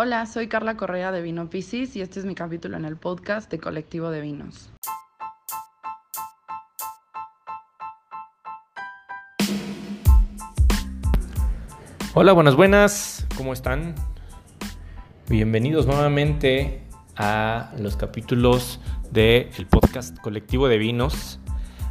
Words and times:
Hola, 0.00 0.26
soy 0.26 0.46
Carla 0.46 0.76
Correa 0.76 1.10
de 1.10 1.20
Vino 1.22 1.50
Piscis 1.50 1.96
y 1.96 2.02
este 2.02 2.20
es 2.20 2.24
mi 2.24 2.36
capítulo 2.36 2.76
en 2.76 2.84
el 2.84 2.96
podcast 2.96 3.50
de 3.50 3.58
Colectivo 3.58 4.10
de 4.10 4.20
Vinos. 4.20 4.70
Hola, 12.14 12.32
buenas, 12.32 12.54
buenas, 12.54 13.26
¿cómo 13.36 13.52
están? 13.52 13.96
Bienvenidos 15.28 15.88
nuevamente 15.88 16.86
a 17.16 17.72
los 17.76 17.96
capítulos 17.96 18.78
del 19.10 19.66
podcast 19.68 20.16
Colectivo 20.20 20.68
de 20.68 20.78
Vinos. 20.78 21.40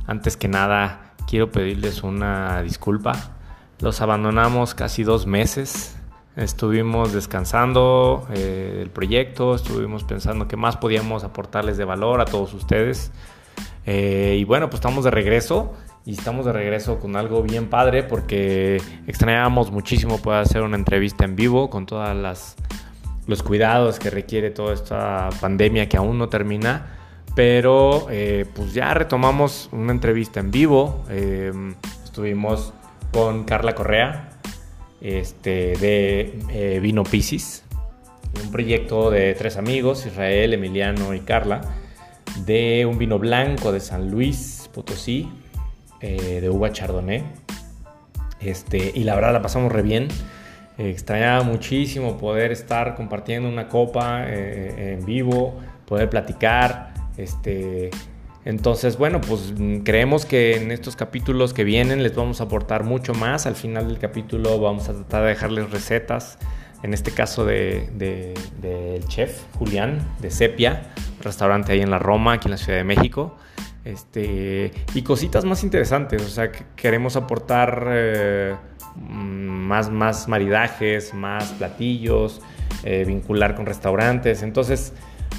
Antes 0.05 0.37
que 0.37 0.47
nada, 0.47 1.13
quiero 1.27 1.51
pedirles 1.51 2.03
una 2.03 2.61
disculpa. 2.61 3.35
Los 3.81 3.99
abandonamos 3.99 4.75
casi 4.75 5.03
dos 5.03 5.27
meses. 5.27 5.96
Estuvimos 6.37 7.13
descansando 7.13 8.27
eh, 8.31 8.79
el 8.83 8.91
proyecto, 8.91 9.55
estuvimos 9.55 10.03
pensando 10.03 10.47
qué 10.47 10.55
más 10.55 10.77
podíamos 10.77 11.23
aportarles 11.23 11.77
de 11.77 11.83
valor 11.83 12.21
a 12.21 12.25
todos 12.25 12.53
ustedes. 12.53 13.11
Eh, 13.87 14.37
y 14.39 14.43
bueno, 14.43 14.69
pues 14.69 14.75
estamos 14.75 15.03
de 15.03 15.09
regreso 15.09 15.73
y 16.05 16.11
estamos 16.11 16.45
de 16.45 16.53
regreso 16.53 16.99
con 16.99 17.15
algo 17.15 17.41
bien 17.41 17.69
padre 17.69 18.03
porque 18.03 18.79
extrañábamos 19.07 19.71
muchísimo 19.71 20.21
poder 20.21 20.41
hacer 20.41 20.61
una 20.61 20.77
entrevista 20.77 21.25
en 21.25 21.35
vivo 21.35 21.71
con 21.71 21.87
todas 21.87 22.15
las 22.15 22.55
los 23.25 23.43
cuidados 23.43 23.99
que 23.99 24.09
requiere 24.09 24.51
toda 24.51 24.73
esta 24.73 25.29
pandemia 25.41 25.89
que 25.89 25.97
aún 25.97 26.17
no 26.17 26.29
termina 26.29 26.95
pero 27.35 28.07
eh, 28.09 28.45
pues 28.55 28.73
ya 28.73 28.93
retomamos 28.93 29.67
una 29.73 29.91
entrevista 29.91 30.39
en 30.39 30.49
vivo 30.49 31.03
em, 31.09 31.75
estuvimos 32.05 32.73
con 33.11 33.43
Carla 33.43 33.75
Correa 33.75 34.36
este, 35.01 35.75
de 35.77 36.39
eh, 36.49 36.79
Vino 36.79 37.03
Piscis 37.03 37.63
un 38.43 38.51
proyecto 38.51 39.09
de 39.09 39.33
tres 39.33 39.57
amigos 39.57 40.05
Israel, 40.05 40.53
Emiliano 40.53 41.13
y 41.13 41.21
Carla 41.21 41.61
de 42.45 42.85
un 42.85 42.97
vino 42.97 43.19
blanco 43.19 43.71
de 43.71 43.79
San 43.79 44.11
Luis 44.11 44.69
Potosí 44.73 45.29
eh, 46.01 46.39
de 46.41 46.49
uva 46.49 46.71
chardonnay. 46.71 47.23
Este, 48.39 48.91
y 48.93 49.03
la 49.03 49.15
verdad 49.15 49.33
la 49.33 49.41
pasamos 49.41 49.71
re 49.71 49.81
bien. 49.81 50.07
extrañaba 50.77 51.43
muchísimo 51.43 52.17
poder 52.17 52.51
estar 52.51 52.95
compartiendo 52.95 53.49
una 53.49 53.67
copa 53.67 54.25
eh, 54.27 54.93
en 54.99 55.05
vivo, 55.05 55.59
poder 55.87 56.09
platicar. 56.09 56.93
Este, 57.17 57.89
entonces, 58.47 58.97
bueno, 58.97 59.19
pues 59.19 59.53
creemos 59.83 60.25
que 60.25 60.55
en 60.55 60.71
estos 60.71 60.95
capítulos 60.95 61.53
que 61.53 61.65
vienen 61.65 62.01
les 62.01 62.15
vamos 62.15 62.39
a 62.39 62.45
aportar 62.45 62.85
mucho 62.85 63.13
más. 63.13 63.45
Al 63.45 63.55
final 63.55 63.89
del 63.89 63.99
capítulo 63.99 64.57
vamos 64.57 64.87
a 64.87 64.93
tratar 64.93 65.23
de 65.23 65.29
dejarles 65.31 65.69
recetas. 65.69 66.37
En 66.81 66.93
este 66.93 67.11
caso 67.11 67.43
del 67.43 67.97
de, 67.97 69.03
chef 69.09 69.41
Julián 69.55 69.99
de 70.21 70.31
Sepia, 70.31 70.93
restaurante 71.21 71.73
ahí 71.73 71.81
en 71.81 71.91
la 71.91 71.99
Roma, 71.99 72.35
aquí 72.35 72.47
en 72.47 72.51
la 72.51 72.57
Ciudad 72.57 72.77
de 72.77 72.85
México. 72.85 73.35
Este, 73.83 74.71
y 74.93 75.01
cositas 75.01 75.43
más 75.43 75.65
interesantes, 75.65 76.21
o 76.21 76.29
sea, 76.29 76.49
queremos 76.77 77.17
aportar 77.17 77.85
eh, 77.89 78.55
más, 78.95 79.89
más 79.89 80.29
maridajes, 80.29 81.13
más 81.13 81.51
platillos, 81.51 82.41
eh, 82.85 83.03
vincular 83.05 83.55
con 83.55 83.65
restaurantes. 83.65 84.41
Entonces, 84.41 84.93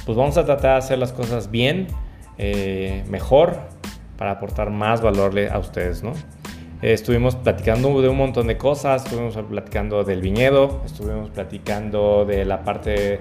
pues 0.04 0.18
vamos 0.18 0.36
a 0.36 0.44
tratar 0.44 0.72
de 0.72 0.76
hacer 0.76 0.98
las 0.98 1.14
cosas 1.14 1.50
bien, 1.50 1.86
eh, 2.38 3.04
mejor, 3.08 3.58
para 4.16 4.32
aportar 4.32 4.70
más 4.70 5.00
valor 5.00 5.38
a 5.50 5.58
ustedes, 5.58 6.02
¿no? 6.02 6.12
estuvimos 6.80 7.34
platicando 7.34 8.00
de 8.00 8.08
un 8.08 8.16
montón 8.16 8.46
de 8.46 8.56
cosas, 8.56 9.04
estuvimos 9.04 9.36
platicando 9.36 10.04
del 10.04 10.20
viñedo, 10.20 10.82
estuvimos 10.86 11.28
platicando 11.30 12.24
de 12.24 12.44
la 12.44 12.62
parte 12.62 13.20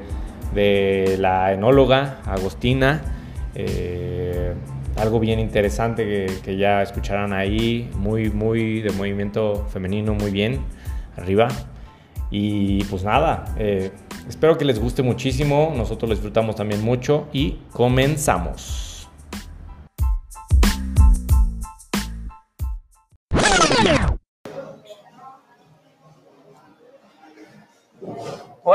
de 0.53 1.15
la 1.17 1.53
enóloga 1.53 2.21
Agostina 2.23 3.01
algo 4.97 5.19
bien 5.19 5.39
interesante 5.39 6.27
que, 6.43 6.57
ya 6.57 6.81
escucharán 6.81 7.33
ahí, 7.33 7.89
muy, 7.95 8.29
muy 8.29 8.81
de 8.81 8.91
movimiento 8.91 9.65
femenino, 9.69 10.13
muy 10.13 10.31
bien, 10.31 10.59
arriba. 11.15 11.47
Y 12.29 12.83
pues 12.85 13.03
nada, 13.03 13.45
eh, 13.57 13.91
espero 14.27 14.57
que 14.57 14.65
les 14.65 14.79
guste 14.79 15.03
muchísimo, 15.03 15.73
nosotros 15.75 16.09
lo 16.09 16.15
disfrutamos 16.15 16.55
también 16.55 16.83
mucho 16.83 17.27
y 17.31 17.59
comenzamos. 17.71 18.86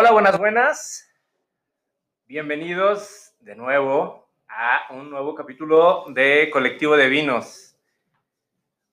Hola, 0.02 0.10
buenas, 0.10 0.36
buenas. 0.36 1.14
Bienvenidos 2.26 3.36
de 3.38 3.54
nuevo 3.54 4.28
a 4.48 4.92
un 4.92 5.08
nuevo 5.08 5.32
capítulo 5.32 6.06
de 6.08 6.50
Colectivo 6.52 6.96
de 6.96 7.08
Vinos. 7.08 7.76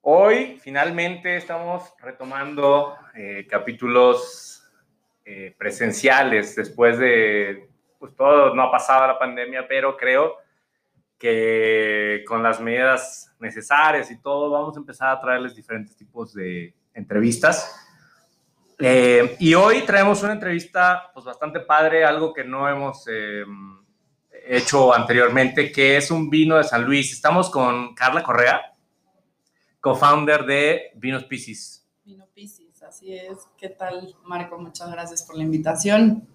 Hoy 0.01 0.59
finalmente 0.61 1.35
estamos 1.35 1.91
retomando 1.99 2.95
eh, 3.15 3.47
capítulos 3.49 4.63
eh, 5.25 5.55
presenciales 5.57 6.55
después 6.55 6.99
de, 6.99 7.67
pues 7.97 8.15
todo 8.15 8.53
no 8.53 8.61
ha 8.61 8.71
pasado 8.71 9.07
la 9.07 9.17
pandemia, 9.17 9.67
pero 9.67 9.97
creo 9.97 10.35
que 11.17 12.23
con 12.27 12.43
las 12.43 12.61
medidas 12.61 13.35
necesarias 13.39 14.11
y 14.11 14.21
todo 14.21 14.51
vamos 14.51 14.77
a 14.77 14.79
empezar 14.79 15.09
a 15.09 15.19
traerles 15.19 15.55
diferentes 15.55 15.97
tipos 15.97 16.35
de 16.35 16.75
entrevistas. 16.93 17.88
Eh, 18.79 19.35
y 19.39 19.53
hoy 19.55 19.81
traemos 19.85 20.23
una 20.23 20.33
entrevista 20.33 21.11
pues 21.13 21.25
bastante 21.25 21.59
padre, 21.59 22.05
algo 22.05 22.33
que 22.33 22.45
no 22.45 22.69
hemos 22.69 23.05
hecho 24.47 24.93
anteriormente, 24.93 25.71
que 25.71 25.97
es 25.97 26.09
un 26.11 26.29
vino 26.29 26.57
de 26.57 26.63
San 26.63 26.85
Luis. 26.85 27.11
Estamos 27.11 27.49
con 27.49 27.93
Carla 27.93 28.23
Correa, 28.23 28.73
co-founder 29.81 30.45
de 30.45 30.91
Vinos 30.95 31.25
Piscis. 31.25 31.85
Vino 32.05 32.25
Piscis, 32.33 32.81
así 32.83 33.13
es. 33.13 33.37
¿Qué 33.57 33.69
tal, 33.69 34.15
Marco? 34.23 34.57
Muchas 34.57 34.89
gracias 34.91 35.23
por 35.23 35.35
la 35.35 35.43
invitación 35.43 36.27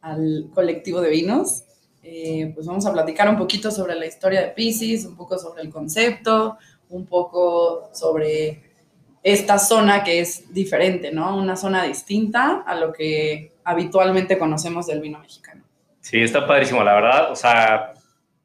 al 0.00 0.50
colectivo 0.52 1.00
de 1.00 1.10
vinos. 1.10 1.64
Eh, 2.02 2.50
pues 2.54 2.66
vamos 2.66 2.86
a 2.86 2.92
platicar 2.92 3.28
un 3.28 3.36
poquito 3.36 3.70
sobre 3.70 3.94
la 3.94 4.06
historia 4.06 4.40
de 4.40 4.48
Piscis, 4.48 5.04
un 5.04 5.16
poco 5.16 5.38
sobre 5.38 5.62
el 5.62 5.70
concepto, 5.70 6.56
un 6.88 7.06
poco 7.06 7.90
sobre 7.92 8.69
esta 9.22 9.58
zona 9.58 10.02
que 10.02 10.20
es 10.20 10.52
diferente, 10.52 11.12
¿no? 11.12 11.36
Una 11.36 11.56
zona 11.56 11.84
distinta 11.84 12.64
a 12.66 12.74
lo 12.74 12.92
que 12.92 13.52
habitualmente 13.64 14.38
conocemos 14.38 14.86
del 14.86 15.00
vino 15.00 15.18
mexicano. 15.18 15.62
Sí, 16.00 16.20
está 16.20 16.46
padrísimo, 16.46 16.82
la 16.82 16.94
verdad. 16.94 17.30
O 17.30 17.36
sea, 17.36 17.92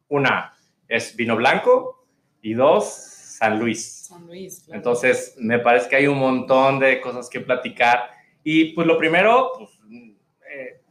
una 0.09 0.53
es 0.87 1.15
vino 1.15 1.35
blanco 1.35 2.05
y 2.41 2.53
dos, 2.53 2.85
San 2.85 3.59
Luis. 3.59 4.07
San 4.07 4.27
Luis. 4.27 4.63
Claro. 4.65 4.77
Entonces, 4.77 5.35
me 5.37 5.59
parece 5.59 5.89
que 5.89 5.95
hay 5.95 6.07
un 6.07 6.19
montón 6.19 6.79
de 6.79 6.99
cosas 6.99 7.29
que 7.29 7.39
platicar. 7.39 8.09
Y 8.43 8.73
pues 8.73 8.85
lo 8.85 8.97
primero, 8.97 9.51
pues, 9.57 9.71
eh, 10.51 10.81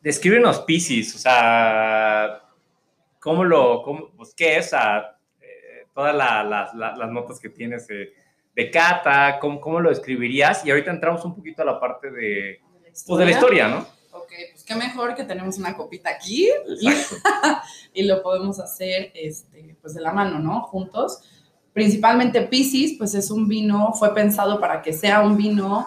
descríbenos 0.00 0.60
Pisces, 0.60 1.14
o 1.14 1.18
sea, 1.18 2.42
¿cómo 3.20 3.44
lo, 3.44 3.82
cómo, 3.82 4.10
pues, 4.16 4.34
qué 4.34 4.56
es 4.56 4.72
eh, 4.72 5.86
todas 5.94 6.14
las 6.14 7.10
notas 7.10 7.38
que 7.38 7.50
tienes 7.50 7.86
de 8.56 8.70
cata, 8.70 9.38
¿cómo, 9.38 9.60
¿cómo, 9.60 9.78
lo 9.78 9.90
describirías? 9.90 10.66
Y 10.66 10.70
ahorita 10.70 10.90
entramos 10.90 11.24
un 11.24 11.36
poquito 11.36 11.62
a 11.62 11.66
la 11.66 11.78
parte 11.78 12.10
de, 12.10 12.60
pues, 13.06 13.18
de 13.18 13.24
la 13.24 13.30
historia, 13.30 13.68
¿no? 13.68 13.96
ok, 14.16 14.32
pues 14.52 14.64
qué 14.64 14.74
mejor 14.74 15.14
que 15.14 15.24
tenemos 15.24 15.58
una 15.58 15.76
copita 15.76 16.10
aquí 16.10 16.48
y, 17.94 18.02
lo 18.02 18.22
podemos 18.22 18.58
hacer 18.58 19.12
este, 19.14 19.76
pues 19.80 19.94
de 19.94 20.00
la 20.00 20.12
mano, 20.12 20.38
¿no? 20.38 20.62
Juntos. 20.62 21.22
Principalmente 21.72 22.40
Pisces, 22.42 22.94
pues 22.96 23.14
es 23.14 23.30
un 23.30 23.46
vino, 23.46 23.92
fue 23.92 24.14
pensado 24.14 24.58
para 24.58 24.80
que 24.80 24.92
sea 24.92 25.20
un 25.20 25.36
vino 25.36 25.86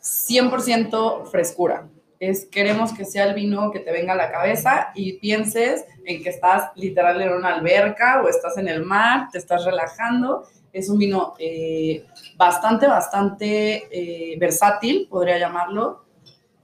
100% 0.00 1.26
frescura. 1.26 1.88
Es, 2.18 2.46
queremos 2.46 2.92
que 2.92 3.04
sea 3.04 3.24
el 3.24 3.34
vino 3.34 3.70
que 3.70 3.78
te 3.78 3.92
venga 3.92 4.14
a 4.14 4.16
la 4.16 4.32
cabeza 4.32 4.90
y 4.94 5.18
pienses 5.18 5.84
en 6.04 6.22
que 6.22 6.30
estás 6.30 6.72
literal 6.74 7.20
en 7.20 7.32
una 7.32 7.54
alberca 7.54 8.22
o 8.22 8.28
estás 8.28 8.56
en 8.58 8.68
el 8.68 8.84
mar, 8.84 9.28
te 9.30 9.38
estás 9.38 9.64
relajando. 9.64 10.44
Es 10.76 10.90
un 10.90 10.98
vino 10.98 11.32
eh, 11.38 12.04
bastante, 12.36 12.86
bastante 12.86 13.88
eh, 13.90 14.36
versátil, 14.38 15.08
podría 15.08 15.38
llamarlo 15.38 16.04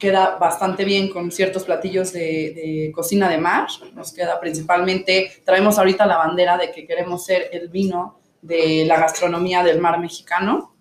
queda 0.03 0.37
bastante 0.37 0.85
bien 0.85 1.09
con 1.11 1.31
ciertos 1.31 1.63
platillos 1.63 2.13
de, 2.13 2.91
cocina 2.93 3.29
de 3.29 3.39
mar. 3.39 3.69
Nos 3.95 4.13
queda 4.13 4.41
principalmente, 4.41 5.31
traemos 5.45 5.79
ahorita 5.79 6.07
la 6.07 6.17
bandera 6.17 6.59
de 6.59 6.73
que 6.73 6.89
queremos 6.89 7.25
ser 7.25 7.51
el 7.53 7.69
vino 7.69 8.19
de 8.43 8.85
la 8.85 8.99
gastronomía 8.99 9.63
del 9.63 9.81
mar 9.81 10.01
mexicano. 10.01 10.75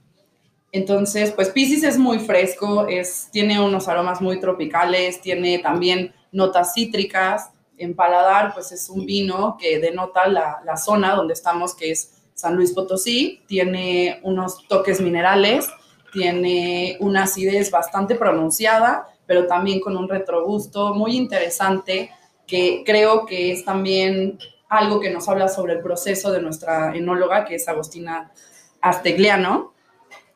Entonces, 0.72 1.32
pues 1.34 1.50
Pisces 1.50 1.84
es 1.84 2.00
muy 2.00 2.18
fresco, 2.18 2.88
es, 2.88 3.30
tiene 3.32 3.64
unos 3.64 3.88
aromas 3.88 4.22
muy 4.22 4.40
tropicales, 4.40 5.22
tiene 5.22 5.60
también 5.60 6.16
notas 6.32 6.74
cítricas. 6.74 7.52
En 7.78 7.96
paladar, 7.96 8.56
pues 8.56 8.72
es 8.72 8.90
un 8.90 9.06
vino 9.06 9.56
que 9.60 9.80
denota 9.80 10.28
la, 10.28 10.62
la 10.66 10.78
zona 10.78 11.14
donde 11.14 11.34
estamos, 11.34 11.76
que 11.76 11.92
es 11.92 12.21
San 12.42 12.56
Luis 12.56 12.74
Potosí. 12.74 13.42
Tiene 13.48 14.20
unos 14.24 14.68
toques 14.68 15.00
minerales, 15.00 15.70
tiene 16.12 16.98
una 17.00 17.24
acidez 17.24 17.72
bastante 17.72 18.16
pronunciada 18.16 19.08
pero 19.32 19.48
también 19.48 19.80
con 19.80 19.96
un 19.96 20.10
retrogusto 20.10 20.94
muy 20.94 21.16
interesante 21.16 22.12
que 22.46 22.84
creo 22.86 23.26
que 23.26 23.54
es 23.54 23.64
también 23.64 24.38
algo 24.68 25.00
que 25.00 25.10
nos 25.10 25.30
habla 25.30 25.48
sobre 25.48 25.76
el 25.76 25.80
proceso 25.80 26.34
de 26.34 26.42
nuestra 26.42 26.94
enóloga, 26.94 27.46
que 27.46 27.56
es 27.56 27.66
Agostina 27.70 28.34
Astegliano, 28.82 29.72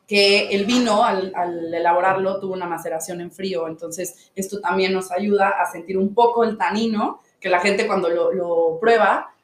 que 0.06 0.48
el 0.48 0.64
vino 0.64 1.04
al, 1.04 1.30
elaborarlo 1.74 2.40
tuvo 2.40 2.54
una 2.54 2.64
maceración 2.64 3.20
en 3.20 3.30
frío, 3.30 3.68
entonces 3.68 4.30
esto 4.34 4.60
también 4.60 4.94
nos 4.94 5.12
ayuda 5.12 5.50
a 5.50 5.70
sentir 5.70 5.98
un 5.98 6.14
poco 6.14 6.42
el 6.42 6.56
tanino, 6.56 7.20
que 7.38 7.50
la 7.50 7.60
gente 7.60 7.86
cuando 7.86 8.08
lo, 8.08 8.78
prueba 8.80 9.34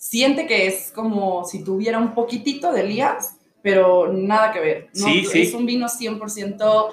siente 0.00 0.46
que 0.46 0.66
es 0.66 0.90
como 0.92 1.44
si 1.44 1.62
tuviera 1.62 1.98
un 1.98 2.14
poquitito 2.14 2.72
de 2.72 2.84
lías, 2.84 3.36
pero 3.62 4.10
nada 4.10 4.50
que 4.50 4.60
ver. 4.60 4.90
¿no? 4.94 5.06
Sí, 5.06 5.26
sí. 5.26 5.42
Es 5.42 5.52
un 5.52 5.66
vino 5.66 5.86
100% 5.86 6.88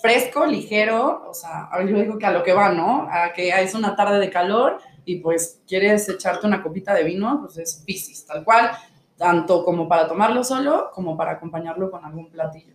fresco, 0.00 0.46
ligero, 0.46 1.24
o 1.28 1.34
sea, 1.34 1.68
yo 1.80 1.98
digo 1.98 2.18
que 2.18 2.26
a 2.26 2.30
lo 2.30 2.44
que 2.44 2.52
va, 2.52 2.70
¿no? 2.70 3.08
A 3.10 3.32
que 3.32 3.48
es 3.48 3.74
una 3.74 3.96
tarde 3.96 4.20
de 4.20 4.30
calor 4.30 4.78
y 5.04 5.16
pues 5.16 5.60
quieres 5.66 6.08
echarte 6.08 6.46
una 6.46 6.62
copita 6.62 6.94
de 6.94 7.02
vino, 7.02 7.40
pues 7.42 7.58
es 7.58 7.82
Piscis, 7.84 8.24
tal 8.24 8.44
cual 8.44 8.70
tanto 9.16 9.64
como 9.64 9.88
para 9.88 10.06
tomarlo 10.06 10.44
solo 10.44 10.90
como 10.94 11.16
para 11.16 11.32
acompañarlo 11.32 11.90
con 11.90 12.04
algún 12.04 12.30
platillo. 12.30 12.74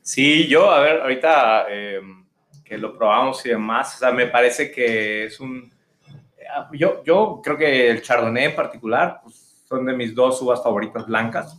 Sí, 0.00 0.46
yo, 0.48 0.70
a 0.70 0.80
ver, 0.80 1.02
ahorita 1.02 1.66
eh, 1.68 2.00
que 2.64 2.78
lo 2.78 2.96
probamos 2.96 3.44
y 3.44 3.50
demás, 3.50 3.96
o 3.96 3.98
sea, 3.98 4.12
me 4.12 4.26
parece 4.26 4.70
que 4.70 5.24
es 5.26 5.40
un... 5.40 5.70
Yo, 6.72 7.02
yo 7.04 7.40
creo 7.42 7.56
que 7.56 7.90
el 7.90 8.02
Chardonnay 8.02 8.46
en 8.46 8.54
particular 8.54 9.20
pues, 9.22 9.64
son 9.68 9.84
de 9.86 9.92
mis 9.92 10.14
dos 10.14 10.40
uvas 10.42 10.62
favoritas 10.62 11.06
blancas. 11.06 11.58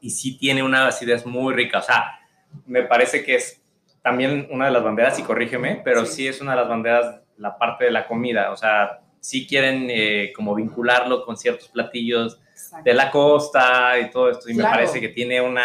Y 0.00 0.10
sí 0.10 0.38
tiene 0.38 0.62
una 0.62 0.86
acidez 0.86 1.26
muy 1.26 1.54
rica. 1.54 1.78
O 1.78 1.82
sea, 1.82 2.18
me 2.66 2.82
parece 2.82 3.24
que 3.24 3.36
es 3.36 3.60
también 4.02 4.48
una 4.50 4.66
de 4.66 4.70
las 4.70 4.82
banderas, 4.82 5.18
y 5.18 5.22
corrígeme, 5.22 5.80
pero 5.84 6.06
sí, 6.06 6.26
es 6.26 6.40
una 6.40 6.52
de 6.52 6.56
las 6.58 6.68
banderas 6.68 7.20
la 7.36 7.56
parte 7.56 7.84
de 7.84 7.90
la 7.90 8.06
comida. 8.06 8.52
O 8.52 8.56
sea, 8.56 9.00
sí 9.20 9.46
quieren 9.46 9.88
eh, 9.90 10.32
como 10.34 10.54
vincularlo 10.54 11.24
con 11.24 11.36
ciertos 11.36 11.68
platillos 11.68 12.40
de 12.82 12.94
la 12.94 13.10
costa 13.10 13.98
y 13.98 14.10
todo 14.10 14.30
esto. 14.30 14.50
Y 14.50 14.54
me 14.54 14.64
parece 14.64 15.00
que 15.00 15.08
tiene 15.08 15.40
una 15.40 15.64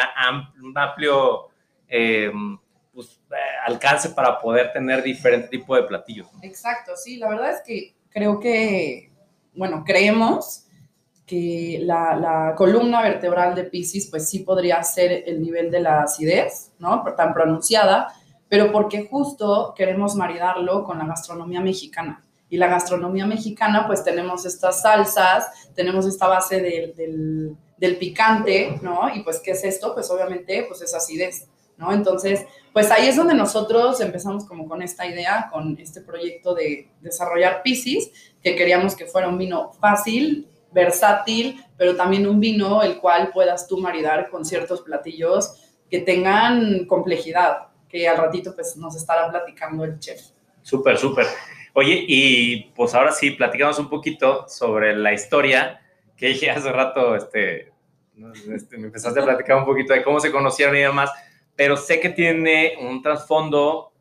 un 0.61 0.77
amplio 0.77 1.49
eh, 1.87 2.31
pues, 2.93 3.21
eh, 3.31 3.35
alcance 3.65 4.09
para 4.09 4.39
poder 4.39 4.71
tener 4.71 5.01
diferente 5.03 5.47
tipo 5.47 5.75
de 5.75 5.83
platillos. 5.83 6.27
Exacto, 6.41 6.95
sí, 6.95 7.17
la 7.17 7.29
verdad 7.29 7.51
es 7.51 7.61
que 7.65 7.95
creo 8.13 8.39
que, 8.39 9.11
bueno, 9.55 9.83
creemos 9.85 10.65
que 11.25 11.79
la, 11.81 12.53
columna 12.55 13.01
vertebral 13.01 13.55
de 13.55 13.63
Pisces, 13.63 14.07
pues 14.09 14.29
sí 14.29 14.39
podría 14.39 14.81
ser 14.83 15.23
el 15.25 15.41
nivel 15.41 15.71
de 15.71 15.79
la 15.79 16.03
acidez, 16.03 16.71
¿no? 16.79 17.03
Tan 17.15 17.33
pronunciada, 17.33 18.13
pero 18.47 18.71
porque 18.71 19.07
justo 19.09 19.73
queremos 19.75 20.15
maridarlo 20.15 20.83
con 20.83 20.99
la 20.99 21.05
gastronomía 21.05 21.61
mexicana 21.61 22.23
y 22.49 22.57
la 22.57 22.67
gastronomía 22.67 23.25
mexicana, 23.25 23.87
pues 23.87 24.03
tenemos 24.03 24.45
estas 24.45 24.81
salsas, 24.81 25.71
tenemos 25.73 26.05
esta 26.05 26.27
base 26.27 26.61
del, 26.61 27.57
del, 27.77 27.97
picante, 27.97 28.79
¿no? 28.81 29.09
Y 29.13 29.23
pues, 29.23 29.39
¿qué 29.43 29.51
es 29.51 29.63
esto? 29.63 29.93
Pues 29.95 30.09
obviamente, 30.11 30.63
pues 30.67 30.81
es 30.81 30.93
acidez, 30.93 31.47
¿no? 31.77 31.91
Entonces, 31.93 32.45
pues 32.71 32.89
ahí 32.91 33.07
es 33.07 33.15
donde 33.15 33.33
nosotros 33.33 34.01
empezamos 34.01 34.45
como 34.45 34.67
con 34.67 34.81
esta 34.81 35.05
idea, 35.05 35.49
con 35.51 35.77
este 35.79 36.01
proyecto 36.01 36.53
de 36.53 36.89
desarrollar 37.01 37.61
Piscis, 37.63 38.11
que 38.41 38.55
queríamos 38.55 38.95
que 38.95 39.05
fuera 39.05 39.27
un 39.27 39.37
vino 39.37 39.71
fácil, 39.73 40.47
versátil, 40.71 41.63
pero 41.77 41.95
también 41.95 42.27
un 42.27 42.39
vino 42.39 42.81
el 42.81 42.97
cual 42.97 43.31
puedas 43.33 43.67
tú 43.67 43.77
maridar 43.77 44.29
con 44.29 44.43
ciertos 44.43 44.81
platillos 44.81 45.73
que 45.89 45.99
tengan 45.99 46.85
complejidad, 46.85 47.67
que 47.87 48.07
al 48.07 48.17
ratito 48.17 48.55
pues 48.55 48.75
nos 48.75 48.95
estará 48.95 49.29
platicando 49.29 49.83
el 49.83 49.99
chef. 49.99 50.21
Súper, 50.63 50.97
súper. 50.97 51.27
Oye, 51.73 52.05
y 52.07 52.71
pues 52.75 52.93
ahora 52.93 53.11
sí, 53.11 53.31
platicamos 53.31 53.79
un 53.79 53.89
poquito 53.89 54.47
sobre 54.47 54.95
la 54.95 55.13
historia 55.13 55.81
que 56.15 56.27
dije 56.27 56.49
hace 56.49 56.71
rato, 56.71 57.15
este, 57.15 57.71
este, 58.53 58.77
me 58.77 58.87
empezaste 58.87 59.19
a 59.19 59.23
platicar 59.23 59.57
un 59.57 59.65
poquito 59.65 59.93
de 59.93 60.03
cómo 60.03 60.19
se 60.19 60.31
conocieron 60.31 60.75
y 60.75 60.81
demás, 60.81 61.11
pero 61.55 61.77
sé 61.77 61.99
que 61.99 62.09
tiene 62.09 62.73
un 62.81 63.01
trasfondo 63.01 63.91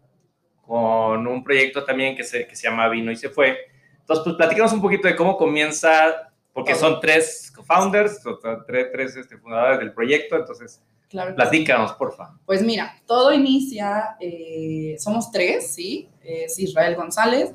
con 0.63 1.27
un 1.27 1.45
proyecto 1.45 1.85
también 1.85 2.17
que 2.17 2.25
se, 2.25 2.47
que 2.47 2.57
se 2.57 2.69
llama 2.69 2.89
Vino 2.89 3.11
y 3.11 3.17
se 3.17 3.29
fue. 3.29 3.59
Entonces, 4.01 4.25
pues 4.25 4.37
platicamos 4.37 4.73
un 4.73 4.81
poquito 4.81 5.09
de 5.09 5.17
cómo 5.17 5.37
comienza, 5.37 6.33
porque 6.53 6.75
son 6.75 7.01
tres 7.01 7.53
co-founders, 7.55 8.21
tres, 8.67 8.89
tres 8.93 9.17
este, 9.17 9.39
fundadores 9.39 9.79
del 9.79 9.93
proyecto, 9.93 10.37
entonces 10.37 10.83
Claro 11.13 11.35
Platícanos, 11.35 11.93
porfa. 11.93 12.39
Pues 12.47 12.63
mira, 12.63 12.97
todo 13.05 13.35
inicia, 13.35 14.17
eh, 14.19 14.97
somos 14.99 15.31
tres, 15.31 15.75
¿sí? 15.75 16.09
Es 16.23 16.59
Israel 16.59 16.97
González, 16.97 17.53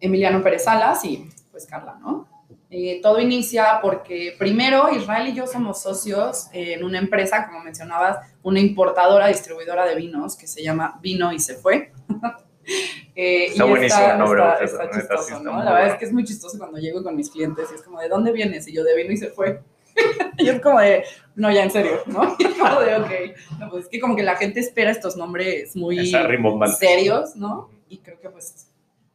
Emiliano 0.00 0.42
Pérez 0.42 0.64
Salas 0.64 1.04
y 1.04 1.28
pues 1.50 1.66
Carla, 1.66 1.98
¿no? 2.00 2.26
Eh, 2.76 2.98
todo 3.00 3.20
inicia 3.20 3.78
porque 3.80 4.34
primero 4.36 4.92
Israel 4.92 5.28
y 5.28 5.32
yo 5.32 5.46
somos 5.46 5.80
socios 5.80 6.48
en 6.52 6.82
una 6.82 6.98
empresa, 6.98 7.46
como 7.46 7.60
mencionabas, 7.60 8.18
una 8.42 8.58
importadora, 8.58 9.28
distribuidora 9.28 9.86
de 9.86 9.94
vinos 9.94 10.36
que 10.36 10.48
se 10.48 10.60
llama 10.60 10.98
Vino 11.00 11.32
y 11.32 11.38
se 11.38 11.54
fue. 11.54 11.92
eh, 13.14 13.44
está 13.44 13.64
buenísimo 13.64 14.10
el 14.10 14.18
nombre. 14.18 14.42
Está, 14.60 14.90
chistoso, 14.90 15.38
¿no? 15.38 15.62
La 15.62 15.72
verdad 15.72 15.92
es 15.92 15.98
que 16.00 16.04
es 16.06 16.12
muy 16.12 16.24
chistoso 16.24 16.58
cuando 16.58 16.78
llego 16.78 17.04
con 17.04 17.14
mis 17.14 17.30
clientes 17.30 17.68
y 17.70 17.76
es 17.76 17.82
como, 17.82 18.00
¿de 18.00 18.08
dónde 18.08 18.32
vienes? 18.32 18.66
Y 18.66 18.74
yo 18.74 18.82
de 18.82 18.96
Vino 18.96 19.12
y 19.12 19.18
se 19.18 19.28
fue. 19.28 19.62
y 20.38 20.48
es 20.48 20.60
como 20.60 20.80
de, 20.80 21.04
no, 21.36 21.52
ya 21.52 21.62
en 21.62 21.70
serio, 21.70 22.02
¿no? 22.06 22.34
Y 22.40 22.44
es 22.44 22.54
como 22.54 22.80
de, 22.80 22.96
ok. 22.96 23.10
No, 23.60 23.70
pues 23.70 23.84
es 23.84 23.88
que 23.88 24.00
como 24.00 24.16
que 24.16 24.24
la 24.24 24.34
gente 24.34 24.58
espera 24.58 24.90
estos 24.90 25.16
nombres 25.16 25.76
muy 25.76 26.12
serios, 26.76 27.36
¿no? 27.36 27.70
Y 27.88 27.98
creo 27.98 28.18
que 28.18 28.30
pues, 28.30 28.66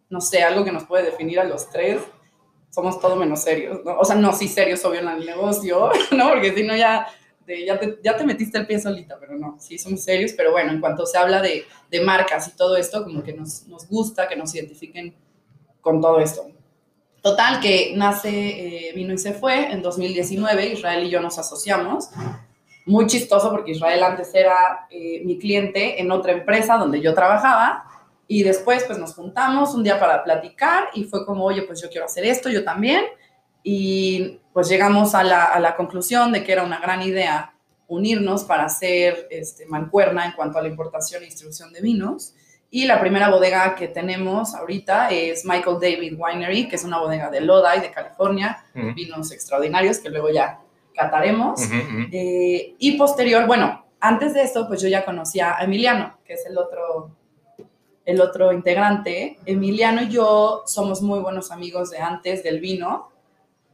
no 0.09 0.21
sé, 0.21 0.43
algo 0.43 0.63
que 0.63 0.71
nos 0.71 0.85
puede 0.85 1.03
definir 1.03 1.41
a 1.41 1.43
los 1.43 1.69
tres, 1.69 1.99
somos 2.69 2.99
todo 2.99 3.15
menos 3.15 3.41
serios, 3.41 3.83
¿no? 3.83 3.99
O 3.99 4.05
sea, 4.05 4.15
no, 4.15 4.33
sí 4.33 4.47
serios, 4.47 4.83
obvio, 4.85 4.99
en 4.99 5.09
el 5.09 5.25
negocio, 5.25 5.89
¿no? 6.11 6.29
Porque 6.29 6.53
si 6.53 6.63
no 6.63 6.75
ya... 6.75 7.07
ya, 7.65 7.79
te, 7.79 7.99
ya 8.03 8.15
te 8.15 8.23
metiste 8.23 8.57
el 8.57 8.67
pie 8.67 8.79
solita, 8.79 9.17
pero 9.19 9.35
no, 9.35 9.57
sí 9.59 9.77
somos 9.77 10.03
serios, 10.03 10.33
pero 10.33 10.51
bueno, 10.51 10.71
en 10.71 10.79
cuanto 10.79 11.05
se 11.05 11.17
habla 11.17 11.41
de, 11.41 11.65
de 11.89 12.01
marcas 12.01 12.47
y 12.47 12.55
todo 12.55 12.77
esto, 12.77 13.03
como 13.03 13.23
que 13.23 13.33
nos, 13.33 13.67
nos 13.67 13.87
gusta 13.87 14.27
que 14.27 14.35
nos 14.35 14.53
identifiquen 14.53 15.15
con 15.81 15.99
todo 15.99 16.19
esto. 16.19 16.47
Total, 17.21 17.59
que 17.59 17.93
nace, 17.95 18.29
eh, 18.29 18.93
vino 18.95 19.13
y 19.13 19.17
se 19.17 19.33
fue 19.33 19.71
en 19.71 19.81
2019, 19.81 20.67
Israel 20.67 21.03
y 21.03 21.09
yo 21.09 21.19
nos 21.19 21.37
asociamos. 21.37 22.09
Muy 22.85 23.07
chistoso 23.07 23.51
porque 23.51 23.71
Israel 23.71 24.03
antes 24.03 24.33
era 24.33 24.87
eh, 24.89 25.21
mi 25.25 25.37
cliente 25.37 26.01
en 26.01 26.11
otra 26.11 26.31
empresa 26.31 26.77
donde 26.77 27.01
yo 27.01 27.13
trabajaba 27.13 27.88
y 28.31 28.43
después 28.43 28.83
pues 28.83 28.99
nos 28.99 29.15
juntamos 29.15 29.73
un 29.73 29.83
día 29.83 29.99
para 29.99 30.23
platicar 30.23 30.89
y 30.93 31.03
fue 31.05 31.25
como, 31.25 31.45
oye, 31.45 31.63
pues 31.63 31.81
yo 31.81 31.89
quiero 31.89 32.05
hacer 32.05 32.23
esto, 32.25 32.47
yo 32.47 32.63
también. 32.63 33.03
Y 33.63 34.39
pues 34.53 34.69
llegamos 34.69 35.15
a 35.15 35.23
la, 35.23 35.45
a 35.45 35.59
la 35.59 35.75
conclusión 35.75 36.31
de 36.31 36.43
que 36.43 36.51
era 36.51 36.63
una 36.63 36.79
gran 36.79 37.01
idea 37.01 37.55
unirnos 37.87 38.43
para 38.43 38.65
hacer 38.65 39.27
este, 39.31 39.65
mancuerna 39.65 40.27
en 40.27 40.33
cuanto 40.33 40.59
a 40.59 40.61
la 40.61 40.67
importación 40.67 41.23
e 41.23 41.25
distribución 41.25 41.73
de 41.73 41.81
vinos. 41.81 42.35
Y 42.69 42.85
la 42.85 43.01
primera 43.01 43.31
bodega 43.31 43.73
que 43.73 43.87
tenemos 43.87 44.53
ahorita 44.53 45.09
es 45.09 45.43
Michael 45.43 45.77
David 45.81 46.13
Winery, 46.15 46.67
que 46.67 46.75
es 46.75 46.83
una 46.83 46.99
bodega 46.99 47.31
de 47.31 47.41
Lodi, 47.41 47.81
de 47.81 47.89
California, 47.89 48.63
vinos 48.93 49.31
extraordinarios 49.31 49.97
que 49.97 50.09
luego 50.09 50.29
ya 50.29 50.59
cataremos. 50.95 51.61
Eh, 52.11 52.75
y 52.77 52.95
posterior, 52.95 53.47
bueno, 53.47 53.87
antes 53.99 54.35
de 54.35 54.43
eso, 54.43 54.67
pues 54.67 54.83
yo 54.83 54.87
ya 54.87 55.03
conocía 55.03 55.57
a 55.57 55.63
Emiliano, 55.63 56.19
que 56.23 56.33
es 56.33 56.45
el 56.45 56.59
otro, 56.59 57.15
el 58.09 58.21
otro 58.21 58.51
integrante. 58.51 59.37
Emiliano 59.45 60.01
y 60.01 60.09
yo 60.09 60.63
somos 60.65 61.01
muy 61.03 61.19
buenos 61.19 61.51
amigos 61.51 61.91
de 61.91 61.99
antes 61.99 62.43
del 62.43 62.59
vino. 62.59 63.11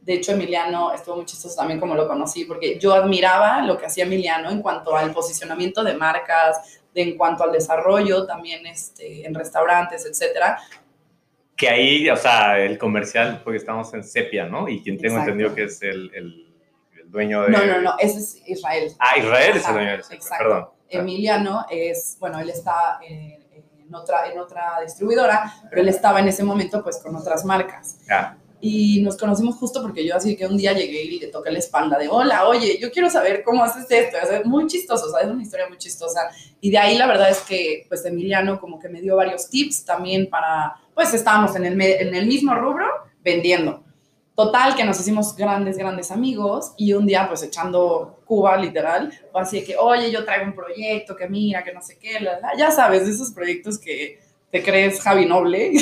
De 0.02 0.12
hecho, 0.12 0.32
Emiliano 0.32 0.92
estuvo 0.92 1.16
muy 1.16 1.24
chistoso 1.24 1.56
también 1.56 1.80
como 1.80 1.94
lo 1.94 2.06
conocí, 2.06 2.44
porque 2.44 2.78
yo 2.78 2.92
admiraba 2.92 3.62
lo 3.62 3.78
que 3.78 3.86
hacía 3.86 4.04
Emiliano 4.04 4.50
en 4.50 4.60
cuanto 4.60 4.94
al 4.94 5.12
posicionamiento 5.12 5.82
de 5.82 5.94
marcas, 5.94 6.80
en 6.94 7.16
cuanto 7.16 7.44
al 7.44 7.52
desarrollo, 7.52 8.26
también 8.26 8.66
este, 8.66 9.26
en 9.26 9.34
restaurantes, 9.34 10.04
etcétera. 10.04 10.58
Que 11.56 11.70
ahí, 11.70 12.10
o 12.10 12.16
sea, 12.16 12.58
el 12.58 12.76
comercial, 12.76 13.40
porque 13.42 13.56
estamos 13.56 13.92
en 13.94 14.04
Sepia, 14.04 14.44
¿no? 14.44 14.68
Y 14.68 14.82
quien 14.82 14.98
tengo 14.98 15.18
entendido 15.18 15.54
que 15.54 15.64
es 15.64 15.80
el, 15.80 16.10
el, 16.14 16.46
dueño 17.06 17.42
de... 17.42 17.50
No, 17.50 17.64
no, 17.64 17.80
no, 17.80 17.94
ese 17.98 18.18
es 18.18 18.42
Israel. 18.46 18.92
Ah, 18.98 19.16
Israel 19.16 19.56
es 19.56 19.66
el 19.66 19.72
dueño 19.72 19.96
de 19.96 20.02
Sepia, 20.02 20.16
Exacto. 20.16 20.44
perdón. 20.44 20.68
Emiliano 20.90 21.64
es, 21.70 22.18
bueno, 22.20 22.38
él 22.38 22.50
está 22.50 22.98
en, 23.02 23.46
en, 23.86 23.94
otra, 23.94 24.30
en 24.30 24.38
otra 24.38 24.80
distribuidora, 24.82 25.52
pero 25.70 25.82
él 25.82 25.88
estaba 25.88 26.20
en 26.20 26.28
ese 26.28 26.44
momento 26.44 26.82
pues 26.82 26.98
con 26.98 27.14
otras 27.16 27.44
marcas. 27.44 27.98
Ah 28.10 28.36
y 28.60 29.02
nos 29.02 29.16
conocimos 29.16 29.56
justo 29.56 29.82
porque 29.82 30.06
yo 30.06 30.16
así 30.16 30.36
que 30.36 30.46
un 30.46 30.56
día 30.56 30.72
llegué 30.72 31.02
y 31.02 31.18
le 31.20 31.26
toqué 31.28 31.50
la 31.50 31.58
espalda 31.58 31.98
de, 31.98 32.08
hola, 32.08 32.48
oye, 32.48 32.78
yo 32.80 32.90
quiero 32.90 33.10
saber 33.10 33.42
cómo 33.44 33.62
haces 33.62 33.86
esto, 33.90 34.16
es 34.16 34.46
muy 34.46 34.66
chistoso, 34.66 35.10
¿sabes? 35.10 35.28
Una 35.28 35.42
historia 35.42 35.68
muy 35.68 35.78
chistosa. 35.78 36.30
Y 36.60 36.70
de 36.70 36.78
ahí 36.78 36.96
la 36.96 37.06
verdad 37.06 37.30
es 37.30 37.40
que, 37.40 37.84
pues, 37.88 38.04
Emiliano 38.04 38.58
como 38.58 38.78
que 38.78 38.88
me 38.88 39.00
dio 39.00 39.16
varios 39.16 39.50
tips 39.50 39.84
también 39.84 40.28
para, 40.28 40.76
pues, 40.94 41.12
estábamos 41.12 41.54
en 41.56 41.66
el, 41.66 41.80
en 41.80 42.14
el 42.14 42.26
mismo 42.26 42.54
rubro 42.54 42.86
vendiendo. 43.22 43.84
Total, 44.36 44.76
que 44.76 44.84
nos 44.84 45.00
hicimos 45.00 45.34
grandes, 45.34 45.78
grandes 45.78 46.10
amigos 46.10 46.74
y 46.76 46.92
un 46.92 47.06
día, 47.06 47.26
pues, 47.26 47.42
echando 47.42 48.20
Cuba, 48.26 48.58
literal, 48.58 49.10
fue 49.32 49.40
así 49.40 49.64
que, 49.64 49.78
oye, 49.78 50.10
yo 50.10 50.26
traigo 50.26 50.44
un 50.44 50.54
proyecto, 50.54 51.16
que 51.16 51.26
mira, 51.26 51.64
que 51.64 51.72
no 51.72 51.80
sé 51.80 51.98
qué, 51.98 52.18
ya 52.58 52.70
sabes, 52.70 53.08
esos 53.08 53.32
proyectos 53.32 53.78
que 53.78 54.20
te 54.50 54.62
crees 54.62 55.00
Javi 55.00 55.24
Noble. 55.24 55.68
y 55.72 55.78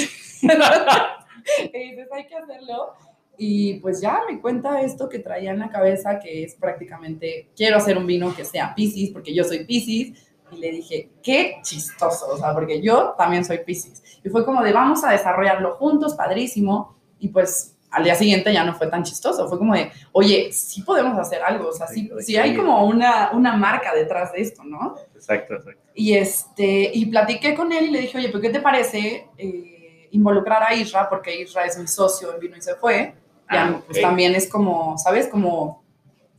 dices, 1.91 2.09
hay 2.13 2.27
que 2.29 2.37
hacerlo. 2.37 2.95
Y 3.37 3.81
pues 3.81 4.01
ya 4.01 4.21
me 4.31 4.41
cuenta 4.41 4.81
esto 4.83 5.09
que 5.09 5.19
traía 5.19 5.51
en 5.51 5.59
la 5.59 5.69
cabeza, 5.69 6.21
que 6.21 6.45
es 6.45 6.55
prácticamente, 6.55 7.49
quiero 7.57 7.79
hacer 7.79 7.99
un 7.99 8.07
vino 8.07 8.33
que 8.37 8.45
sea 8.45 8.73
Pisces, 8.73 9.11
porque 9.11 9.35
yo 9.35 9.43
soy 9.43 9.65
Pisces. 9.65 10.29
Y 10.53 10.59
le 10.59 10.71
dije, 10.71 11.11
qué 11.25 11.57
chistoso, 11.63 12.29
o 12.29 12.39
sea, 12.39 12.55
porque 12.55 12.81
yo 12.81 13.17
también 13.19 13.45
soy 13.45 13.59
Pisces. 13.59 14.01
Y 14.23 14.29
fue 14.29 14.45
como 14.45 14.63
de, 14.63 14.73
vamos 14.73 15.03
a 15.03 15.11
desarrollarlo 15.11 15.75
juntos, 15.75 16.15
padrísimo. 16.15 16.95
Y 17.19 17.29
pues 17.29 17.74
al 17.95 18.05
día 18.05 18.15
siguiente 18.15 18.53
ya 18.53 18.65
no 18.65 18.75
fue 18.75 18.89
tan 18.89 19.03
chistoso, 19.05 19.49
fue 19.49 19.57
como 19.59 19.75
de, 19.75 19.91
oye, 20.13 20.53
sí 20.53 20.83
podemos 20.83 21.17
hacer 21.19 21.43
algo, 21.43 21.69
o 21.69 21.73
sea, 21.73 21.87
sí, 21.87 22.11
sí 22.21 22.37
hay 22.37 22.57
como 22.57 22.85
una, 22.87 23.31
una 23.33 23.57
marca 23.57 23.95
detrás 23.95 24.33
de 24.33 24.43
esto, 24.43 24.65
¿no? 24.65 24.97
Exacto, 25.15 25.55
exacto. 25.55 25.81
Y, 25.95 26.15
este, 26.15 26.91
y 26.93 27.07
platiqué 27.07 27.55
con 27.55 27.73
él 27.73 27.87
y 27.87 27.91
le 27.91 28.01
dije, 28.01 28.19
oye, 28.19 28.29
¿pero 28.29 28.41
qué 28.41 28.51
te 28.51 28.61
parece 28.61 29.29
eh, 29.39 30.09
involucrar 30.11 30.63
a 30.63 30.75
Isra? 30.75 31.09
Porque 31.09 31.41
Isra 31.41 31.65
es 31.65 31.79
mi 31.79 31.87
socio 31.87 32.35
en 32.35 32.41
Vino 32.41 32.57
y 32.57 32.63
se 32.63 32.75
fue. 32.75 33.15
Ya, 33.51 33.67
Ah, 33.67 33.83
pues 33.87 34.01
también 34.01 34.35
es 34.35 34.49
como, 34.49 34.97
¿sabes? 34.99 35.29
Como 35.29 35.85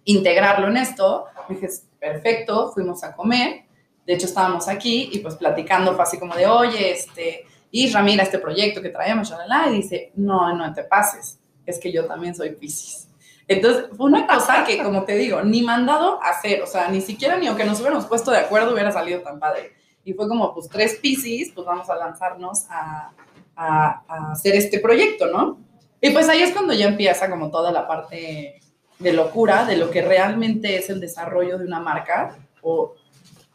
integrarlo 0.04 0.68
en 0.68 0.78
esto. 0.78 1.26
Me 1.48 1.56
dije, 1.56 1.70
perfecto, 2.00 2.72
fuimos 2.74 3.04
a 3.04 3.16
comer. 3.16 3.64
De 4.06 4.14
hecho, 4.14 4.26
estábamos 4.26 4.68
aquí 4.68 5.10
y 5.12 5.20
pues 5.20 5.36
platicando 5.36 5.94
fue 5.94 6.04
así 6.04 6.20
como 6.20 6.36
de, 6.36 6.48
oye, 6.48 6.92
este, 6.92 7.46
Isra, 7.72 8.02
mira 8.02 8.24
este 8.24 8.40
proyecto 8.40 8.82
que 8.82 8.90
traemos, 8.90 9.30
shalala", 9.30 9.70
y 9.70 9.78
dice, 9.78 10.12
no, 10.16 10.56
no 10.56 10.74
te 10.74 10.84
pases, 10.84 11.40
es 11.66 11.80
que 11.80 11.92
yo 11.92 12.06
también 12.06 12.36
soy 12.36 12.52
Pisces. 12.52 13.08
Entonces, 13.48 13.86
fue 13.96 14.08
una 14.08 14.26
cosa 14.26 14.64
que, 14.66 14.82
como 14.82 15.04
te 15.04 15.16
digo, 15.16 15.42
ni 15.44 15.62
mandado 15.62 16.22
a 16.24 16.30
hacer, 16.30 16.62
o 16.64 16.68
sea, 16.68 16.88
ni 16.90 17.00
siquiera 17.02 17.38
ni 17.38 17.48
aunque 17.48 17.64
nos 17.66 17.80
hubiéramos 17.80 18.06
puesto 18.08 18.32
de 18.32 18.40
acuerdo 18.40 18.74
hubiera 18.74 18.92
salido 18.92 19.22
tan 19.22 19.40
padre. 19.40 19.74
Y 20.04 20.14
fue 20.14 20.28
como, 20.28 20.54
pues, 20.54 20.68
tres 20.70 20.96
Pisces, 21.02 21.52
pues 21.54 21.66
vamos 21.68 21.90
a 21.90 21.96
lanzarnos 21.96 22.66
a, 22.70 23.12
a- 23.56 24.04
a 24.08 24.32
hacer 24.32 24.56
este 24.56 24.80
proyecto, 24.80 25.28
¿no? 25.28 25.60
Y 26.02 26.10
pues 26.12 26.28
ahí 26.30 26.42
es 26.44 26.52
cuando 26.52 26.74
ya 26.74 26.88
empieza 26.88 27.30
como 27.30 27.50
toda 27.50 27.72
la 27.72 27.88
parte 27.88 28.60
de 29.00 29.14
locura, 29.14 29.66
de 29.66 29.78
lo 29.78 29.90
que 29.90 30.02
realmente 30.02 30.78
es 30.78 30.90
el 30.90 31.00
desarrollo 31.00 31.58
de 31.58 31.66
una 31.66 31.80
marca 31.80 32.38
o 32.62 32.94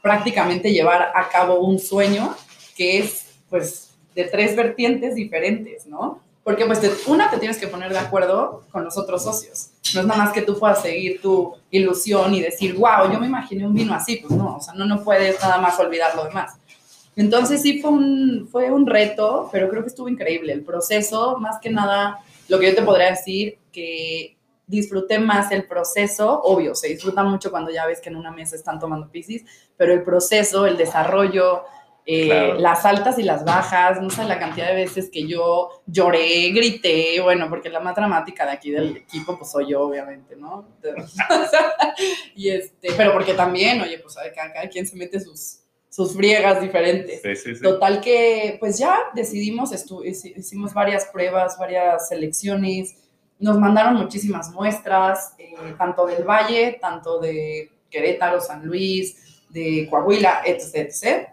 prácticamente 0.02 0.72
llevar 0.72 1.12
a 1.14 1.28
cabo 1.28 1.60
un 1.60 1.78
sueño 1.78 2.34
que 2.76 2.98
es, 2.98 3.26
pues, 3.48 3.90
de 4.14 4.24
tres 4.24 4.56
vertientes 4.56 5.14
diferentes, 5.14 5.86
¿no? 5.86 6.20
Porque, 6.42 6.64
pues, 6.64 6.80
te- 6.80 6.90
una, 7.06 7.30
te 7.30 7.38
tienes 7.38 7.58
que 7.58 7.66
poner 7.68 7.92
de 7.92 7.98
acuerdo 7.98 8.62
con 8.72 8.82
los 8.84 8.96
otros 8.96 9.22
socios. 9.22 9.70
No 9.94 10.00
es 10.00 10.06
nada 10.06 10.24
más 10.24 10.32
que 10.32 10.42
tú 10.42 10.58
puedas 10.58 10.80
seguir 10.82 11.20
tu 11.20 11.54
ilusión 11.70 12.34
y 12.34 12.40
decir, 12.40 12.74
wow, 12.74 13.12
yo 13.12 13.20
me 13.20 13.26
imaginé 13.26 13.66
un 13.66 13.74
vino 13.74 13.94
así. 13.94 14.16
Pues 14.16 14.32
no, 14.32 14.56
o 14.56 14.60
sea, 14.60 14.72
no, 14.74 14.86
no 14.86 15.02
puedes 15.04 15.40
nada 15.40 15.58
más 15.58 15.78
olvidar 15.78 16.14
lo 16.16 16.24
demás. 16.24 16.54
Entonces 17.16 17.60
sí 17.60 17.80
fue 17.82 17.90
un, 17.90 18.48
fue 18.50 18.70
un 18.70 18.86
reto, 18.86 19.48
pero 19.52 19.68
creo 19.68 19.82
que 19.82 19.88
estuvo 19.88 20.08
increíble. 20.08 20.52
El 20.52 20.62
proceso, 20.64 21.36
más 21.38 21.58
que 21.60 21.68
nada, 21.70 22.20
lo 22.48 22.58
que 22.58 22.68
yo 22.70 22.74
te 22.74 22.82
podría 22.82 23.10
decir, 23.10 23.58
que 23.72 24.36
disfruté 24.66 25.18
más 25.18 25.50
el 25.50 25.64
proceso, 25.66 26.40
obvio, 26.42 26.74
se 26.74 26.88
disfruta 26.88 27.22
mucho 27.24 27.50
cuando 27.50 27.70
ya 27.72 27.86
ves 27.86 28.00
que 28.00 28.08
en 28.08 28.16
una 28.16 28.30
mesa 28.30 28.54
están 28.56 28.78
tomando 28.78 29.08
piscis, 29.08 29.44
pero 29.76 29.92
el 29.92 30.02
proceso, 30.04 30.64
el 30.64 30.76
desarrollo, 30.76 31.64
eh, 32.06 32.26
Claro. 32.26 32.54
las 32.58 32.84
altas 32.84 33.18
y 33.18 33.22
las 33.22 33.44
bajas, 33.44 34.00
no 34.00 34.10
sé 34.10 34.24
la 34.24 34.38
cantidad 34.38 34.68
de 34.68 34.74
veces 34.74 35.10
que 35.12 35.26
yo 35.26 35.82
lloré, 35.86 36.50
grité, 36.50 37.20
bueno, 37.20 37.48
porque 37.48 37.68
la 37.68 37.80
más 37.80 37.94
dramática 37.94 38.44
de 38.46 38.52
aquí 38.52 38.70
del 38.70 38.96
equipo, 38.96 39.36
pues 39.36 39.50
soy 39.50 39.70
yo, 39.70 39.82
obviamente, 39.82 40.36
¿no? 40.36 40.66
Y 42.34 42.50
este, 42.50 42.88
pero 42.96 43.12
porque 43.12 43.34
también, 43.34 43.80
oye, 43.80 43.98
pues 43.98 44.16
cada, 44.34 44.52
cada 44.52 44.68
quien 44.68 44.86
se 44.86 44.96
mete 44.96 45.20
sus, 45.20 45.60
sus 45.88 46.14
friegas 46.14 46.60
diferentes. 46.60 47.20
Sí, 47.22 47.36
sí, 47.36 47.54
sí. 47.56 47.62
Total 47.62 48.00
que, 48.00 48.56
pues 48.60 48.78
ya 48.78 48.96
decidimos, 49.14 49.70
hicimos 50.04 50.72
varias 50.72 51.06
pruebas, 51.06 51.58
varias 51.58 52.08
selecciones, 52.08 52.96
nos 53.38 53.58
mandaron 53.58 53.94
muchísimas 53.94 54.50
muestras, 54.50 55.34
eh, 55.38 55.54
tanto 55.78 56.06
del 56.06 56.24
Valle, 56.24 56.78
tanto 56.80 57.18
de 57.18 57.70
Querétaro, 57.90 58.40
San 58.40 58.66
Luis, 58.66 59.44
de 59.48 59.88
Coahuila, 59.90 60.42
etc, 60.44 60.74
etc. 60.74 61.28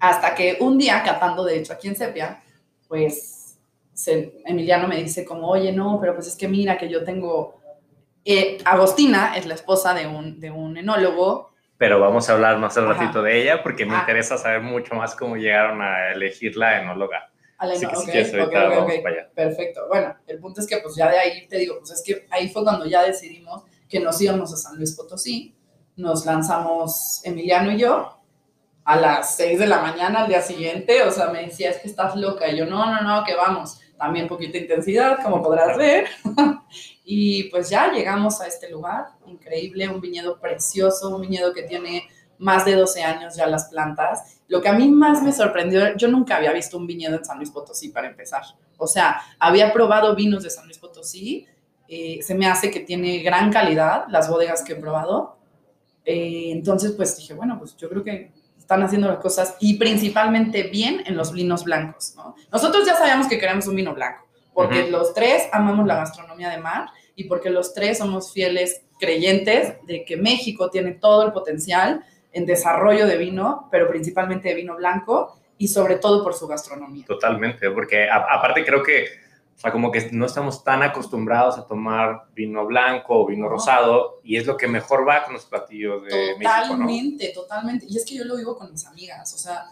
Hasta 0.00 0.34
que 0.34 0.56
un 0.60 0.78
día, 0.78 1.02
catando 1.04 1.44
de 1.44 1.58
hecho 1.58 1.72
aquí 1.74 1.88
en 1.88 1.94
Sepia, 1.96 2.42
pues 2.88 3.58
se- 3.92 4.40
Emiliano 4.46 4.88
me 4.88 4.96
dice 4.96 5.24
como, 5.24 5.48
oye, 5.48 5.72
no, 5.72 5.98
pero 6.00 6.14
pues 6.14 6.26
es 6.26 6.36
que 6.36 6.48
mira 6.48 6.76
que 6.78 6.88
yo 6.88 7.04
tengo... 7.04 7.60
eh, 8.24 8.58
Agostina 8.64 9.36
es 9.36 9.46
la 9.46 9.54
esposa 9.54 9.94
de 9.94 10.06
un, 10.06 10.40
de 10.40 10.50
un 10.50 10.76
enólogo 10.76 11.50
Pero 11.78 12.00
vamos 12.00 12.28
a 12.28 12.32
hablar 12.34 12.58
más 12.58 12.76
al 12.76 12.90
Ajá. 12.90 12.94
ratito 13.00 13.22
de 13.22 13.40
ella 13.42 13.62
porque 13.62 13.84
me 13.86 13.94
Ah. 13.94 14.00
interesa 14.00 14.36
saber 14.38 14.60
mucho 14.62 14.94
más 14.94 15.14
cómo 15.14 15.36
llegaron 15.36 15.80
a 15.82 16.12
elegir 16.12 16.56
la 16.56 16.80
enóloga. 16.82 17.30
Así 17.58 17.80
que 17.86 17.92
eno- 17.92 18.00
si 18.00 18.10
quieres, 18.10 18.32
ahorita 18.34 18.46
ok, 18.68 18.70
vamos 18.74 18.92
ok. 18.94 19.02
para 19.02 19.14
allá. 19.16 19.30
Perfecto. 19.34 19.86
Bueno, 19.88 20.16
el 20.26 20.38
punto 20.38 20.60
es 20.62 20.66
que 20.66 20.78
pues 20.78 20.94
ya 20.96 21.10
de 21.10 21.18
ahí 21.18 21.46
te 21.46 21.58
digo, 21.58 21.76
pues 21.78 21.90
es 21.90 22.02
que 22.02 22.26
ahí 22.30 22.48
fue 22.48 22.62
cuando 22.64 22.86
ya 22.86 23.02
decidimos 23.02 23.64
que 23.88 24.00
nos 24.00 24.20
íbamos 24.20 24.52
a 24.52 24.56
San 24.56 24.76
Luis 24.76 24.94
Potosí, 24.96 25.54
nos 25.96 26.24
lanzamos 26.24 27.20
Emiliano 27.24 27.70
y 27.72 27.78
yo 27.78 28.19
a 28.84 28.96
las 28.96 29.36
6 29.36 29.58
de 29.58 29.66
la 29.66 29.80
mañana 29.80 30.22
al 30.22 30.28
día 30.28 30.42
siguiente, 30.42 31.02
o 31.02 31.10
sea, 31.10 31.28
me 31.28 31.42
decía, 31.42 31.70
es 31.70 31.78
que 31.78 31.88
estás 31.88 32.16
loca, 32.16 32.48
y 32.48 32.56
yo, 32.56 32.66
no, 32.66 32.86
no, 32.86 33.00
no, 33.02 33.24
que 33.24 33.34
vamos, 33.34 33.80
también 33.98 34.28
poquita 34.28 34.58
intensidad, 34.58 35.22
como 35.22 35.42
podrás 35.42 35.76
ver, 35.76 36.08
y 37.04 37.44
pues 37.44 37.68
ya 37.70 37.92
llegamos 37.92 38.40
a 38.40 38.46
este 38.46 38.70
lugar, 38.70 39.08
increíble, 39.26 39.88
un 39.88 40.00
viñedo 40.00 40.40
precioso, 40.40 41.14
un 41.14 41.22
viñedo 41.22 41.52
que 41.52 41.62
tiene 41.62 42.08
más 42.40 42.64
de 42.64 42.74
12 42.74 43.02
años 43.02 43.36
ya 43.36 43.46
las 43.46 43.66
plantas. 43.66 44.40
Lo 44.48 44.62
que 44.62 44.68
a 44.68 44.72
mí 44.72 44.88
más 44.88 45.22
me 45.22 45.30
sorprendió, 45.30 45.94
yo 45.96 46.08
nunca 46.08 46.36
había 46.36 46.52
visto 46.52 46.78
un 46.78 46.86
viñedo 46.86 47.16
en 47.16 47.24
San 47.24 47.36
Luis 47.36 47.50
Potosí 47.50 47.90
para 47.90 48.08
empezar. 48.08 48.42
O 48.78 48.86
sea, 48.86 49.20
había 49.38 49.72
probado 49.72 50.16
vinos 50.16 50.42
de 50.42 50.48
San 50.50 50.64
Luis 50.64 50.78
Potosí, 50.78 51.46
eh, 51.86 52.20
se 52.22 52.34
me 52.34 52.46
hace 52.46 52.70
que 52.70 52.80
tiene 52.80 53.18
gran 53.18 53.52
calidad 53.52 54.06
las 54.08 54.30
bodegas 54.30 54.62
que 54.62 54.72
he 54.72 54.76
probado. 54.76 55.36
Eh, 56.04 56.50
entonces, 56.50 56.92
pues 56.92 57.16
dije, 57.18 57.34
bueno, 57.34 57.58
pues 57.58 57.76
yo 57.76 57.88
creo 57.90 58.02
que 58.02 58.32
están 58.70 58.84
haciendo 58.84 59.08
las 59.08 59.18
cosas 59.18 59.56
y 59.58 59.78
principalmente 59.78 60.62
bien 60.62 61.02
en 61.04 61.16
los 61.16 61.32
vinos 61.32 61.64
blancos. 61.64 62.14
¿no? 62.16 62.36
Nosotros 62.52 62.86
ya 62.86 62.94
sabíamos 62.94 63.26
que 63.26 63.36
queremos 63.36 63.66
un 63.66 63.74
vino 63.74 63.92
blanco, 63.94 64.28
porque 64.54 64.88
los 64.88 65.12
tres 65.12 65.48
amamos 65.50 65.88
la 65.88 65.96
gastronomía 65.96 66.50
de 66.50 66.58
mar 66.58 66.86
y 67.16 67.24
porque 67.24 67.50
los 67.50 67.74
tres 67.74 67.98
somos 67.98 68.32
fieles 68.32 68.82
creyentes 69.00 69.74
de 69.88 70.04
que 70.04 70.16
México 70.16 70.70
tiene 70.70 70.92
todo 70.92 71.26
el 71.26 71.32
potencial 71.32 72.04
en 72.32 72.46
desarrollo 72.46 73.08
de 73.08 73.16
vino, 73.16 73.66
pero 73.72 73.88
principalmente 73.88 74.50
de 74.50 74.54
vino 74.54 74.76
blanco 74.76 75.36
y 75.58 75.66
sobre 75.66 75.96
todo 75.96 76.22
por 76.22 76.34
su 76.34 76.46
gastronomía. 76.46 77.04
Totalmente, 77.06 77.68
porque 77.72 78.08
aparte 78.08 78.64
creo 78.64 78.84
que, 78.84 79.06
o 79.60 79.62
sea, 79.62 79.72
como 79.72 79.90
que 79.92 80.08
no 80.12 80.24
estamos 80.24 80.64
tan 80.64 80.82
acostumbrados 80.82 81.58
a 81.58 81.66
tomar 81.66 82.22
vino 82.34 82.64
blanco 82.64 83.20
o 83.20 83.26
vino 83.26 83.42
No. 83.44 83.50
rosado 83.50 84.18
y 84.24 84.38
es 84.38 84.46
lo 84.46 84.56
que 84.56 84.66
mejor 84.66 85.06
va 85.06 85.22
con 85.22 85.34
los 85.34 85.44
platillos 85.44 86.02
de 86.04 86.08
México, 86.38 86.50
¿no? 86.60 86.68
Totalmente, 86.70 87.28
totalmente. 87.34 87.84
Y 87.86 87.94
es 87.98 88.06
que 88.06 88.14
yo 88.16 88.24
lo 88.24 88.36
vivo 88.38 88.56
con 88.56 88.72
mis 88.72 88.86
amigas, 88.86 89.34
o 89.34 89.36
sea, 89.36 89.66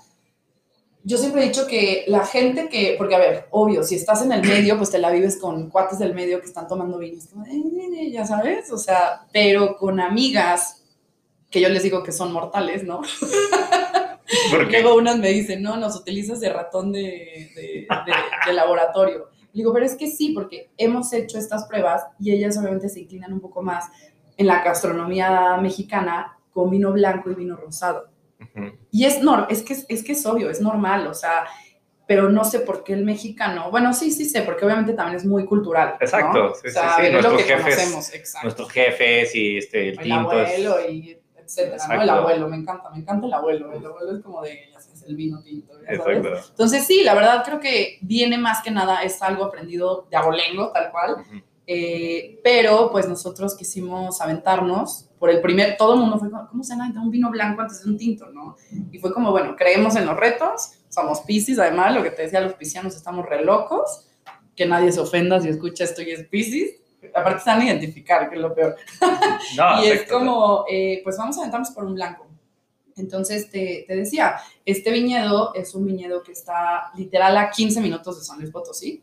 yo 1.04 1.16
siempre 1.16 1.42
he 1.42 1.46
dicho 1.46 1.66
que 1.66 2.04
la 2.08 2.26
gente 2.26 2.68
que, 2.68 2.96
porque 2.98 3.14
a 3.14 3.18
ver, 3.18 3.46
obvio, 3.50 3.82
si 3.82 3.94
estás 3.94 4.20
en 4.20 4.30
el 4.32 4.42
medio, 4.42 4.76
pues 4.76 4.90
te 4.90 4.98
la 4.98 5.10
vives 5.10 5.38
con 5.38 5.70
cuates 5.70 5.98
del 5.98 6.12
medio 6.14 6.38
que 6.40 6.46
están 6.46 6.68
tomando 6.68 6.98
vino, 6.98 7.16
es 7.16 7.28
como, 7.28 7.46
"Eh, 7.46 7.50
eh, 7.52 7.88
eh", 8.08 8.10
ya 8.10 8.26
sabes, 8.26 8.70
o 8.70 8.76
sea, 8.76 9.22
pero 9.32 9.78
con 9.78 10.00
amigas 10.00 10.84
que 11.50 11.62
yo 11.62 11.70
les 11.70 11.82
digo 11.82 12.02
que 12.02 12.12
son 12.12 12.30
mortales, 12.30 12.84
¿no? 12.84 13.00
Porque 14.50 14.82
Luego 14.82 14.96
unas 14.98 15.16
me 15.18 15.30
dicen, 15.30 15.62
no, 15.62 15.76
nos 15.78 15.96
utilizas 15.96 16.40
de 16.40 16.52
ratón 16.52 16.92
de, 16.92 17.00
de- 17.54 17.86
de- 17.88 18.14
de 18.46 18.52
laboratorio. 18.52 19.30
Digo, 19.58 19.72
pero 19.72 19.84
es 19.84 19.94
que 19.96 20.06
sí, 20.06 20.30
porque 20.34 20.70
hemos 20.78 21.12
hecho 21.12 21.36
estas 21.38 21.66
pruebas 21.66 22.06
y 22.18 22.32
ellas 22.32 22.56
obviamente 22.58 22.88
se 22.88 23.00
inclinan 23.00 23.32
un 23.32 23.40
poco 23.40 23.62
más 23.62 23.86
en 24.36 24.46
la 24.46 24.62
gastronomía 24.62 25.56
mexicana 25.58 26.38
con 26.52 26.70
vino 26.70 26.92
blanco 26.92 27.30
y 27.30 27.34
vino 27.34 27.56
rosado. 27.56 28.08
Y 28.90 29.04
es, 29.04 29.22
nor 29.22 29.46
es, 29.50 29.62
que, 29.62 29.76
es 29.88 30.02
que 30.04 30.12
es 30.12 30.24
obvio, 30.26 30.48
es 30.48 30.60
normal, 30.60 31.06
o 31.08 31.14
sea, 31.14 31.44
pero 32.06 32.30
no 32.30 32.44
sé 32.44 32.60
por 32.60 32.84
qué 32.84 32.94
el 32.94 33.04
mexicano, 33.04 33.70
bueno, 33.70 33.92
sí, 33.92 34.10
sí 34.12 34.24
sé, 34.24 34.42
porque 34.42 34.64
obviamente 34.64 34.94
también 34.94 35.16
es 35.16 35.26
muy 35.26 35.44
cultural. 35.44 35.96
¿no? 36.00 36.04
Exacto, 36.06 36.54
sí, 36.54 36.68
o 36.68 36.70
sea, 36.70 36.96
sí, 36.96 37.02
es 37.06 37.12
nuestros 37.12 37.42
que 37.42 37.56
jefes- 37.56 38.42
nuestros 38.44 38.70
jefes 38.70 39.34
y 39.34 39.58
este, 39.58 39.88
el 39.90 39.98
El 39.98 40.04
tinto 40.04 40.32
es- 40.40 40.48
abuelo 40.48 40.88
y 40.90 41.18
etcétera, 41.36 41.88
¿no? 41.88 42.02
El 42.02 42.10
abuelo, 42.10 42.48
me 42.48 42.56
encanta, 42.56 42.90
me 42.90 42.98
encanta 42.98 43.26
el 43.26 43.32
abuelo. 43.32 43.72
El 43.72 43.84
abuelo 43.86 44.16
es 44.16 44.22
como 44.22 44.42
de, 44.42 44.68
ya 44.72 44.80
el 45.08 45.16
vino 45.16 45.42
tinto. 45.42 45.74
Exacto. 45.86 46.28
Entonces, 46.50 46.86
sí, 46.86 47.02
la 47.02 47.14
verdad 47.14 47.42
creo 47.44 47.60
que 47.60 47.98
viene 48.02 48.38
más 48.38 48.62
que 48.62 48.70
nada, 48.70 49.02
es 49.02 49.20
algo 49.22 49.44
aprendido 49.44 50.06
de 50.10 50.16
abolengo, 50.16 50.70
tal 50.72 50.90
cual. 50.90 51.16
Ujú. 51.20 51.42
Eh, 51.70 52.40
pero 52.42 52.90
pues 52.90 53.06
nosotros 53.06 53.54
quisimos 53.54 54.22
aventarnos 54.22 55.10
por 55.18 55.28
el 55.28 55.42
primer, 55.42 55.76
todo 55.76 55.94
el 55.94 56.00
mundo 56.00 56.18
fue 56.18 56.30
como, 56.30 56.48
¿cómo 56.48 56.64
se 56.64 56.74
llama 56.74 56.90
un 57.02 57.10
vino 57.10 57.30
blanco 57.30 57.60
antes 57.60 57.84
de 57.84 57.90
un 57.90 57.98
tinto, 57.98 58.30
no? 58.30 58.56
Y 58.90 58.98
fue 58.98 59.12
como, 59.12 59.32
bueno, 59.32 59.54
creemos 59.54 59.94
en 59.96 60.06
los 60.06 60.16
retos, 60.16 60.72
somos 60.88 61.20
piscis, 61.20 61.58
además, 61.58 61.94
lo 61.94 62.02
que 62.02 62.10
te 62.10 62.22
decía, 62.22 62.40
los 62.40 62.54
piscianos 62.54 62.96
estamos 62.96 63.26
re 63.26 63.44
locos, 63.44 64.06
que 64.56 64.64
nadie 64.64 64.92
se 64.92 65.00
ofenda 65.00 65.40
si 65.40 65.48
escucha 65.48 65.84
esto 65.84 66.00
y 66.00 66.10
es 66.10 66.26
piscis. 66.28 66.70
Aparte 67.14 67.42
van 67.46 67.60
a 67.60 67.64
identificar, 67.66 68.30
que 68.30 68.36
es 68.36 68.40
lo 68.40 68.54
peor. 68.54 68.76
No, 69.56 69.84
y 69.84 69.88
es 69.88 70.10
como, 70.10 70.64
eh, 70.70 71.02
pues 71.04 71.18
vamos 71.18 71.36
a 71.36 71.40
aventarnos 71.40 71.70
por 71.72 71.84
un 71.84 71.94
blanco. 71.94 72.27
Entonces 72.98 73.50
te, 73.50 73.84
te, 73.86 73.96
decía, 73.96 74.36
este 74.64 74.90
viñedo 74.90 75.54
es 75.54 75.74
un 75.74 75.86
viñedo 75.86 76.22
que 76.22 76.32
está 76.32 76.90
literal 76.96 77.36
a 77.36 77.50
15 77.50 77.80
minutos 77.80 78.18
de 78.18 78.24
San 78.24 78.38
Luis 78.38 78.50
Potosí. 78.50 79.02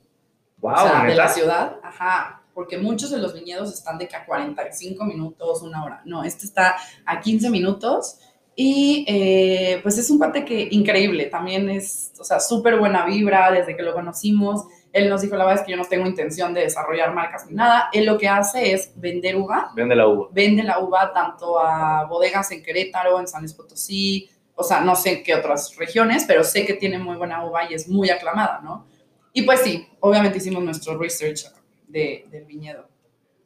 Wow, 0.57 0.73
o 0.73 0.77
sea, 0.77 1.03
de 1.05 1.15
la 1.15 1.27
ciudad, 1.27 1.79
ajá, 1.83 2.41
porque 2.53 2.77
muchos 2.77 3.11
de 3.11 3.17
los 3.17 3.33
viñedos 3.33 3.73
están 3.73 3.97
de 3.97 4.07
que 4.07 4.15
a 4.15 4.25
45 4.25 5.03
minutos, 5.05 5.61
una 5.61 5.83
hora. 5.83 6.01
No, 6.05 6.23
este 6.23 6.45
está 6.45 6.77
a 7.05 7.19
15 7.19 7.49
minutos 7.49 8.17
y 8.55 9.05
eh, 9.07 9.79
pues 9.83 9.97
es 9.97 10.09
un 10.09 10.17
cuate 10.17 10.45
que 10.45 10.69
increíble, 10.71 11.25
también 11.25 11.69
es, 11.69 12.13
o 12.17 12.23
sea, 12.23 12.39
súper 12.39 12.79
buena 12.79 13.05
vibra 13.05 13.51
desde 13.51 13.75
que 13.75 13.83
lo 13.83 13.93
conocimos. 13.93 14.65
Él 14.95 15.09
nos 15.09 15.21
dijo, 15.21 15.35
la 15.35 15.43
verdad 15.43 15.59
es 15.59 15.65
que 15.65 15.73
yo 15.73 15.77
no 15.77 15.83
tengo 15.83 16.07
intención 16.07 16.53
de 16.53 16.61
desarrollar 16.61 17.13
marcas 17.13 17.45
ni 17.47 17.53
nada. 17.53 17.89
Él 17.91 18.05
lo 18.05 18.17
que 18.17 18.29
hace 18.29 18.71
es 18.71 18.93
vender 18.95 19.35
uva. 19.35 19.71
Vende 19.75 19.93
la 19.93 20.07
uva. 20.07 20.29
Vende 20.31 20.63
la 20.63 20.79
uva 20.79 21.11
tanto 21.11 21.59
a 21.59 22.05
bodegas 22.05 22.49
en 22.51 22.63
Querétaro, 22.63 23.19
en 23.19 23.27
San 23.27 23.41
Luis 23.41 23.53
Potosí, 23.53 24.29
o 24.55 24.63
sea, 24.63 24.79
no 24.79 24.95
sé 24.95 25.17
en 25.17 25.23
qué 25.23 25.35
otras 25.35 25.75
regiones, 25.75 26.23
pero 26.25 26.45
sé 26.45 26.65
que 26.65 26.75
tiene 26.75 26.97
muy 26.97 27.17
buena 27.17 27.45
uva 27.45 27.69
y 27.69 27.73
es 27.73 27.89
muy 27.89 28.09
aclamada, 28.09 28.61
¿no? 28.63 28.87
Y 29.33 29.41
pues 29.41 29.59
sí, 29.59 29.85
obviamente 29.99 30.37
hicimos 30.37 30.63
nuestro 30.63 30.97
research 30.97 31.43
de, 31.89 32.23
del 32.31 32.45
viñedo. 32.45 32.87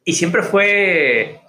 ¿Y 0.04 0.12
siempre 0.12 0.44
fue 0.44 1.40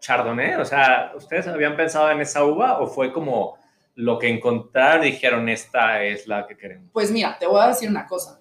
Chardonnay? 0.00 0.54
O 0.54 0.64
sea, 0.64 1.12
¿ustedes 1.14 1.46
habían 1.48 1.76
pensado 1.76 2.10
en 2.10 2.22
esa 2.22 2.46
uva 2.46 2.80
o 2.80 2.86
fue 2.86 3.12
como 3.12 3.58
lo 3.94 4.18
que 4.18 4.30
encontraron 4.30 5.06
y 5.06 5.10
dijeron, 5.10 5.50
esta 5.50 6.02
es 6.02 6.26
la 6.26 6.46
que 6.46 6.56
queremos? 6.56 6.88
Pues 6.94 7.10
mira, 7.10 7.36
te 7.38 7.46
voy 7.46 7.60
a 7.60 7.68
decir 7.68 7.90
una 7.90 8.06
cosa 8.06 8.40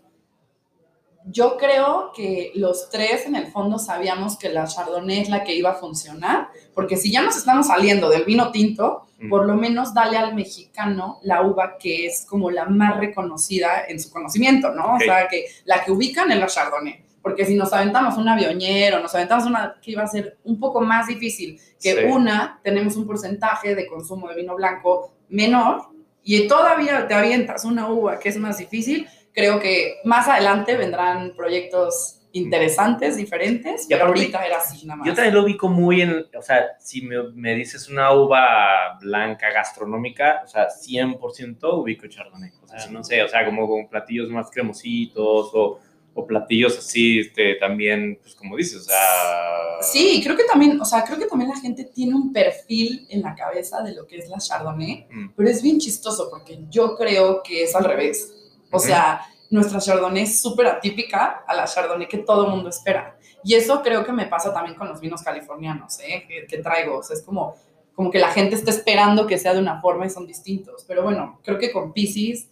yo 1.25 1.57
creo 1.57 2.11
que 2.15 2.51
los 2.55 2.89
tres 2.89 3.25
en 3.25 3.35
el 3.35 3.47
fondo 3.47 3.77
sabíamos 3.77 4.37
que 4.37 4.49
la 4.49 4.65
Chardonnay 4.65 5.21
es 5.21 5.29
la 5.29 5.43
que 5.43 5.53
iba 5.53 5.71
a 5.71 5.75
funcionar, 5.75 6.49
porque 6.73 6.97
si 6.97 7.11
ya 7.11 7.21
nos 7.21 7.37
estamos 7.37 7.67
saliendo 7.67 8.09
del 8.09 8.23
vino 8.23 8.51
tinto, 8.51 9.05
por 9.29 9.45
lo 9.45 9.55
menos 9.55 9.93
dale 9.93 10.17
al 10.17 10.33
mexicano 10.33 11.19
la 11.23 11.41
uva 11.41 11.77
que 11.77 12.05
es 12.05 12.25
como 12.25 12.49
la 12.51 12.65
más 12.65 12.97
reconocida 12.97 13.85
en 13.87 13.99
su 13.99 14.09
conocimiento, 14.11 14.73
¿no? 14.73 14.95
O 14.95 14.99
sea, 14.99 15.27
que 15.27 15.45
la 15.65 15.83
que 15.83 15.91
ubican 15.91 16.31
es 16.31 16.39
la 16.39 16.47
Chardonnay. 16.47 17.03
Porque 17.21 17.45
si 17.45 17.55
nos 17.55 17.73
aventamos 17.73 18.17
una 18.17 18.35
Viognier 18.37 18.95
o 18.95 19.01
nos 19.01 19.13
aventamos 19.13 19.45
una 19.45 19.75
que 19.81 19.91
iba 19.91 20.03
a 20.03 20.07
ser 20.07 20.37
un 20.45 20.57
poco 20.57 20.79
más 20.79 21.07
difícil 21.07 21.59
que 21.81 22.05
una, 22.05 22.61
tenemos 22.63 22.95
un 22.95 23.05
porcentaje 23.05 23.75
de 23.75 23.87
consumo 23.87 24.29
de 24.29 24.35
vino 24.35 24.55
blanco 24.55 25.11
menor 25.27 25.89
y 26.23 26.47
todavía 26.47 27.07
te 27.07 27.13
avientas 27.13 27.65
una 27.65 27.89
uva 27.89 28.19
que 28.19 28.29
es 28.29 28.37
más 28.37 28.57
difícil, 28.57 29.07
creo 29.33 29.59
que 29.59 29.95
más 30.03 30.27
adelante 30.27 30.75
vendrán 30.75 31.33
proyectos 31.35 32.19
interesantes, 32.31 33.17
diferentes, 33.17 33.87
pero 33.89 34.05
ahorita 34.05 34.45
era 34.45 34.57
así 34.57 34.85
nada 34.85 34.97
más. 34.97 35.07
Yo 35.07 35.13
también 35.13 35.33
lo 35.33 35.43
ubico 35.43 35.67
muy 35.67 36.01
en, 36.01 36.25
o 36.37 36.41
sea, 36.41 36.77
si 36.79 37.01
me, 37.01 37.31
me 37.33 37.55
dices 37.55 37.89
una 37.89 38.13
uva 38.13 38.97
blanca 39.01 39.51
gastronómica, 39.51 40.41
o 40.43 40.47
sea, 40.47 40.67
100% 40.69 41.57
ubico 41.73 42.07
Chardonnay. 42.07 42.51
O 42.61 42.67
sea, 42.67 42.87
no 42.91 43.03
sé, 43.03 43.23
o 43.23 43.27
sea, 43.27 43.45
como 43.45 43.67
con 43.67 43.87
platillos 43.87 44.29
más 44.29 44.51
cremositos 44.51 45.49
o, 45.53 45.79
o 46.13 46.27
platillos 46.27 46.77
así, 46.77 47.19
este, 47.19 47.55
también, 47.55 48.19
pues 48.21 48.35
como 48.35 48.55
dices, 48.55 48.81
o 48.81 48.83
sea... 48.83 49.81
Sí, 49.81 50.21
creo 50.23 50.35
que 50.35 50.43
también, 50.43 50.79
o 50.79 50.85
sea, 50.85 51.03
creo 51.03 51.17
que 51.17 51.25
también 51.25 51.49
la 51.49 51.59
gente 51.59 51.85
tiene 51.85 52.13
un 52.13 52.31
perfil 52.31 53.07
en 53.09 53.21
la 53.21 53.33
cabeza 53.33 53.81
de 53.81 53.95
lo 53.95 54.05
que 54.05 54.17
es 54.17 54.29
la 54.29 54.37
Chardonnay, 54.37 55.07
mm. 55.09 55.29
pero 55.35 55.49
es 55.49 55.63
bien 55.63 55.79
chistoso 55.79 56.29
porque 56.29 56.59
yo 56.69 56.95
creo 56.95 57.41
que 57.41 57.63
es 57.63 57.75
al 57.75 57.85
revés 57.85 58.35
o 58.71 58.79
sea, 58.79 59.21
nuestra 59.49 59.79
Chardonnay 59.79 60.23
es 60.23 60.41
súper 60.41 60.67
atípica 60.67 61.43
a 61.47 61.55
la 61.55 61.65
Chardonnay 61.65 62.07
que 62.07 62.19
todo 62.19 62.45
el 62.45 62.51
mundo 62.51 62.69
espera. 62.69 63.17
Y 63.43 63.55
eso 63.55 63.81
creo 63.81 64.05
que 64.05 64.11
me 64.11 64.25
pasa 64.25 64.53
también 64.53 64.75
con 64.75 64.87
los 64.87 64.99
vinos 64.99 65.21
californianos, 65.21 65.99
¿eh? 66.01 66.25
que, 66.47 66.57
traigo. 66.57 66.97
O 66.97 67.03
sea, 67.03 67.15
es 67.15 67.23
como, 67.23 67.55
como 67.95 68.11
que 68.11 68.19
la 68.19 68.29
gente 68.29 68.55
está 68.55 68.71
esperando 68.71 69.25
que 69.25 69.37
sea 69.37 69.53
de 69.53 69.59
una 69.59 69.81
forma 69.81 70.05
y 70.05 70.09
son 70.09 70.27
distintos. 70.27 70.83
Pero 70.87 71.03
bueno, 71.03 71.39
creo 71.43 71.57
que 71.57 71.71
con 71.71 71.93
Pisces 71.93 72.47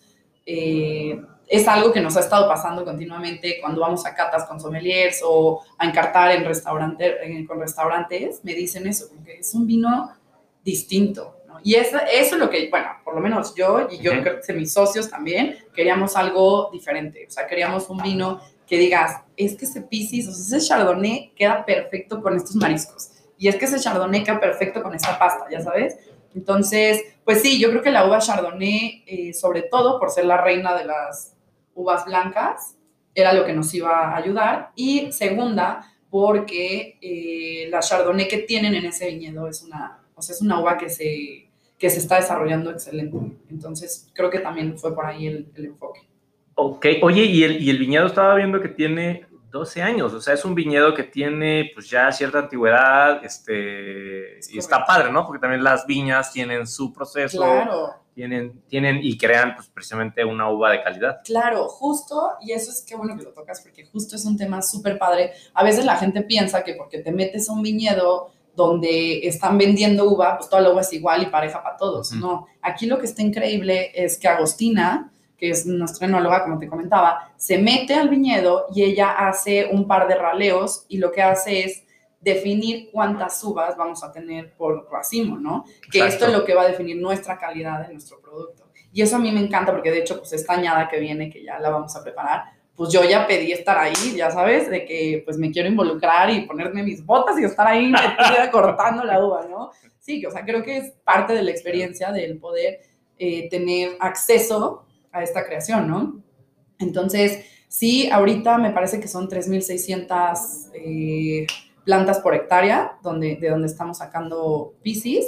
eh, 0.46 1.22
es 1.48 1.68
algo 1.68 1.92
que 1.92 2.02
nos 2.02 2.18
ha 2.18 2.22
estado 2.22 2.48
pasando 2.48 2.84
continuamente 2.84 3.60
cuando 3.62 3.82
vamos 3.82 4.06
a 4.06 4.16
catas 4.16 4.46
con 4.46 4.60
sommeliers 4.60 5.22
o 5.26 5.62
a 5.78 5.88
encartar 5.88 6.32
en 6.32 6.46
restaurante, 6.46 7.46
con 7.48 7.60
restaurantes. 7.60 8.40
Me 8.44 8.54
dicen 8.54 8.88
eso, 8.88 9.08
porque 9.14 9.40
es 9.40 9.54
un 9.54 9.68
vino 9.68 10.12
distinto. 10.64 11.37
Y 11.68 11.76
eso, 11.76 11.98
eso 12.10 12.36
es 12.36 12.40
lo 12.40 12.50
que, 12.50 12.70
bueno, 12.70 12.88
por 13.04 13.14
lo 13.14 13.20
menos 13.20 13.54
yo 13.54 13.90
y 13.92 13.98
yo 13.98 14.12
creo 14.22 14.40
que 14.40 14.54
mis 14.54 14.72
socios 14.72 15.10
también 15.10 15.58
queríamos 15.76 16.16
algo 16.16 16.70
diferente. 16.72 17.26
O 17.28 17.30
sea, 17.30 17.46
queríamos 17.46 17.90
un 17.90 17.98
vino 17.98 18.40
que 18.66 18.78
digas, 18.78 19.20
es 19.36 19.58
que 19.58 19.66
ese 19.66 19.82
Piscis, 19.82 20.30
o 20.30 20.32
sea, 20.32 20.60
ese 20.60 20.66
Chardonnay 20.66 21.34
queda 21.36 21.66
perfecto 21.66 22.22
con 22.22 22.38
estos 22.38 22.56
mariscos. 22.56 23.10
Y 23.38 23.50
es 23.50 23.58
que 23.58 23.66
ese 23.66 23.82
Chardonnay 23.82 24.24
queda 24.24 24.40
perfecto 24.40 24.82
con 24.82 24.96
esta 24.96 25.20
pasta, 25.20 25.46
ya 25.52 25.60
sabes. 25.60 25.98
Entonces, 26.34 27.04
pues 27.26 27.42
sí, 27.42 27.60
yo 27.60 27.70
creo 27.72 27.82
que 27.82 27.92
la 27.92 28.08
uva 28.08 28.20
Chardonnay, 28.20 29.04
eh, 29.06 29.34
sobre 29.34 29.64
todo 29.64 30.00
por 30.00 30.10
ser 30.10 30.24
la 30.24 30.38
reina 30.38 30.74
de 30.74 30.86
las 30.86 31.36
uvas 31.76 32.06
blancas, 32.06 32.78
era 33.14 33.34
lo 33.34 33.44
que 33.44 33.52
nos 33.52 33.74
iba 33.74 34.14
a 34.14 34.16
ayudar. 34.16 34.72
Y 34.78 35.12
segunda, 35.12 35.94
porque 36.10 36.98
eh, 37.02 37.68
la 37.70 37.82
Chardonnay 37.82 38.30
que 38.30 38.38
tienen 38.38 38.74
en 38.74 38.86
ese 38.86 39.08
viñedo 39.08 39.50
es 39.50 39.64
una, 39.64 40.00
o 40.16 40.22
sea, 40.22 40.34
es 40.34 40.42
una 40.42 40.62
uva 40.62 40.78
que 40.78 40.90
se, 40.90 41.47
que 41.78 41.90
se 41.90 42.00
está 42.00 42.16
desarrollando 42.16 42.72
excelente. 42.72 43.18
Entonces, 43.50 44.10
creo 44.14 44.30
que 44.30 44.40
también 44.40 44.78
fue 44.78 44.96
por 44.96 45.06
ahí 45.06 45.28
el, 45.28 45.52
enfoque. 45.56 46.02
Ok, 46.56 46.86
oye, 47.04 47.24
y 47.24 47.44
el, 47.44 47.62
y 47.62 47.70
el 47.70 47.78
viñedo 47.78 48.08
estaba 48.08 48.36
viendo 48.36 48.60
que 48.60 48.70
tiene 48.70 49.28
12 49.52 49.82
años, 49.82 50.14
o 50.14 50.22
sea, 50.22 50.34
es 50.34 50.44
un 50.44 50.56
viñedo 50.56 50.94
que 50.94 51.04
tiene 51.04 51.72
pues 51.74 51.90
ya 51.90 52.12
cierta 52.12 52.40
antigüedad, 52.40 53.24
este, 53.24 54.40
y 54.52 54.58
está 54.58 54.86
padre, 54.86 55.12
¿no? 55.12 55.26
Porque 55.26 55.40
también 55.40 55.64
las 55.64 55.86
viñas 55.86 56.32
tienen 56.32 56.68
su 56.68 56.94
proceso. 56.94 57.38
Claro. 57.40 57.94
Tienen, 58.14 58.64
tienen 58.68 59.00
y 59.04 59.16
crean 59.16 59.54
pues 59.54 59.68
precisamente 59.68 60.26
una 60.26 60.50
uva 60.50 60.72
de 60.72 60.82
calidad. 60.82 61.20
Claro, 61.24 61.68
justo, 61.68 62.32
y 62.42 62.52
eso 62.52 62.72
es 62.72 62.82
qué 62.82 62.96
bueno 62.96 63.16
que 63.16 63.24
lo 63.24 63.32
tocas, 63.32 63.62
porque 63.62 63.86
justo 63.86 64.16
es 64.16 64.26
un 64.26 64.36
tema 64.36 64.64
súper 64.64 64.98
padre. 64.98 65.34
A 65.54 65.64
veces 65.64 65.86
la 65.86 65.98
gente 65.98 66.24
piensa 66.24 66.64
que 66.64 66.74
porque 66.74 66.98
te 66.98 67.12
metes 67.12 67.48
a 67.48 67.54
un 67.54 67.62
viñedo 67.62 68.32
donde 68.58 69.20
están 69.28 69.56
vendiendo 69.56 70.10
uva, 70.10 70.36
pues 70.36 70.50
toda 70.50 70.64
la 70.64 70.72
uva 70.72 70.82
es 70.82 70.92
igual 70.92 71.22
y 71.22 71.28
pareja 71.28 71.62
para 71.62 71.78
todos. 71.78 72.12
No, 72.14 72.48
aquí 72.60 72.88
lo 72.88 72.98
que 72.98 73.06
está 73.06 73.22
increíble 73.22 73.92
es 73.94 74.18
que 74.18 74.28
Agostina, 74.28 75.14
que 75.38 75.52
es 75.52 75.68
nuestra 75.68 76.08
enóloga, 76.08 76.44
como 76.44 76.58
te 76.58 76.68
comentaba, 76.68 77.32
se 77.38 77.60
mete 77.60 77.94
al 77.94 78.10
viñedo 78.10 78.66
y 78.74 78.82
ella 78.82 79.12
hace 79.12 79.70
un 79.72 79.88
par 79.88 80.08
de 80.08 80.16
raleos 80.16 80.86
y 80.90 80.98
lo 80.98 81.12
que 81.12 81.22
hace 81.22 81.66
es 81.66 81.84
definir 82.20 82.90
cuántas 82.92 83.44
uvas 83.44 83.78
vamos 83.78 84.04
a 84.04 84.12
tener 84.12 84.56
por 84.56 84.90
racimo, 84.92 85.38
¿no? 85.38 85.64
Que 85.92 86.08
esto 86.08 86.26
es 86.26 86.34
lo 86.34 86.44
que 86.44 86.56
va 86.56 86.64
a 86.64 86.68
definir 86.68 86.98
nuestra 86.98 87.38
calidad 87.38 87.86
de 87.86 87.94
nuestro 87.94 88.20
producto. 88.20 88.72
Y 88.92 89.04
eso 89.04 89.18
a 89.18 89.20
mí 89.20 89.32
me 89.32 89.40
encanta 89.40 89.72
porque 89.72 89.92
de 89.92 90.00
hecho, 90.00 90.18
pues 90.18 90.34
esta 90.34 90.54
añada 90.54 90.90
que 90.90 91.00
viene, 91.00 91.30
que 91.30 91.44
ya 91.44 91.60
la 91.60 91.70
vamos 91.70 91.96
a 91.96 92.04
preparar, 92.04 92.46
pues 92.78 92.94
yo 92.94 93.04
ya 93.04 93.26
pedí 93.26 93.52
estar 93.52 93.76
ahí, 93.76 94.16
ya 94.16 94.30
sabes, 94.30 94.70
de 94.70 94.86
que 94.86 95.24
pues 95.26 95.36
me 95.36 95.50
quiero 95.50 95.68
involucrar 95.68 96.30
y 96.30 96.46
ponerme 96.46 96.84
mis 96.84 97.04
botas 97.04 97.40
y 97.40 97.44
estar 97.44 97.66
ahí 97.66 97.88
metida 97.88 98.50
cortando 98.52 99.04
la 99.04 99.26
uva, 99.26 99.48
¿no? 99.50 99.72
Sí, 100.00 100.24
o 100.24 100.30
sea, 100.30 100.46
creo 100.46 100.62
que 100.62 100.78
es 100.78 100.92
parte 101.04 101.34
de 101.34 101.42
la 101.42 101.50
experiencia 101.50 102.12
del 102.12 102.38
poder 102.38 102.82
eh, 103.18 103.50
tener 103.50 103.98
acceso 104.00 104.86
a 105.12 105.24
esta 105.24 105.44
creación, 105.44 105.88
¿no? 105.88 106.22
Entonces, 106.78 107.46
sí, 107.68 108.12
ahorita 108.12 108.60
me 108.60 108.70
parece 108.70 109.00
que 109.00 109.08
son 109.08 109.28
3.600 109.28 110.70
eh, 110.76 111.48
plantas 111.84 112.20
por 112.20 112.36
hectárea 112.36 113.00
donde, 113.02 113.38
de 113.38 113.50
donde 113.50 113.66
estamos 113.66 113.98
sacando 113.98 114.76
Piscis. 114.84 115.26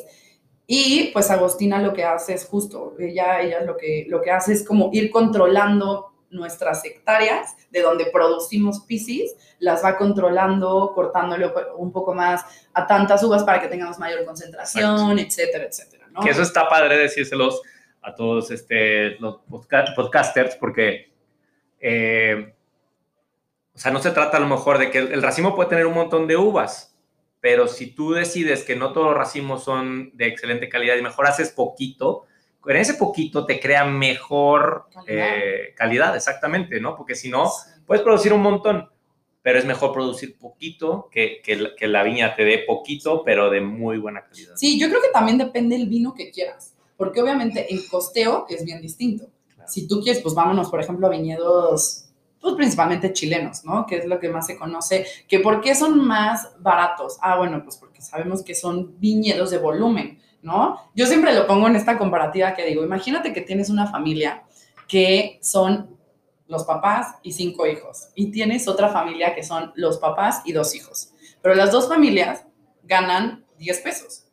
Y 0.68 1.10
pues 1.14 1.32
Agostina 1.32 1.82
lo 1.82 1.94
que 1.94 2.04
hace 2.04 2.36
es 2.36 2.46
justo, 2.46 2.94
ella, 3.00 3.42
ella 3.42 3.62
lo, 3.62 3.76
que, 3.76 4.06
lo 4.08 4.22
que 4.22 4.30
hace 4.30 4.54
es 4.54 4.64
como 4.64 4.92
ir 4.94 5.10
controlando 5.10 6.09
nuestras 6.32 6.84
hectáreas 6.86 7.56
de 7.72 7.82
donde 7.82 8.08
producimos 8.08 8.82
piscis, 8.82 9.36
las 9.60 9.84
va 9.84 9.98
controlando, 9.98 10.92
cortándole 10.94 11.52
un 11.78 11.92
poco 11.92 12.14
más 12.14 12.44
a 12.74 12.88
tantas 12.88 13.24
uvas 13.24 13.44
para 13.44 13.62
que 13.62 13.68
tengamos 13.68 14.00
mayor 14.00 14.26
concentración, 14.26 15.20
etcétera, 15.20 15.66
etcétera. 15.66 16.08
¿no? 16.12 16.22
Que 16.22 16.30
eso 16.30 16.42
está 16.42 16.68
padre 16.68 16.98
decírselos 16.98 17.62
a 18.02 18.16
todos 18.16 18.52
este, 18.52 19.20
los 19.20 19.40
podcasters 19.96 20.56
porque, 20.56 21.12
eh, 21.80 22.54
o 23.74 23.78
sea, 23.78 23.92
no 23.92 24.00
se 24.00 24.12
trata 24.12 24.38
a 24.38 24.40
lo 24.40 24.48
mejor 24.48 24.78
de 24.78 24.92
que 24.92 25.00
el 25.00 25.22
racimo 25.22 25.56
puede 25.56 25.70
tener 25.70 25.86
un 25.86 25.94
montón 25.94 26.28
de 26.28 26.38
uvas, 26.38 26.96
pero 27.42 27.68
si 27.68 27.92
tú 27.92 28.12
decides 28.12 28.64
que 28.64 28.76
no 28.76 28.92
todos 28.92 29.08
los 29.08 29.18
racimos 29.18 29.64
son 29.64 30.12
de 30.16 30.28
excelente 30.28 30.70
calidad 30.70 30.96
y 30.96 31.02
mejor 31.02 31.28
haces 31.28 31.52
poquito, 31.52 32.26
en 32.68 32.78
ese 32.78 32.96
poquito 32.96 33.46
te 33.46 33.60
crea 33.60 33.86
mejor 33.86 34.86
calidad, 35.76 36.14
eh, 36.14 36.18
exactamente, 36.18 36.80
¿no? 36.80 36.96
Porque 36.96 37.16
si 37.16 37.30
no, 37.30 37.50
puedes 37.86 38.04
producir 38.04 38.34
un 38.34 38.42
montón, 38.42 38.90
pero 39.42 39.58
es 39.58 39.66
mejor 39.66 39.94
producir 39.94 40.38
poquito 40.38 41.10
que, 41.12 41.42
que, 41.44 41.88
la 41.88 42.04
viña 42.04 42.36
te 42.36 42.44
dé 42.44 42.60
poquito, 42.60 43.24
pero 43.24 43.50
de 43.50 43.62
muy 43.62 43.98
buena 43.98 44.26
calidad. 44.26 44.56
Sí, 44.56 44.80
yo 44.80 44.90
creo 44.90 45.02
que 45.02 45.10
también 45.10 45.38
depende 45.38 45.78
del 45.78 45.88
vino 45.88 46.14
que 46.14 46.32
quieras, 46.32 46.76
porque 46.98 47.22
obviamente 47.22 47.74
el 47.74 47.88
costeo 47.88 48.46
es 48.50 48.66
bien 48.66 48.82
distinto. 48.82 49.30
Si 49.68 49.88
tú 49.88 50.02
quieres, 50.02 50.22
pues 50.22 50.34
vámonos, 50.34 50.70
por 50.70 50.82
ejemplo, 50.82 51.08
a 51.08 51.12
viñedos, 51.12 52.10
pues 52.42 52.56
principalmente 52.56 53.14
chilenos, 53.14 53.64
¿no? 53.66 53.86
Que 53.86 53.98
es 53.98 54.06
lo 54.06 54.20
que 54.20 54.30
más 54.30 54.48
se 54.48 54.58
conoce. 54.58 55.06
¿Que 55.28 55.40
¿Por 55.40 55.62
qué 55.62 55.76
son 55.76 56.06
más 56.06 56.50
baratos? 56.60 57.18
Ah, 57.22 57.38
bueno, 57.38 57.62
pues 57.64 57.78
porque 57.78 58.02
sabemos 58.02 58.44
que 58.44 58.56
son 58.56 59.00
viñedos 59.00 59.52
de 59.52 59.58
volumen 59.60 60.20
¿no? 60.42 60.90
Yo 60.96 61.06
siempre 61.06 61.34
lo 61.34 61.48
pongo 61.48 61.68
en 61.68 61.76
esta 61.76 61.98
comparativa 61.98 62.54
que 62.54 62.66
digo, 62.66 62.84
imagínate 62.84 63.34
que 63.34 63.42
tienes 63.42 63.70
una 63.70 63.88
familia 63.88 64.44
que 64.88 65.40
son 65.42 65.98
los 66.48 66.64
papás 66.64 67.16
y 67.22 67.32
cinco 67.32 67.68
hijos, 67.68 68.10
y 68.16 68.32
tienes 68.32 68.68
otra 68.68 68.90
familia 68.90 69.36
que 69.36 69.44
son 69.44 69.72
los 69.76 70.00
papás 70.00 70.42
y 70.46 70.52
dos 70.52 70.74
hijos, 70.76 71.14
pero 71.42 71.56
las 71.56 71.72
dos 71.72 71.88
familias 71.88 72.46
ganan 72.84 73.46
10 73.60 73.82
pesos. 73.82 74.26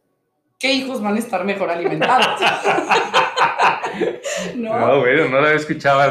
¿Qué 0.58 0.72
hijos 0.72 1.02
van 1.02 1.16
a 1.16 1.18
estar 1.18 1.44
mejor 1.44 1.70
alimentados? 1.70 2.40
¿No? 4.56 4.78
no, 4.78 5.00
bueno, 5.00 5.28
no 5.28 5.40
lo 5.42 5.48
escuchaba, 5.50 6.10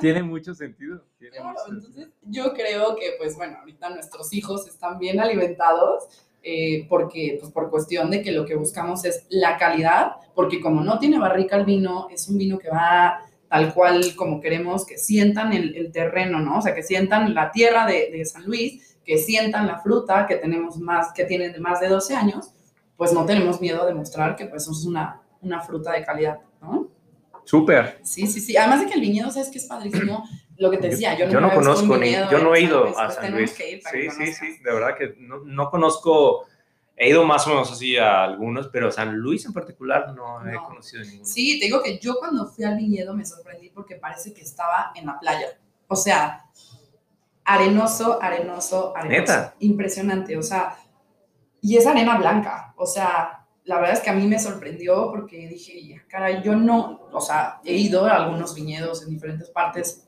tiene 0.00 0.22
mucho 0.22 0.54
sentido. 0.54 1.04
entonces 1.20 2.08
yo 2.22 2.52
creo 2.54 2.94
que, 2.94 3.14
pues 3.18 3.36
bueno, 3.36 3.58
ahorita 3.58 3.90
nuestros 3.90 4.32
hijos 4.32 4.68
están 4.68 4.98
bien 5.00 5.18
alimentados 5.18 6.29
eh, 6.42 6.86
porque, 6.88 7.36
pues 7.40 7.52
por 7.52 7.70
cuestión 7.70 8.10
de 8.10 8.22
que 8.22 8.32
lo 8.32 8.46
que 8.46 8.54
buscamos 8.54 9.04
es 9.04 9.26
la 9.28 9.56
calidad, 9.58 10.12
porque 10.34 10.60
como 10.60 10.82
no 10.82 10.98
tiene 10.98 11.18
barrica 11.18 11.56
el 11.56 11.64
vino, 11.64 12.08
es 12.10 12.28
un 12.28 12.38
vino 12.38 12.58
que 12.58 12.70
va 12.70 13.20
tal 13.48 13.74
cual 13.74 14.14
como 14.14 14.40
queremos, 14.40 14.86
que 14.86 14.96
sientan 14.96 15.52
el, 15.52 15.90
terreno, 15.92 16.40
¿no? 16.40 16.58
O 16.58 16.62
sea, 16.62 16.74
que 16.74 16.82
sientan 16.82 17.34
la 17.34 17.50
tierra 17.50 17.84
de, 17.84 18.10
de, 18.12 18.24
San 18.24 18.44
Luis, 18.44 18.96
que 19.04 19.18
sientan 19.18 19.66
la 19.66 19.80
fruta 19.80 20.26
que 20.26 20.36
tenemos 20.36 20.78
más, 20.78 21.12
que 21.12 21.24
tiene 21.24 21.58
más 21.58 21.80
de 21.80 21.88
12 21.88 22.14
años, 22.14 22.54
pues 22.96 23.12
no 23.12 23.26
tenemos 23.26 23.60
miedo 23.60 23.82
a 23.82 23.86
demostrar 23.86 24.36
que 24.36 24.46
pues 24.46 24.68
es 24.68 24.84
una, 24.86 25.20
una 25.40 25.60
fruta 25.60 25.92
de 25.92 26.04
calidad, 26.04 26.38
¿no? 26.60 26.88
Súper. 27.44 27.98
Sí, 28.02 28.26
sí, 28.26 28.40
sí. 28.40 28.56
Además 28.56 28.80
de 28.80 28.86
que 28.86 28.94
el 28.94 29.00
viñedo, 29.00 29.30
¿sabes 29.30 29.48
que 29.48 29.58
es 29.58 29.64
padrísimo? 29.64 30.24
Lo 30.60 30.70
que 30.70 30.76
te 30.76 30.90
decía, 30.90 31.16
yo, 31.16 31.40
no, 31.40 31.50
conozco 31.54 31.96
ni, 31.96 32.12
yo 32.12 32.38
no 32.38 32.54
he 32.54 32.60
ido 32.60 32.96
a 32.98 33.10
San 33.10 33.32
Luis. 33.32 33.50
sí, 33.52 33.80
sí, 34.10 34.32
sí, 34.34 34.58
de 34.62 34.72
verdad 34.74 34.94
que 34.94 35.14
no, 35.16 35.38
no, 35.38 35.70
conozco, 35.70 36.44
he 36.94 37.08
ido 37.08 37.24
más 37.24 37.46
o 37.46 37.50
menos 37.50 37.72
así 37.72 37.96
a 37.96 38.24
algunos, 38.24 38.68
pero 38.68 38.92
San 38.92 39.16
Luis 39.16 39.46
en 39.46 39.54
particular 39.54 40.14
no, 40.14 40.46
he 40.46 40.54
conocido 40.56 41.02
ninguno. 41.02 41.24
Sí, 41.24 41.58
te 41.58 41.64
digo 41.64 41.82
que 41.82 41.98
yo 41.98 42.16
cuando 42.18 42.46
fui 42.46 42.66
al 42.66 42.76
viñedo 42.76 43.14
me 43.14 43.24
sorprendí 43.24 43.70
porque 43.70 43.96
parece 43.96 44.34
que 44.34 44.42
estaba 44.42 44.92
en 44.94 45.06
la 45.06 45.18
playa. 45.18 45.46
O 45.88 45.96
sea, 45.96 46.44
arenoso, 47.42 48.22
arenoso, 48.22 48.94
arenoso. 48.94 49.18
¿Neta? 49.18 49.54
Impresionante, 49.60 50.36
o 50.36 50.42
sea, 50.42 50.76
y 51.62 51.78
es 51.78 51.86
arena 51.86 52.18
blanca, 52.18 52.74
o 52.76 52.84
sea, 52.84 53.46
la 53.64 53.76
verdad 53.76 53.94
es 53.94 54.00
que 54.00 54.10
a 54.10 54.14
mí 54.14 54.26
me 54.26 54.38
sorprendió 54.38 55.10
porque 55.10 55.48
dije, 55.48 56.02
caray, 56.06 56.42
yo 56.42 56.54
no, 56.54 57.08
o 57.10 57.20
sea, 57.22 57.62
he 57.64 57.76
ido 57.76 58.04
a 58.04 58.16
algunos 58.16 58.54
viñedos 58.54 59.02
en 59.02 59.08
diferentes 59.08 59.48
partes, 59.48 60.06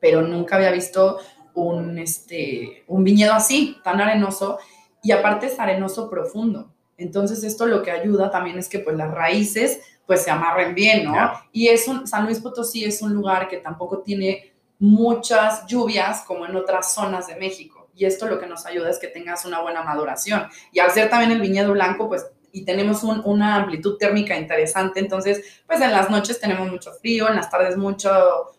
pero 0.00 0.22
nunca 0.22 0.56
había 0.56 0.70
visto 0.70 1.18
un, 1.54 1.98
este, 1.98 2.84
un 2.86 3.04
viñedo 3.04 3.34
así, 3.34 3.78
tan 3.84 4.00
arenoso, 4.00 4.58
y 5.02 5.12
aparte 5.12 5.46
es 5.46 5.58
arenoso 5.58 6.08
profundo. 6.10 6.72
Entonces 6.96 7.42
esto 7.44 7.66
lo 7.66 7.82
que 7.82 7.90
ayuda 7.90 8.30
también 8.30 8.58
es 8.58 8.68
que 8.68 8.80
pues 8.80 8.96
las 8.96 9.10
raíces 9.10 9.80
pues 10.06 10.22
se 10.22 10.30
amarren 10.30 10.74
bien, 10.74 11.04
¿no? 11.04 11.32
Y 11.52 11.68
es 11.68 11.86
un, 11.86 12.06
San 12.06 12.24
Luis 12.24 12.40
Potosí 12.40 12.84
es 12.84 13.00
un 13.00 13.14
lugar 13.14 13.48
que 13.48 13.58
tampoco 13.58 14.00
tiene 14.00 14.52
muchas 14.78 15.66
lluvias 15.66 16.22
como 16.22 16.44
en 16.46 16.56
otras 16.56 16.92
zonas 16.92 17.28
de 17.28 17.36
México. 17.36 17.88
Y 17.94 18.06
esto 18.06 18.26
lo 18.26 18.40
que 18.40 18.46
nos 18.46 18.66
ayuda 18.66 18.90
es 18.90 18.98
que 18.98 19.06
tengas 19.06 19.44
una 19.44 19.60
buena 19.60 19.82
maduración. 19.82 20.48
Y 20.72 20.80
al 20.80 20.90
ser 20.90 21.08
también 21.10 21.30
el 21.30 21.40
viñedo 21.40 21.72
blanco, 21.72 22.08
pues 22.08 22.26
y 22.52 22.64
tenemos 22.64 23.02
una 23.02 23.56
amplitud 23.56 23.96
térmica 23.96 24.36
interesante, 24.36 25.00
entonces 25.00 25.62
pues 25.66 25.80
en 25.80 25.92
las 25.92 26.10
noches 26.10 26.40
tenemos 26.40 26.70
mucho 26.70 26.92
frío, 26.92 27.28
en 27.28 27.36
las 27.36 27.50
tardes 27.50 27.76
mucho, 27.76 28.10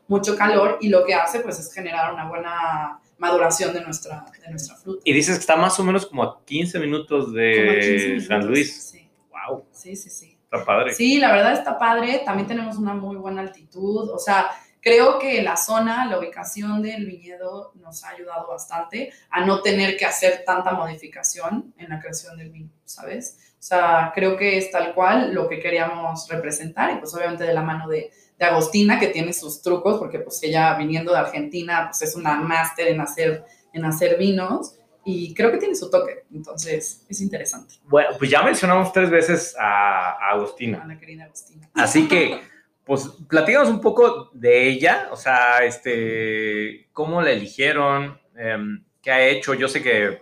mucho 0.08 0.36
calor 0.36 0.78
y 0.82 0.90
lo 0.90 1.06
que 1.06 1.14
hace 1.14 1.40
pues 1.40 1.60
es 1.60 1.74
generar 1.74 2.14
una 2.14 2.28
buena 2.28 3.00
maduración 3.18 3.74
de 3.74 3.82
nuestra, 3.82 4.26
de 4.44 4.50
nuestra 4.50 4.76
fruta. 4.76 5.02
Y 5.06 5.14
dices 5.14 5.36
que 5.36 5.42
está 5.42 5.56
más 5.56 5.80
o 5.80 5.84
menos 5.84 6.08
como 6.08 6.24
a 6.24 6.44
15 6.44 6.80
minutos 6.80 7.32
de 7.34 8.24
San 8.28 8.48
Luis. 8.48 8.90
Sí. 8.90 9.10
Wow. 9.30 9.64
Sí, 9.72 9.96
sí, 9.96 10.10
sí. 10.10 10.38
Está 10.44 10.66
padre. 10.66 10.94
Sí, 10.94 11.20
la 11.20 11.32
verdad 11.32 11.54
está 11.54 11.78
padre. 11.78 12.24
También 12.26 12.48
tenemos 12.48 12.78
una 12.78 12.94
muy 12.94 13.16
buena 13.18 13.42
altitud. 13.42 14.10
O 14.10 14.18
sea, 14.18 14.50
creo 14.82 15.20
que 15.20 15.42
la 15.42 15.56
zona, 15.56 16.06
la 16.06 16.20
ubicación 16.20 16.82
del 16.82 17.06
viñedo 17.06 17.72
nos 17.76 18.04
ha 18.04 18.10
ayudado 18.10 18.48
bastante 18.48 19.14
a 19.30 19.46
no 19.46 19.62
tener 19.62 19.96
que 19.96 20.06
hacer 20.06 20.44
tanta 20.46 20.74
modificación 20.74 21.74
en 21.78 21.90
la 21.90 22.00
creación 22.00 22.38
del 22.38 22.50
vino, 22.50 22.70
¿sabes? 22.84 23.38
O 23.54 23.64
sea, 23.64 24.12
creo 24.16 24.36
que 24.38 24.58
es 24.58 24.72
tal 24.72 24.94
cual 24.94 25.34
lo 25.34 25.48
que 25.48 25.60
queríamos 25.60 26.28
representar 26.28 26.92
y 26.92 26.96
pues 26.96 27.14
obviamente 27.14 27.44
de 27.44 27.54
la 27.54 27.62
mano 27.62 27.88
de, 27.88 28.12
de 28.38 28.46
Agostina, 28.46 29.00
que 29.00 29.08
tiene 29.08 29.34
sus 29.34 29.62
trucos, 29.62 30.00
porque 30.00 30.20
pues 30.20 30.42
ella 30.42 30.74
viniendo 30.76 31.14
de 31.14 31.20
Argentina, 31.20 31.88
pues 31.90 32.02
es 32.02 32.16
una 32.16 32.36
máster 32.36 32.88
en 32.88 33.00
hacer, 33.00 33.46
en 33.72 33.86
hacer 33.86 34.18
vinos 34.18 34.76
y 35.04 35.34
creo 35.34 35.52
que 35.52 35.58
tiene 35.58 35.76
su 35.76 35.90
toque, 35.90 36.26
entonces 36.34 37.06
es 37.10 37.22
interesante. 37.22 37.76
Bueno, 37.86 38.10
pues 38.18 38.30
ya 38.30 38.44
mencionamos 38.44 38.92
tres 38.94 39.10
veces 39.10 39.56
a, 39.60 40.32
Agostina. 40.32 40.84
A 40.84 40.88
la 40.88 40.98
querida 40.98 41.26
Agostina. 41.26 41.70
Así 41.74 42.08
que, 42.08 42.40
pues 42.86 43.08
platícanos 43.28 43.70
un 43.70 43.80
poco 43.80 44.30
de 44.34 44.68
ella, 44.68 45.10
o 45.12 45.16
sea, 45.16 45.64
este, 45.64 46.90
cómo 46.92 47.22
la 47.22 47.32
eligieron, 47.32 48.20
em, 48.36 48.84
qué 49.02 49.12
ha 49.12 49.26
hecho, 49.28 49.54
yo 49.54 49.68
sé 49.68 49.82
que 49.84 50.22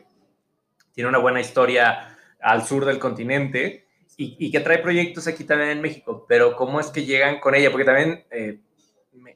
tiene 0.94 1.10
una 1.10 1.20
buena 1.20 1.40
historia 1.40 2.18
al 2.42 2.66
sur 2.66 2.86
del 2.86 3.00
continente 3.00 3.88
y, 4.18 4.52
que 4.52 4.60
trae 4.60 4.80
proyectos 4.80 5.28
aquí 5.28 5.46
también 5.46 5.70
en 5.70 5.82
México, 5.82 6.26
pero 6.28 6.54
¿cómo 6.58 6.82
es 6.82 6.88
que 6.88 7.06
llegan 7.06 7.40
con 7.40 7.56
ella? 7.56 7.72
Porque 7.72 7.86
también 7.86 8.26
eh, 8.30 8.60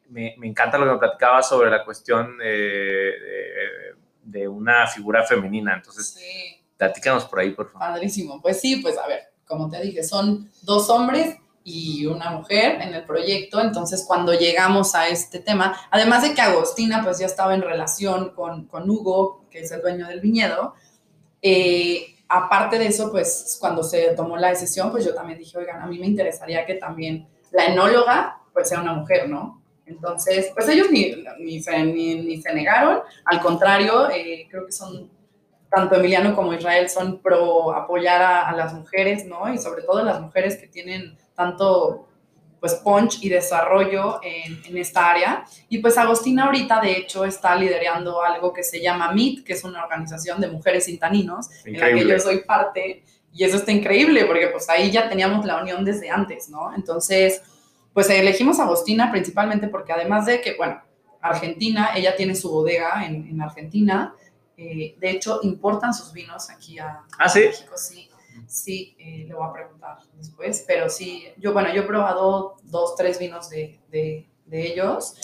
me, 0.10 0.36
encanta 0.42 0.78
lo 0.78 0.86
que 0.86 0.92
me 0.92 0.98
platicaba 0.98 1.42
sobre 1.42 1.72
la 1.72 1.86
cuestión 1.86 2.38
de, 2.38 3.14
de, 4.24 4.48
una 4.50 4.86
figura 4.88 5.24
femenina, 5.24 5.76
entonces 5.76 6.08
sí. 6.08 6.62
platícanos 6.76 7.24
por 7.26 7.40
ahí, 7.40 7.52
por 7.52 7.68
favor. 7.68 7.88
Padrísimo, 7.88 8.42
pues 8.42 8.60
sí, 8.60 8.78
pues 8.82 8.98
a 8.98 9.08
ver, 9.08 9.22
como 9.46 9.70
te 9.70 9.82
dije, 9.82 10.04
son 10.04 10.52
dos 10.64 10.90
hombres 10.90 11.38
y 11.64 12.06
una 12.06 12.32
mujer 12.32 12.82
en 12.82 12.94
el 12.94 13.06
proyecto, 13.06 13.62
entonces 13.62 14.04
cuando 14.06 14.34
llegamos 14.34 14.96
a 14.96 15.08
este 15.08 15.40
tema, 15.40 15.78
además 15.92 16.24
de 16.24 16.34
que 16.34 16.42
Agostina 16.42 17.02
pues 17.04 17.20
ya 17.20 17.26
estaba 17.26 17.54
en 17.54 17.62
relación 17.62 18.32
con, 18.32 18.66
con 18.66 18.90
Hugo, 18.90 19.46
que 19.50 19.62
es 19.62 19.72
el 19.72 19.82
dueño 19.82 20.08
del 20.08 20.20
viñedo, 20.20 20.74
eh, 21.42 22.16
aparte 22.28 22.80
de 22.80 22.88
eso, 22.88 23.12
pues 23.12 23.58
cuando 23.60 23.84
se 23.84 24.10
tomó 24.16 24.36
la 24.38 24.50
decisión, 24.50 24.92
pues 24.92 25.06
yo 25.06 25.14
también 25.14 25.40
dije, 25.40 25.58
oigan, 25.58 25.82
a 25.82 25.86
mí 25.86 26.00
me 26.00 26.08
interesaría 26.08 26.66
que 26.66 26.76
también 26.76 27.28
la 27.52 27.66
enóloga, 27.66 28.42
pues 28.52 28.70
sea 28.70 28.82
una 28.82 28.94
mujer, 28.94 29.30
¿no? 29.30 29.62
Entonces, 29.86 30.52
pues 30.54 30.68
ellos 30.70 30.88
ni, 30.92 31.14
ni, 31.40 31.62
se, 31.62 31.84
ni, 31.84 32.42
se 32.42 32.54
negaron, 32.54 33.02
al 33.26 33.42
contrario, 33.42 34.10
eh, 34.10 34.48
creo 34.50 34.66
que 34.66 34.72
son, 34.72 35.10
tanto 35.70 35.96
Emiliano 35.96 36.36
como 36.36 36.54
Israel 36.54 36.90
son 36.90 37.20
pro 37.20 37.74
apoyar 37.74 38.22
a, 38.22 38.50
a 38.50 38.56
las 38.56 38.74
mujeres, 38.74 39.26
¿no? 39.26 39.54
Y 39.54 39.58
sobre 39.58 39.84
todo 39.84 40.04
las 40.04 40.22
mujeres 40.22 40.58
que 40.58 40.68
tienen 40.68 41.18
tanto 41.36 42.08
pues 42.64 42.76
punch 42.76 43.22
y 43.22 43.28
desarrollo 43.28 44.22
en, 44.24 44.64
en, 44.64 44.78
esta 44.78 45.10
área. 45.10 45.44
Y 45.68 45.80
pues 45.80 45.98
Agostina 45.98 46.46
ahorita 46.46 46.80
de 46.80 46.94
hecho 46.94 47.26
está 47.26 47.58
liderando 47.58 48.24
algo 48.24 48.54
que 48.54 48.64
se 48.64 48.82
llama 48.82 49.12
MIT, 49.12 49.44
que 49.44 49.52
es 49.52 49.66
una 49.66 49.84
organización 49.84 50.40
de 50.40 50.48
mujeres 50.48 50.86
sin 50.86 50.98
taninos, 50.98 51.50
en 51.66 51.78
la 51.78 51.94
que 51.94 52.08
yo 52.08 52.18
soy 52.20 52.40
parte. 52.46 53.04
Y 53.34 53.44
eso 53.44 53.58
está 53.58 53.74
increíble 53.74 54.24
porque 54.24 54.48
pues 54.48 54.70
ahí 54.70 54.92
ya 54.92 55.10
teníamos 55.10 55.46
la 55.46 55.62
unión 55.62 55.84
desde 55.84 56.10
antes, 56.10 56.48
¿no? 56.48 56.74
Entonces, 56.74 57.42
pues 57.92 58.10
elegimos 58.10 58.62
a 58.62 58.64
Agostina 58.64 59.12
principalmente 59.12 59.68
porque 59.68 59.92
además 59.92 60.26
de 60.26 60.40
que, 60.40 60.56
bueno, 60.56 60.82
Argentina, 61.20 61.90
ella 61.98 62.16
tiene 62.16 62.34
su 62.34 62.50
bodega 62.50 63.06
en, 63.06 63.28
en 63.28 63.42
Argentina, 63.42 64.16
eh, 64.56 64.96
de 64.98 65.10
hecho 65.10 65.42
importan 65.44 65.94
sus 65.94 66.14
vinos 66.14 66.50
aquí 66.50 66.80
a, 66.80 67.02
¿Ah, 67.20 67.32
México, 67.36 67.74
sí 67.76 68.08
sí, 68.48 68.96
eh, 69.00 69.26
le 69.28 69.34
voy 69.34 69.48
a 69.48 69.54
preguntar 69.54 69.98
después, 70.16 70.64
pero 70.68 70.90
sí, 70.90 71.26
yo, 71.38 71.54
bueno, 71.54 71.74
yo 71.74 71.82
he 71.82 71.86
probado 71.86 72.56
dos, 72.64 72.96
tres 72.96 73.20
vinos 73.20 73.50
de, 73.50 73.80
de, 73.90 74.28
ellos, 74.52 75.16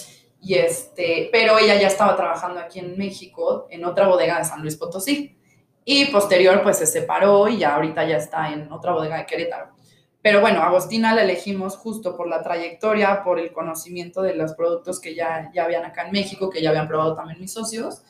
y 0.42 0.56
este, 0.56 1.30
pero 1.32 1.60
ella 1.60 1.80
ya 1.80 1.88
estaba 1.88 2.16
trabajando 2.16 2.60
aquí 2.60 2.80
en 2.80 2.98
México, 2.98 3.68
en 3.70 3.86
otra 3.86 4.08
bodega 4.08 4.40
de 4.40 4.46
San 4.46 4.62
Luis 4.62 4.76
Potosí, 4.76 5.38
y 5.86 6.06
posterior 6.06 6.62
pues 6.64 6.78
se 6.78 6.86
separó 6.86 7.48
y 7.48 7.58
ya 7.58 7.76
ahorita 7.76 8.08
ya 8.08 8.18
está 8.18 8.52
en 8.52 8.72
otra 8.72 8.94
bodega 8.94 9.18
de 9.18 9.26
Querétaro. 9.26 9.74
Pero 10.22 10.42
bueno, 10.42 10.62
Agostina 10.62 11.16
la 11.16 11.24
elegimos 11.24 11.78
justo 11.78 12.18
por 12.18 12.28
la 12.28 12.44
trayectoria, 12.44 13.24
por 13.24 13.40
el 13.40 13.54
conocimiento 13.54 14.22
de 14.22 14.36
los 14.36 14.54
productos 14.54 15.00
que 15.00 15.16
ya, 15.16 15.50
ya 15.54 15.64
habían 15.64 15.86
acá 15.86 16.06
en 16.06 16.12
México, 16.12 16.50
que 16.50 16.62
ya 16.62 16.70
habían 16.70 16.88
probado 16.88 17.16
también 17.16 17.40
mis 17.40 17.54
socios. 17.54 18.04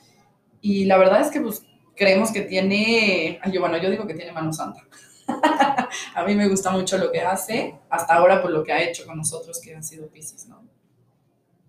Y 0.59 0.85
la 0.85 0.97
verdad 0.97 1.21
es 1.21 1.29
que 1.29 1.39
pues, 1.39 1.65
creemos 1.99 2.31
que 2.31 2.41
tiene, 2.41 3.41
bueno, 3.59 3.77
yo 3.77 3.89
digo 3.89 4.07
que 4.07 4.13
tiene 4.13 4.31
mano 4.31 4.53
santa. 4.53 4.81
a 6.15 6.23
mí 6.25 6.33
me 6.33 6.47
gusta 6.47 6.71
mucho 6.71 6.97
lo 6.97 7.11
que 7.11 7.19
hace, 7.19 7.75
hasta 7.89 8.13
ahora 8.13 8.41
por 8.41 8.51
lo 8.51 8.63
que 8.63 8.71
ha 8.71 8.81
hecho 8.81 9.05
con 9.05 9.17
nosotros, 9.17 9.59
que 9.61 9.75
han 9.75 9.83
sido 9.83 10.07
Pisces, 10.07 10.47
¿no? 10.47 10.65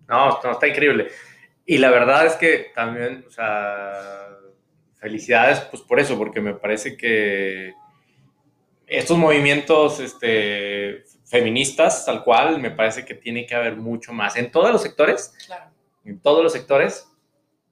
No, 0.07 0.39
está 0.51 0.67
increíble. 0.67 1.09
Y 1.65 1.77
la 1.77 1.91
verdad 1.91 2.25
es 2.25 2.35
que 2.35 2.71
también, 2.73 3.25
o 3.27 3.29
sea, 3.29 4.29
felicidades 4.95 5.59
pues 5.69 5.83
por 5.83 5.99
eso, 5.99 6.17
porque 6.17 6.39
me 6.39 6.53
parece 6.53 6.95
que 6.95 7.73
estos 8.87 9.17
movimientos 9.17 9.99
este, 9.99 11.03
feministas, 11.25 12.05
tal 12.05 12.23
cual, 12.23 12.59
me 12.59 12.71
parece 12.71 13.03
que 13.03 13.15
tiene 13.15 13.45
que 13.45 13.55
haber 13.55 13.75
mucho 13.75 14.13
más 14.13 14.37
en 14.37 14.49
todos 14.49 14.71
los 14.71 14.81
sectores. 14.81 15.33
Claro. 15.45 15.71
En 16.03 16.19
todos 16.19 16.41
los 16.41 16.53
sectores 16.53 17.10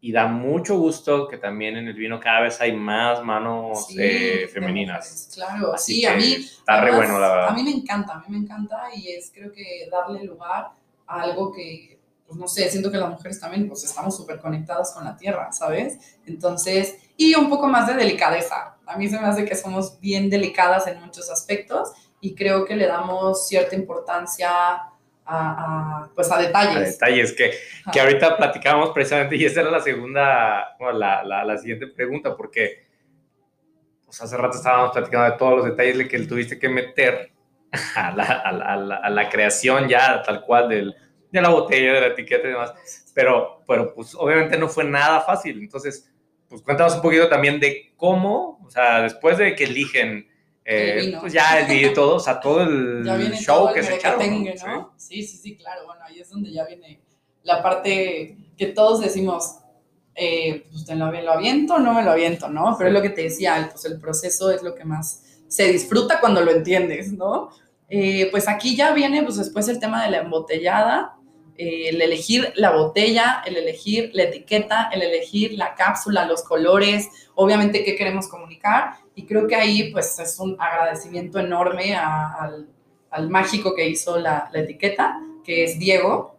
y 0.02 0.12
da 0.12 0.28
mucho 0.28 0.78
gusto 0.78 1.28
que 1.28 1.38
también 1.38 1.76
en 1.76 1.88
el 1.88 1.94
vino 1.94 2.20
cada 2.20 2.42
vez 2.42 2.62
hay 2.62 2.72
más 2.72 3.24
manos 3.24 3.88
eh, 3.98 4.50
femeninas. 4.52 5.30
claro, 5.34 5.78
sí, 5.78 6.06
a 6.06 6.16
mí. 6.16 6.36
Está 6.36 6.82
re 6.82 6.96
bueno, 6.96 7.20
la 7.20 7.30
verdad. 7.30 7.50
A 7.50 7.54
mí 7.54 7.64
me 7.64 7.72
encanta, 7.72 8.14
a 8.14 8.20
mí 8.20 8.26
me 8.30 8.38
encanta 8.38 8.84
y 8.96 9.10
es 9.10 9.32
creo 9.34 9.52
que 9.52 9.90
darle 9.92 10.24
lugar 10.24 10.72
a 11.06 11.22
algo 11.22 11.52
que, 11.52 12.00
pues 12.26 12.40
no 12.40 12.48
sé, 12.48 12.70
siento 12.70 12.90
que 12.92 12.98
las 12.98 13.10
mujeres 13.10 13.40
también, 13.42 13.68
pues 13.68 13.84
estamos 13.84 14.16
súper 14.16 14.40
conectadas 14.40 14.94
con 14.94 15.04
la 15.04 15.18
tierra, 15.18 15.52
¿sabes? 15.52 16.18
Entonces, 16.26 16.98
y 17.18 17.36
un 17.36 17.50
poco 17.50 17.68
más 17.68 17.88
de 17.88 17.96
delicadeza. 17.96 18.78
A 18.86 18.98
mí 18.98 19.10
se 19.10 19.20
me 19.20 19.28
hace 19.28 19.44
que 19.44 19.56
somos 19.56 20.00
bien 20.00 20.30
delicadas 20.30 20.88
en 20.88 21.02
muchos 21.02 21.30
aspectos 21.30 21.92
y 22.22 22.36
creo 22.36 22.66
que 22.66 22.76
le 22.76 22.88
damos 22.88 23.48
cierta 23.48 23.76
importancia 23.76 24.89
a, 25.30 26.10
pues 26.16 26.32
a 26.32 26.38
detalles. 26.40 26.78
A 26.78 27.06
detalles, 27.06 27.34
que, 27.34 27.54
que 27.92 28.00
ahorita 28.00 28.38
platicábamos 28.38 28.90
precisamente 28.92 29.36
y 29.36 29.46
esa 29.46 29.62
era 29.62 29.72
la 29.72 29.80
segunda, 29.80 30.76
la, 30.80 31.24
la, 31.24 31.46
la, 31.46 31.58
siguiente 31.58 31.88
pregunta, 31.88 32.36
porque 32.36 32.88
pues 34.06 34.22
hace 34.22 34.36
rato 34.36 34.58
estábamos 34.58 34.92
platicando 34.92 35.32
de 35.32 35.38
todos 35.38 35.58
los 35.58 35.66
detalles 35.66 36.08
que 36.08 36.20
tuviste 36.20 36.58
que 36.58 36.70
meter 36.70 37.32
a 37.96 38.12
la, 38.12 38.24
a 38.24 38.52
la, 38.78 38.96
a 38.96 39.10
la 39.10 39.30
creación 39.30 39.88
ya 39.88 40.22
tal 40.24 40.42
cual 40.42 40.70
del, 40.70 40.96
de 41.32 41.42
la 41.42 41.50
botella, 41.50 41.94
de 41.94 42.02
la 42.02 42.08
etiqueta 42.08 42.48
y 42.48 42.52
demás, 42.52 42.74
pero, 43.14 43.64
pero 43.68 43.94
pues 43.94 44.16
obviamente 44.16 44.58
no 44.58 44.68
fue 44.68 44.84
nada 44.84 45.22
fácil, 45.22 45.60
entonces 45.60 46.12
pues 46.48 46.64
cuéntanos 46.64 46.96
un 46.96 47.02
poquito 47.02 47.30
también 47.30 47.60
de 47.60 47.94
cómo, 47.96 48.60
o 48.66 48.72
sea, 48.72 49.02
después 49.02 49.38
de 49.38 49.56
que 49.56 49.66
eligen 49.66 50.28
eh, 50.72 51.18
pues 51.20 51.34
ya 51.34 51.60
el 51.60 51.68
video 51.68 51.94
todo, 51.94 52.18
o 52.18 52.20
sea, 52.20 52.40
todo 52.40 52.62
el 52.64 53.34
show 53.34 53.74
que 53.74 53.82
se 53.82 53.96
echaron. 53.96 54.44
¿no? 54.44 54.94
¿Sí? 54.98 55.24
sí, 55.24 55.38
sí, 55.38 55.58
claro. 55.58 55.88
Bueno, 55.88 56.02
ahí 56.06 56.20
es 56.20 56.30
donde 56.30 56.52
ya 56.52 56.64
viene 56.66 57.02
la 57.42 57.64
parte 57.64 58.38
que 58.56 58.68
todos 58.68 59.02
decimos, 59.02 59.58
eh, 60.14 60.68
pues 60.72 60.86
te 60.86 60.96
lo, 60.96 61.06
aviento 61.06 61.76
o 61.76 61.80
no 61.80 61.94
me 61.96 62.04
lo 62.04 62.12
aviento, 62.12 62.50
¿no? 62.50 62.76
Pero 62.78 62.90
es 62.90 62.94
lo 62.94 63.02
que 63.02 63.10
te 63.10 63.24
decía, 63.24 63.68
pues 63.72 63.84
el 63.86 64.00
proceso 64.00 64.52
es 64.52 64.62
lo 64.62 64.76
que 64.76 64.86
más 64.86 65.24
se 65.48 65.72
disfruta 65.72 66.20
cuando 66.20 66.42
lo 66.42 66.52
entiendes, 66.52 67.14
¿no? 67.14 67.50
Eh, 67.90 68.28
pues 68.30 68.48
aquí 68.48 68.76
ya 68.76 68.94
viene, 68.94 69.24
pues 69.24 69.38
después 69.38 69.68
el 69.70 69.80
tema 69.80 70.04
de 70.04 70.12
la 70.12 70.18
embotellada, 70.20 71.16
el 71.60 72.02
elegir 72.02 72.54
la 72.56 72.72
botella, 72.72 73.44
el 73.46 73.58
elegir 73.58 74.12
la 74.14 74.24
etiqueta, 74.24 74.90
el 74.94 75.02
elegir 75.02 75.54
la 75.58 75.76
cápsula, 75.76 76.26
los 76.26 76.42
colores, 76.44 77.10
obviamente 77.36 77.84
qué 77.84 77.98
queremos 77.98 78.30
comunicar 78.30 78.94
y 79.14 79.26
creo 79.26 79.46
que 79.46 79.56
ahí 79.56 79.92
pues 79.92 80.18
es 80.20 80.40
un 80.40 80.56
agradecimiento 80.58 81.38
enorme 81.40 81.94
al, 81.94 83.30
mágico 83.30 83.76
que 83.76 83.90
hizo 83.90 84.18
la, 84.18 84.50
la, 84.54 84.62
etiqueta, 84.62 85.20
que 85.44 85.66
es 85.66 85.78
Diego. 85.78 86.38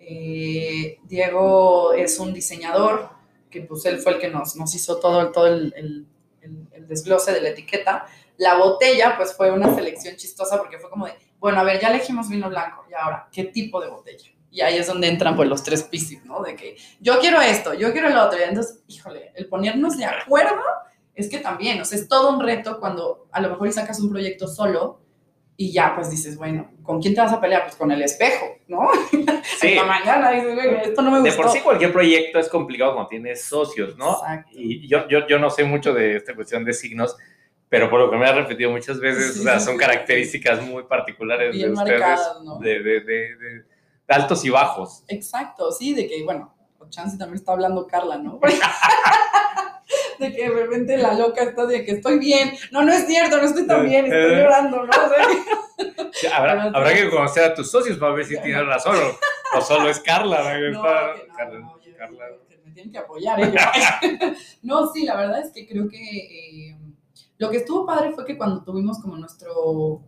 Eh, 0.00 0.98
Diego 1.04 1.92
es 1.92 2.18
un 2.18 2.32
diseñador 2.32 3.10
que 3.48 3.60
pues 3.60 3.84
él 3.84 3.98
fue 3.98 4.14
el 4.14 4.18
que 4.18 4.28
nos, 4.28 4.56
nos 4.56 4.74
hizo 4.74 4.98
todo, 4.98 5.46
el, 5.46 5.72
el, 5.76 6.86
desglose 6.88 7.32
de 7.32 7.40
la 7.40 7.50
etiqueta. 7.50 8.06
La 8.36 8.56
botella 8.56 9.14
pues 9.16 9.36
fue 9.36 9.52
una 9.52 9.72
selección 9.72 10.16
chistosa 10.16 10.58
porque 10.58 10.80
fue 10.80 10.90
como 10.90 11.06
de, 11.06 11.12
bueno, 11.38 11.60
a 11.60 11.62
ver, 11.62 11.80
ya 11.80 11.90
elegimos 11.90 12.28
vino 12.28 12.48
blanco 12.48 12.84
y 12.90 12.94
ahora, 12.94 13.28
¿qué 13.30 13.44
tipo 13.44 13.80
de 13.80 13.90
botella? 13.90 14.32
Y 14.50 14.62
ahí 14.62 14.78
es 14.78 14.86
donde 14.86 15.08
entran 15.08 15.36
pues 15.36 15.48
los 15.48 15.62
tres 15.62 15.84
pisos, 15.84 16.24
¿no? 16.24 16.42
De 16.42 16.56
que 16.56 16.76
yo 17.00 17.20
quiero 17.20 17.40
esto, 17.40 17.74
yo 17.74 17.92
quiero 17.92 18.08
lo 18.10 18.24
otro. 18.24 18.38
Y 18.38 18.42
entonces, 18.42 18.82
híjole, 18.88 19.32
el 19.36 19.46
ponernos 19.46 19.96
de 19.96 20.04
acuerdo 20.04 20.62
es 21.14 21.28
que 21.28 21.38
también, 21.38 21.80
o 21.80 21.84
sea, 21.84 21.98
es 21.98 22.08
todo 22.08 22.30
un 22.30 22.40
reto 22.40 22.80
cuando 22.80 23.28
a 23.30 23.40
lo 23.40 23.50
mejor 23.50 23.70
sacas 23.72 24.00
un 24.00 24.10
proyecto 24.10 24.48
solo 24.48 25.00
y 25.56 25.72
ya 25.72 25.94
pues 25.94 26.10
dices, 26.10 26.38
bueno, 26.38 26.70
¿con 26.82 27.02
quién 27.02 27.14
te 27.14 27.20
vas 27.20 27.34
a 27.34 27.40
pelear? 27.40 27.64
Pues 27.64 27.76
con 27.76 27.92
el 27.92 28.02
espejo, 28.02 28.46
¿no? 28.66 28.88
Sí. 29.60 29.74
la 29.74 29.84
mañana 29.84 30.30
dices, 30.30 30.58
esto 30.84 31.02
no 31.02 31.10
me 31.10 31.20
gustó. 31.20 31.36
De 31.36 31.42
por 31.42 31.52
sí 31.52 31.60
cualquier 31.60 31.92
proyecto 31.92 32.38
es 32.38 32.48
complicado 32.48 32.94
cuando 32.94 33.10
tienes 33.10 33.44
socios, 33.44 33.94
¿no? 33.98 34.12
Exacto. 34.12 34.50
Y 34.54 34.88
yo, 34.88 35.06
yo, 35.06 35.26
yo 35.26 35.38
no 35.38 35.50
sé 35.50 35.64
mucho 35.64 35.92
de 35.92 36.16
esta 36.16 36.34
cuestión 36.34 36.64
de 36.64 36.72
signos, 36.72 37.14
pero 37.68 37.90
por 37.90 38.00
lo 38.00 38.10
que 38.10 38.16
me 38.16 38.24
has 38.24 38.34
repetido 38.34 38.70
muchas 38.70 38.98
veces, 38.98 39.38
o 39.38 39.42
sea, 39.42 39.60
son 39.60 39.76
características 39.76 40.62
muy 40.62 40.84
particulares 40.84 41.54
de 41.54 41.70
ustedes, 41.70 42.20
¿no? 42.42 42.58
de, 42.58 42.82
de, 42.82 43.00
de, 43.00 43.36
de, 43.36 43.64
altos 44.10 44.44
y 44.44 44.50
bajos. 44.50 45.04
Exacto, 45.08 45.72
sí, 45.72 45.94
de 45.94 46.06
que, 46.06 46.22
bueno, 46.24 46.54
chance 46.90 47.16
también 47.16 47.38
está 47.38 47.52
hablando 47.52 47.86
Carla, 47.86 48.18
¿no? 48.18 48.38
de 50.18 50.32
que 50.32 50.42
de 50.42 50.50
repente 50.50 50.98
la 50.98 51.14
loca 51.14 51.42
está 51.42 51.64
de 51.66 51.84
que 51.84 51.92
estoy 51.92 52.18
bien. 52.18 52.52
No, 52.70 52.82
no 52.82 52.92
es 52.92 53.06
cierto, 53.06 53.38
no 53.38 53.44
estoy 53.44 53.66
tan 53.66 53.84
bien, 53.84 54.06
estoy 54.06 54.32
eh. 54.32 54.42
llorando, 54.42 54.84
¿no? 54.84 54.92
habrá, 56.34 56.64
habrá, 56.64 56.94
que 56.94 57.08
conocer 57.08 57.44
a 57.44 57.54
tus 57.54 57.70
socios 57.70 57.96
para 57.98 58.12
ver 58.12 58.26
si 58.26 58.40
tienes 58.42 58.66
razón 58.66 58.96
o, 59.56 59.60
solo 59.60 59.88
es 59.88 60.00
Carla. 60.00 60.58
No, 60.70 60.82
Carla, 60.82 61.72
Carla. 61.96 62.26
me 62.64 62.72
tienen 62.72 62.92
que 62.92 62.98
apoyar 62.98 63.40
ellos. 63.40 63.62
no, 64.62 64.92
sí, 64.92 65.04
la 65.04 65.16
verdad 65.16 65.40
es 65.40 65.52
que 65.52 65.66
creo 65.66 65.88
que 65.88 65.98
eh, 65.98 66.76
lo 67.38 67.50
que 67.50 67.58
estuvo 67.58 67.86
padre 67.86 68.12
fue 68.12 68.26
que 68.26 68.36
cuando 68.36 68.62
tuvimos 68.62 69.00
como 69.00 69.16
nuestro 69.16 70.02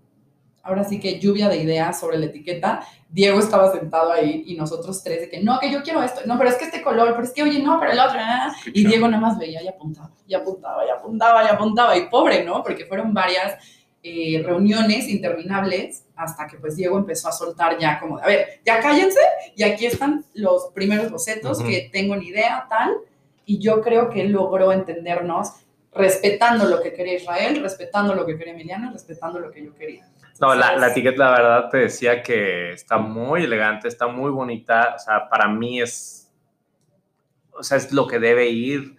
ahora 0.62 0.84
sí 0.84 1.00
que 1.00 1.18
lluvia 1.18 1.48
de 1.48 1.58
ideas 1.58 1.98
sobre 1.98 2.18
la 2.18 2.26
etiqueta, 2.26 2.86
Diego 3.08 3.40
estaba 3.40 3.72
sentado 3.72 4.12
ahí 4.12 4.44
y 4.46 4.56
nosotros 4.56 5.02
tres 5.02 5.20
de 5.22 5.28
que 5.28 5.42
no, 5.42 5.58
que 5.60 5.70
yo 5.70 5.82
quiero 5.82 6.02
esto, 6.02 6.20
no, 6.24 6.38
pero 6.38 6.50
es 6.50 6.56
que 6.56 6.64
este 6.64 6.82
color, 6.82 7.10
pero 7.10 7.24
es 7.24 7.32
que 7.32 7.42
oye, 7.42 7.60
no, 7.60 7.78
pero 7.78 7.92
el 7.92 7.98
otro, 7.98 8.18
ah". 8.20 8.52
y 8.66 8.86
Diego 8.86 9.08
nada 9.08 9.20
más 9.20 9.38
veía 9.38 9.62
y 9.62 9.68
apuntaba, 9.68 10.10
y 10.26 10.34
apuntaba, 10.34 10.86
y 10.86 10.90
apuntaba, 10.90 11.44
y 11.44 11.48
apuntaba, 11.48 11.96
y 11.96 12.08
pobre, 12.08 12.44
¿no? 12.44 12.62
Porque 12.62 12.86
fueron 12.86 13.12
varias 13.12 13.56
eh, 14.02 14.42
reuniones 14.44 15.08
interminables 15.08 16.06
hasta 16.16 16.46
que 16.46 16.56
pues 16.56 16.76
Diego 16.76 16.96
empezó 16.96 17.28
a 17.28 17.32
soltar 17.32 17.78
ya 17.78 18.00
como, 18.00 18.18
a 18.18 18.26
ver, 18.26 18.60
ya 18.64 18.80
cállense, 18.80 19.20
y 19.56 19.64
aquí 19.64 19.86
están 19.86 20.24
los 20.34 20.68
primeros 20.74 21.10
bocetos 21.10 21.62
que 21.62 21.90
tengo 21.92 22.16
ni 22.16 22.28
idea, 22.28 22.66
tal, 22.70 22.96
y 23.44 23.58
yo 23.58 23.80
creo 23.82 24.08
que 24.08 24.24
logró 24.24 24.72
entendernos 24.72 25.52
respetando 25.92 26.64
lo 26.64 26.80
que 26.80 26.92
quería 26.92 27.16
Israel, 27.16 27.60
respetando 27.60 28.14
lo 28.14 28.24
que 28.24 28.38
quería 28.38 28.54
Emiliano, 28.54 28.90
respetando 28.92 29.38
lo 29.38 29.50
que 29.50 29.64
yo 29.64 29.74
quería. 29.74 30.08
No, 30.42 30.56
la, 30.56 30.76
la, 30.76 30.88
etiqueta, 30.88 31.18
la 31.18 31.30
verdad, 31.30 31.70
te 31.70 31.78
decía 31.78 32.20
que 32.20 32.72
está 32.72 32.98
muy 32.98 33.44
elegante, 33.44 33.86
está 33.86 34.08
muy 34.08 34.28
bonita. 34.28 34.94
O 34.96 34.98
sea, 34.98 35.28
para 35.28 35.46
mí 35.46 35.80
es. 35.80 36.32
O 37.52 37.62
sea, 37.62 37.76
es 37.76 37.92
lo 37.92 38.08
que 38.08 38.18
debe 38.18 38.48
ir. 38.48 38.96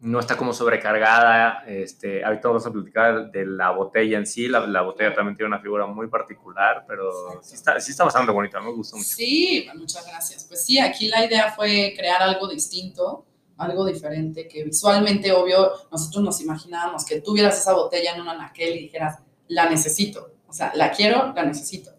No 0.00 0.20
está 0.20 0.38
como 0.38 0.54
sobrecargada. 0.54 1.64
Este, 1.66 2.24
ahorita 2.24 2.48
vamos 2.48 2.66
a 2.66 2.72
platicar 2.72 3.30
de 3.30 3.44
la 3.44 3.72
botella 3.72 4.16
en 4.16 4.26
sí. 4.26 4.48
La, 4.48 4.66
la 4.66 4.80
botella 4.80 5.12
también 5.14 5.36
tiene 5.36 5.48
una 5.48 5.60
figura 5.60 5.84
muy 5.84 6.08
particular, 6.08 6.86
pero 6.88 7.42
sí 7.42 7.56
está, 7.56 7.78
sí 7.78 7.90
está, 7.90 8.04
bastante 8.04 8.32
bonita. 8.32 8.58
Me 8.60 8.72
gusta 8.72 8.96
mucho. 8.96 9.06
Sí, 9.06 9.68
muchas 9.74 10.06
gracias. 10.06 10.44
Pues 10.44 10.64
sí, 10.64 10.78
aquí 10.78 11.08
la 11.08 11.26
idea 11.26 11.52
fue 11.52 11.92
crear 11.94 12.22
algo 12.22 12.48
distinto 12.48 13.26
algo 13.58 13.86
diferente, 13.86 14.46
que 14.48 14.64
visualmente, 14.64 15.32
obvio, 15.32 15.72
nosotros 15.90 16.22
nos 16.22 16.42
imaginábamos 16.42 17.06
que 17.06 17.22
tuvieras 17.22 17.58
esa 17.58 17.72
botella 17.72 18.14
en 18.14 18.20
un 18.20 18.28
anaquel 18.28 18.76
y 18.76 18.80
dijeras, 18.80 19.18
la 19.48 19.70
necesito. 19.70 20.35
O 20.48 20.52
sea, 20.52 20.72
la 20.74 20.90
quiero, 20.90 21.32
la 21.34 21.44
necesito. 21.44 21.90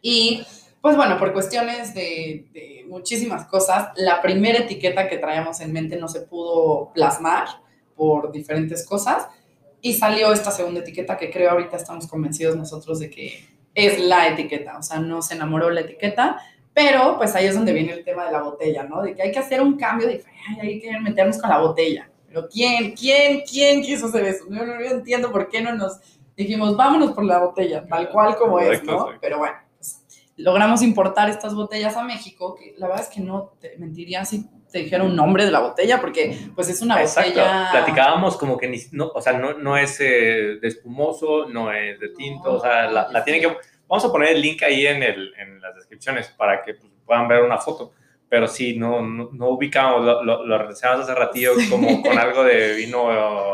Y 0.00 0.44
pues 0.80 0.96
bueno, 0.96 1.18
por 1.18 1.32
cuestiones 1.32 1.94
de, 1.94 2.84
muchísimas 2.88 3.46
cosas, 3.46 3.88
la 3.96 4.22
primera 4.22 4.60
etiqueta 4.60 5.08
que 5.08 5.18
traíamos 5.18 5.60
en 5.60 5.72
mente 5.72 5.96
no 5.96 6.06
se 6.06 6.20
pudo 6.20 6.92
plasmar 6.92 7.48
por 7.96 8.30
diferentes 8.30 8.86
cosas 8.86 9.26
y 9.80 9.94
salió 9.94 10.32
esta 10.32 10.52
segunda 10.52 10.80
etiqueta 10.80 11.16
que 11.16 11.30
creo 11.30 11.50
ahorita 11.50 11.76
estamos 11.76 12.06
convencidos 12.06 12.56
nosotros 12.56 13.00
de 13.00 13.10
que 13.10 13.48
es 13.74 13.98
la 13.98 14.28
etiqueta, 14.28 14.78
o 14.78 14.82
sea, 14.82 15.00
no 15.00 15.22
se 15.22 15.34
enamoró 15.34 15.70
la 15.70 15.80
etiqueta, 15.80 16.38
pero 16.72 17.16
pues 17.16 17.34
ahí 17.34 17.46
es 17.46 17.54
donde 17.54 17.72
viene 17.72 17.92
el 17.92 18.04
tema 18.04 18.26
de 18.26 18.32
la 18.32 18.42
botella, 18.42 18.84
¿no? 18.84 19.02
De 19.02 19.14
que 19.14 19.22
hay 19.22 19.32
que 19.32 19.38
hacer 19.40 19.60
un 19.60 19.76
cambio 19.76 20.06
de, 20.06 20.22
hay 20.60 20.80
que 20.80 21.00
meternos 21.00 21.38
con 21.38 21.50
la 21.50 21.58
botella. 21.58 22.08
Pero 22.28 22.48
¿quién, 22.48 22.94
quién, 22.94 23.42
quién 23.50 23.82
quiso 23.82 24.06
hacer 24.06 24.24
eso? 24.24 24.44
Yo 24.48 24.64
no 24.64 24.80
entiendo 24.80 25.32
por 25.32 25.48
qué 25.48 25.62
no 25.62 25.74
nos 25.74 25.98
dijimos, 26.36 26.76
vámonos 26.76 27.12
por 27.12 27.24
la 27.24 27.38
botella, 27.38 27.86
tal 27.86 28.10
cual 28.10 28.36
como 28.36 28.60
es, 28.60 28.84
¿no? 28.84 29.08
Pero 29.20 29.38
bueno, 29.38 29.56
pues, 29.76 30.04
logramos 30.36 30.82
importar 30.82 31.28
estas 31.28 31.54
botellas 31.54 31.96
a 31.96 32.04
México, 32.04 32.54
que 32.54 32.74
la 32.76 32.88
verdad 32.88 33.04
es 33.04 33.14
que 33.14 33.20
no 33.20 33.52
te 33.60 33.76
mentiría 33.78 34.24
si 34.24 34.48
te 34.70 34.80
dijera 34.80 35.04
un 35.04 35.16
nombre 35.16 35.44
de 35.44 35.50
la 35.50 35.60
botella, 35.60 36.00
porque 36.00 36.36
pues 36.54 36.68
es 36.68 36.82
una 36.82 37.00
botella... 37.00 37.68
Platicábamos 37.70 38.36
como 38.36 38.58
que, 38.58 38.88
no, 38.92 39.10
o 39.14 39.20
sea, 39.22 39.32
no, 39.32 39.54
no 39.54 39.76
es 39.76 39.98
eh, 40.00 40.58
de 40.60 40.68
espumoso, 40.68 41.46
no 41.46 41.72
es 41.72 41.98
de 41.98 42.10
tinto, 42.10 42.54
o 42.54 42.60
sea, 42.60 42.90
la, 42.90 43.08
la 43.10 43.24
tienen 43.24 43.42
que... 43.42 43.56
Vamos 43.88 44.04
a 44.04 44.10
poner 44.10 44.30
el 44.30 44.42
link 44.42 44.62
ahí 44.64 44.86
en, 44.86 45.02
el, 45.02 45.32
en 45.38 45.60
las 45.60 45.74
descripciones 45.76 46.28
para 46.36 46.62
que 46.62 46.74
pues, 46.74 46.92
puedan 47.04 47.28
ver 47.28 47.42
una 47.42 47.58
foto. 47.58 47.92
Pero 48.28 48.48
sí, 48.48 48.76
no, 48.76 49.00
no, 49.00 49.30
no 49.32 49.50
ubicamos, 49.50 50.04
lo, 50.04 50.24
lo, 50.24 50.44
lo 50.44 50.68
hace 50.68 51.14
ratillo 51.14 51.52
como 51.70 52.02
con 52.02 52.18
algo 52.18 52.42
de 52.42 52.74
vino 52.74 53.08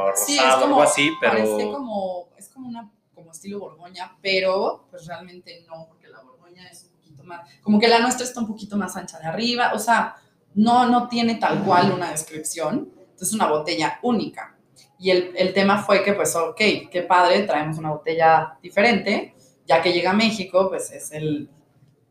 rosado 0.08 0.26
sí, 0.26 0.38
o 0.38 0.64
algo 0.64 0.82
así, 0.82 1.12
pero... 1.20 1.34
Parece 1.34 1.70
como 1.70 2.31
como 2.52 2.68
una 2.68 2.90
como 3.14 3.32
estilo 3.32 3.60
Borgoña, 3.60 4.16
pero 4.22 4.86
pues 4.90 5.06
realmente 5.06 5.64
no, 5.68 5.86
porque 5.88 6.08
la 6.08 6.22
Borgoña 6.22 6.66
es 6.68 6.84
un 6.84 6.96
poquito 6.96 7.24
más, 7.24 7.40
como 7.62 7.78
que 7.78 7.88
la 7.88 7.98
nuestra 7.98 8.24
está 8.24 8.40
un 8.40 8.46
poquito 8.46 8.76
más 8.76 8.96
ancha 8.96 9.18
de 9.18 9.26
arriba, 9.26 9.72
o 9.74 9.78
sea, 9.78 10.16
no, 10.54 10.88
no 10.88 11.08
tiene 11.08 11.34
tal 11.34 11.62
cual 11.62 11.92
una 11.92 12.10
descripción, 12.10 12.90
entonces 12.96 13.28
es 13.28 13.34
una 13.34 13.48
botella 13.48 13.98
única. 14.02 14.56
Y 14.98 15.10
el, 15.10 15.32
el 15.36 15.52
tema 15.52 15.82
fue 15.82 16.02
que, 16.02 16.12
pues, 16.12 16.34
ok, 16.36 16.60
qué 16.90 17.04
padre, 17.08 17.42
traemos 17.42 17.76
una 17.76 17.90
botella 17.90 18.56
diferente, 18.62 19.34
ya 19.66 19.82
que 19.82 19.92
llega 19.92 20.10
a 20.10 20.14
México, 20.14 20.68
pues 20.68 20.90
es 20.92 21.12
el, 21.12 21.50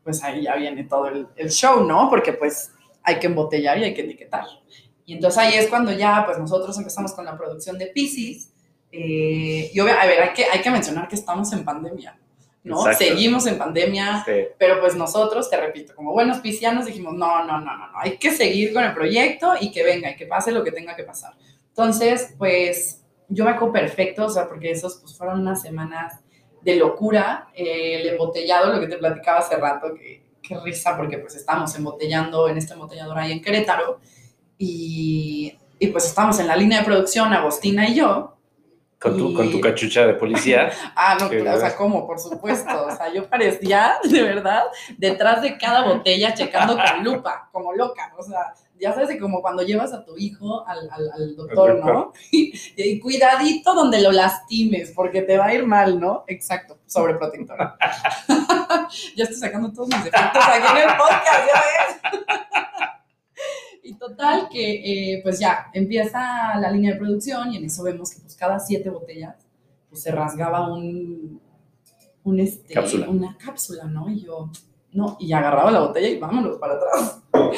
pues 0.04 0.24
ahí 0.24 0.44
ya 0.44 0.56
viene 0.56 0.84
todo 0.84 1.08
el, 1.08 1.28
el 1.36 1.50
show, 1.50 1.84
¿no? 1.86 2.10
Porque 2.10 2.34
pues 2.34 2.72
hay 3.04 3.20
que 3.20 3.28
embotellar 3.28 3.78
y 3.78 3.84
hay 3.86 3.94
que 3.94 4.02
etiquetar. 4.02 4.46
Y 5.06 5.14
entonces 5.14 5.38
ahí 5.38 5.54
es 5.56 5.68
cuando 5.68 5.92
ya, 5.92 6.24
pues 6.26 6.38
nosotros 6.38 6.78
empezamos 6.78 7.14
con 7.14 7.26
la 7.26 7.38
producción 7.38 7.78
de 7.78 7.88
Pisces. 7.88 8.52
Eh, 8.92 9.72
y 9.74 9.80
a 9.80 9.84
ver, 9.84 10.22
hay 10.22 10.34
que, 10.34 10.46
hay 10.46 10.62
que 10.62 10.70
mencionar 10.70 11.08
que 11.08 11.16
estamos 11.16 11.52
en 11.54 11.64
pandemia, 11.64 12.18
¿no? 12.64 12.84
Seguimos 12.94 13.48
en 13.48 13.58
pandemia, 13.58 14.26
pero 14.58 14.80
pues 14.82 14.96
nosotros, 14.96 15.50
te 15.50 15.58
repito, 15.58 15.96
como 15.96 16.12
buenos 16.12 16.40
piscianos 16.40 16.86
dijimos, 16.86 17.14
no, 17.14 17.46
no, 17.46 17.60
no, 17.60 17.78
no, 17.78 17.92
no, 17.92 18.00
hay 18.00 18.18
que 18.18 18.32
seguir 18.32 18.74
con 18.74 18.84
el 18.84 18.94
proyecto 18.94 19.54
y 19.60 19.72
que 19.72 19.84
venga 19.84 20.12
y 20.12 20.16
que 20.16 20.26
pase 20.26 20.52
lo 20.52 20.64
que 20.64 20.72
tenga 20.72 20.96
que 20.96 21.04
pasar. 21.04 21.34
Entonces, 21.70 22.34
pues 22.38 23.02
yo 23.30 23.46
me 23.46 23.52
acuerdo 23.52 23.74
perfecto, 23.74 24.26
o 24.26 24.30
sea, 24.30 24.48
porque 24.48 24.72
esos 24.72 24.98
pues 24.98 25.18
fueron 25.18 25.40
unas 25.40 25.62
semanas 25.62 26.20
de 26.62 26.76
locura, 26.76 27.48
eh, 27.56 28.02
el 28.02 28.10
embotellado, 28.10 28.74
lo 28.74 28.82
que 28.82 28.88
te 28.88 28.98
platicaba 28.98 29.40
hace 29.40 29.56
rato, 29.56 29.96
que 29.96 30.22
qué 30.42 30.60
risa, 30.60 30.98
porque 30.98 31.18
pues 31.18 31.36
estamos 31.36 31.74
embotellando 31.76 32.50
en 32.50 32.58
este 32.58 32.74
embotellador 32.74 33.18
ahí 33.18 33.32
en 33.32 33.42
Querétaro, 33.42 34.00
y, 34.58 35.58
y 35.80 35.88
pues 35.88 36.06
estamos 36.06 36.40
en 36.40 36.48
la 36.48 36.56
línea 36.56 36.80
de 36.80 36.86
producción, 36.86 37.34
Agostina 37.34 37.88
y 37.88 37.96
yo, 37.96 38.38
con 39.02 39.18
tu, 39.18 39.34
con 39.34 39.52
tu 39.52 39.60
cachucha 39.60 40.06
de 40.06 40.14
policía. 40.14 40.72
ah, 40.96 41.18
no, 41.20 41.26
o 41.26 41.60
sea, 41.60 41.76
¿cómo? 41.76 42.06
Por 42.06 42.20
supuesto. 42.20 42.86
O 42.86 42.96
sea, 42.96 43.12
yo 43.12 43.28
parecía, 43.28 43.96
de 44.04 44.22
verdad, 44.22 44.66
detrás 44.98 45.42
de 45.42 45.58
cada 45.58 45.84
botella 45.84 46.34
checando 46.36 46.78
con 46.78 47.04
lupa, 47.04 47.50
como 47.52 47.74
loca. 47.74 48.14
O 48.18 48.22
sea, 48.22 48.54
ya 48.80 48.94
sabes, 48.94 49.20
como 49.20 49.42
cuando 49.42 49.64
llevas 49.64 49.92
a 49.92 50.06
tu 50.06 50.16
hijo 50.18 50.64
al, 50.68 50.88
al, 50.92 51.36
doctor, 51.36 51.84
¿no? 51.84 52.14
Y, 52.32 53.00
cuidadito 53.00 53.74
donde 53.74 54.02
lo 54.02 54.12
lastimes, 54.12 54.92
porque 54.96 55.24
te 55.24 55.36
va 55.38 55.48
a 55.48 55.54
ir 55.56 55.66
mal, 55.66 56.00
¿no? 56.00 56.24
Exacto, 56.28 56.78
sobreprotectora. 56.86 57.78
ya 59.16 59.24
estoy 59.24 59.38
sacando 59.38 59.72
todos 59.72 59.88
mis 59.88 60.06
efectos 60.06 60.44
aquí 60.48 60.78
en 60.78 60.90
el 60.90 60.96
podcast, 60.98 61.48
¿ya 61.48 61.62
ves? 61.62 62.92
Y 63.84 63.96
total 63.96 64.48
que, 64.50 65.16
eh, 65.16 65.22
pues 65.24 65.40
ya, 65.40 65.68
empieza 65.74 66.58
la 66.60 66.72
línea 66.72 66.94
de 66.94 67.00
producción 67.00 67.52
y 67.52 67.58
en 67.58 67.66
eso 67.66 67.84
vemos 67.84 68.12
que 68.12 68.22
pues 68.22 68.36
cada 68.36 68.60
siete 68.60 68.90
botellas, 68.90 69.36
pues 69.90 70.04
se 70.04 70.12
rasgaba 70.12 70.72
un, 70.72 71.42
un 72.24 72.40
este, 72.40 72.80
una 73.08 73.38
cápsula, 73.38 73.86
¿no? 73.86 74.10
Y 74.10 74.22
yo, 74.22 74.50
no, 74.94 75.18
y 75.20 75.32
agarraba 75.34 75.72
la 75.72 75.82
botella 75.82 76.10
y 76.10 76.20
vámonos 76.20 76.58
para 76.58 76.76
atrás 76.76 77.22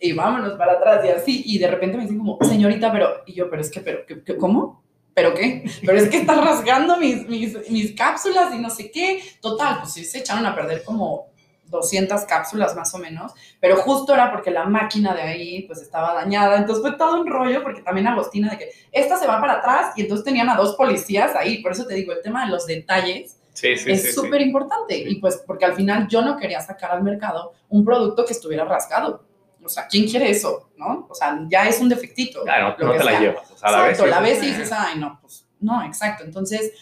y 0.00 0.12
vámonos 0.12 0.54
para 0.54 0.72
atrás 0.72 1.04
y 1.04 1.08
así. 1.08 1.42
Y 1.46 1.58
de 1.58 1.68
repente 1.68 1.96
me 1.96 2.04
dicen 2.04 2.18
como, 2.18 2.38
señorita, 2.42 2.90
pero, 2.92 3.22
y 3.26 3.34
yo, 3.34 3.50
pero 3.50 3.62
es 3.62 3.70
que, 3.70 3.80
pero, 3.80 4.06
¿qué, 4.06 4.36
¿cómo? 4.36 4.82
¿Pero 5.14 5.34
qué? 5.34 5.64
Pero 5.84 5.98
es 5.98 6.08
que 6.08 6.18
está 6.18 6.40
rasgando 6.40 6.96
mis, 6.96 7.28
mis, 7.28 7.68
mis, 7.70 7.92
cápsulas 7.92 8.54
y 8.54 8.58
no 8.58 8.70
sé 8.70 8.90
qué. 8.92 9.20
Total, 9.40 9.78
pues 9.80 9.92
sí, 9.92 10.04
se 10.04 10.18
echaron 10.18 10.46
a 10.46 10.54
perder 10.54 10.84
como 10.84 11.26
200 11.70 12.24
cápsulas 12.24 12.74
más 12.76 12.94
o 12.94 12.98
menos, 12.98 13.32
pero 13.60 13.76
justo 13.76 14.14
era 14.14 14.30
porque 14.30 14.50
la 14.50 14.64
máquina 14.64 15.14
de 15.14 15.22
ahí 15.22 15.62
pues 15.62 15.80
estaba 15.80 16.14
dañada, 16.14 16.56
entonces 16.56 16.82
fue 16.82 16.96
todo 16.96 17.20
un 17.20 17.26
rollo 17.26 17.62
porque 17.62 17.82
también 17.82 18.06
Agostina 18.06 18.50
de 18.50 18.58
que 18.58 18.70
esta 18.92 19.16
se 19.16 19.26
va 19.26 19.40
para 19.40 19.54
atrás 19.54 19.92
y 19.96 20.02
entonces 20.02 20.24
tenían 20.24 20.48
a 20.48 20.56
dos 20.56 20.76
policías 20.76 21.34
ahí, 21.36 21.62
por 21.62 21.72
eso 21.72 21.86
te 21.86 21.94
digo, 21.94 22.12
el 22.12 22.22
tema 22.22 22.44
de 22.44 22.50
los 22.50 22.66
detalles 22.66 23.38
es 23.62 24.14
súper 24.14 24.40
importante 24.40 24.96
y 24.96 25.16
pues 25.16 25.42
porque 25.46 25.64
al 25.64 25.74
final 25.74 26.06
yo 26.08 26.22
no 26.22 26.36
quería 26.36 26.60
sacar 26.60 26.92
al 26.92 27.02
mercado 27.02 27.54
un 27.68 27.84
producto 27.84 28.24
que 28.24 28.32
estuviera 28.32 28.64
rasgado, 28.64 29.24
o 29.62 29.68
sea, 29.68 29.86
¿quién 29.86 30.08
quiere 30.08 30.30
eso? 30.30 30.70
¿No? 30.76 31.06
O 31.10 31.14
sea, 31.14 31.44
ya 31.48 31.68
es 31.68 31.80
un 31.80 31.88
defectito. 31.88 32.42
Claro, 32.42 32.76
no, 32.78 32.92
te 32.92 33.04
la 33.04 33.20
llevas. 33.20 33.50
O 33.50 33.56
sea, 33.56 33.70
exacto, 33.70 34.06
la 34.06 34.20
ves, 34.20 34.42
y 34.42 34.46
dices, 34.46 34.72
ay, 34.72 34.98
no, 34.98 35.18
pues, 35.20 35.46
no, 35.60 35.84
exacto. 35.84 36.24
Entonces, 36.24 36.72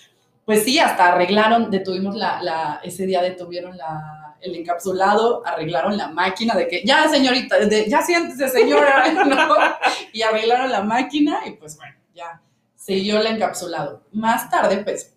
pues 0.46 0.62
sí, 0.62 0.78
hasta 0.78 1.12
arreglaron, 1.12 1.72
detuvimos 1.72 2.14
la, 2.14 2.80
ese 2.84 3.04
día 3.04 3.20
detuvieron 3.20 3.76
la, 3.76 4.36
el 4.40 4.54
encapsulado, 4.54 5.44
arreglaron 5.44 5.96
la 5.96 6.08
máquina 6.08 6.54
de 6.54 6.68
que, 6.68 6.84
ya 6.84 7.08
señorita, 7.08 7.56
ya 7.68 8.00
siéntese 8.00 8.48
señora, 8.48 9.12
¿no? 9.24 9.54
Y 10.12 10.22
arreglaron 10.22 10.70
la 10.70 10.84
máquina 10.84 11.40
y 11.46 11.54
pues 11.54 11.76
bueno, 11.76 11.96
ya 12.14 12.40
siguió 12.76 13.18
el 13.18 13.26
encapsulado. 13.26 14.04
Más 14.12 14.48
tarde, 14.48 14.78
pues, 14.84 15.16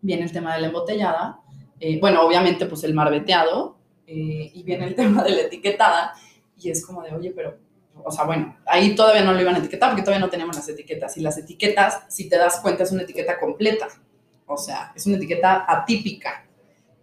viene 0.00 0.22
el 0.22 0.32
tema 0.32 0.54
de 0.54 0.60
la 0.60 0.66
embotellada, 0.68 1.40
eh, 1.80 1.98
bueno, 1.98 2.22
obviamente, 2.22 2.66
pues 2.66 2.84
el 2.84 2.94
marbeteado, 2.94 3.76
eh, 4.06 4.52
y 4.54 4.62
viene 4.62 4.86
el 4.86 4.94
tema 4.94 5.24
de 5.24 5.30
la 5.30 5.40
etiquetada, 5.42 6.14
y 6.56 6.70
es 6.70 6.86
como 6.86 7.02
de, 7.02 7.12
oye, 7.12 7.32
pero, 7.34 7.58
o 8.04 8.12
sea, 8.12 8.24
bueno, 8.24 8.56
ahí 8.66 8.94
todavía 8.94 9.24
no 9.24 9.32
lo 9.32 9.40
iban 9.40 9.56
a 9.56 9.58
etiquetar 9.58 9.90
porque 9.90 10.02
todavía 10.02 10.24
no 10.24 10.30
teníamos 10.30 10.54
las 10.54 10.68
etiquetas. 10.68 11.16
Y 11.16 11.22
las 11.22 11.36
etiquetas, 11.38 12.04
si 12.08 12.28
te 12.28 12.38
das 12.38 12.60
cuenta, 12.60 12.84
es 12.84 12.92
una 12.92 13.02
etiqueta 13.02 13.38
completa. 13.38 13.88
O 14.52 14.56
sea, 14.56 14.92
es 14.96 15.06
una 15.06 15.16
etiqueta 15.16 15.64
atípica. 15.68 16.44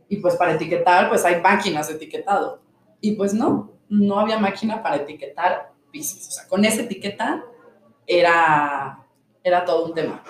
Y 0.10 0.18
pues 0.18 0.36
para 0.36 0.54
etiquetar, 0.54 1.08
pues 1.08 1.24
hay 1.24 1.42
máquinas 1.42 1.88
de 1.88 1.96
etiquetado. 1.96 2.62
Y 3.00 3.14
pues 3.14 3.34
no, 3.34 3.72
no 3.88 4.20
había 4.20 4.38
máquina 4.38 4.84
para 4.84 4.98
etiquetar 4.98 5.72
Pisces. 5.92 6.28
O 6.28 6.32
sea, 6.32 6.48
con 6.48 6.66
esa 6.66 6.82
etiqueta 6.82 7.44
era, 8.06 9.06
era 9.42 9.64
todo 9.64 9.86
un 9.86 9.94
tema. 9.94 10.24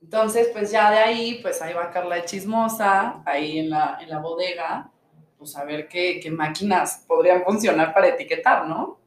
Entonces, 0.00 0.50
pues 0.52 0.70
ya 0.70 0.90
de 0.92 0.98
ahí, 0.98 1.40
pues 1.42 1.60
ahí 1.60 1.74
va 1.74 1.90
Carla 1.90 2.16
de 2.16 2.24
Chismosa, 2.24 3.22
ahí 3.26 3.58
en 3.58 3.70
la, 3.70 3.98
en 4.00 4.10
la 4.10 4.20
bodega, 4.20 4.92
pues 5.36 5.56
a 5.56 5.64
ver 5.64 5.88
qué, 5.88 6.20
qué 6.22 6.30
máquinas 6.30 7.04
podrían 7.08 7.42
funcionar 7.42 7.92
para 7.92 8.08
etiquetar, 8.08 8.68
¿no? 8.68 9.00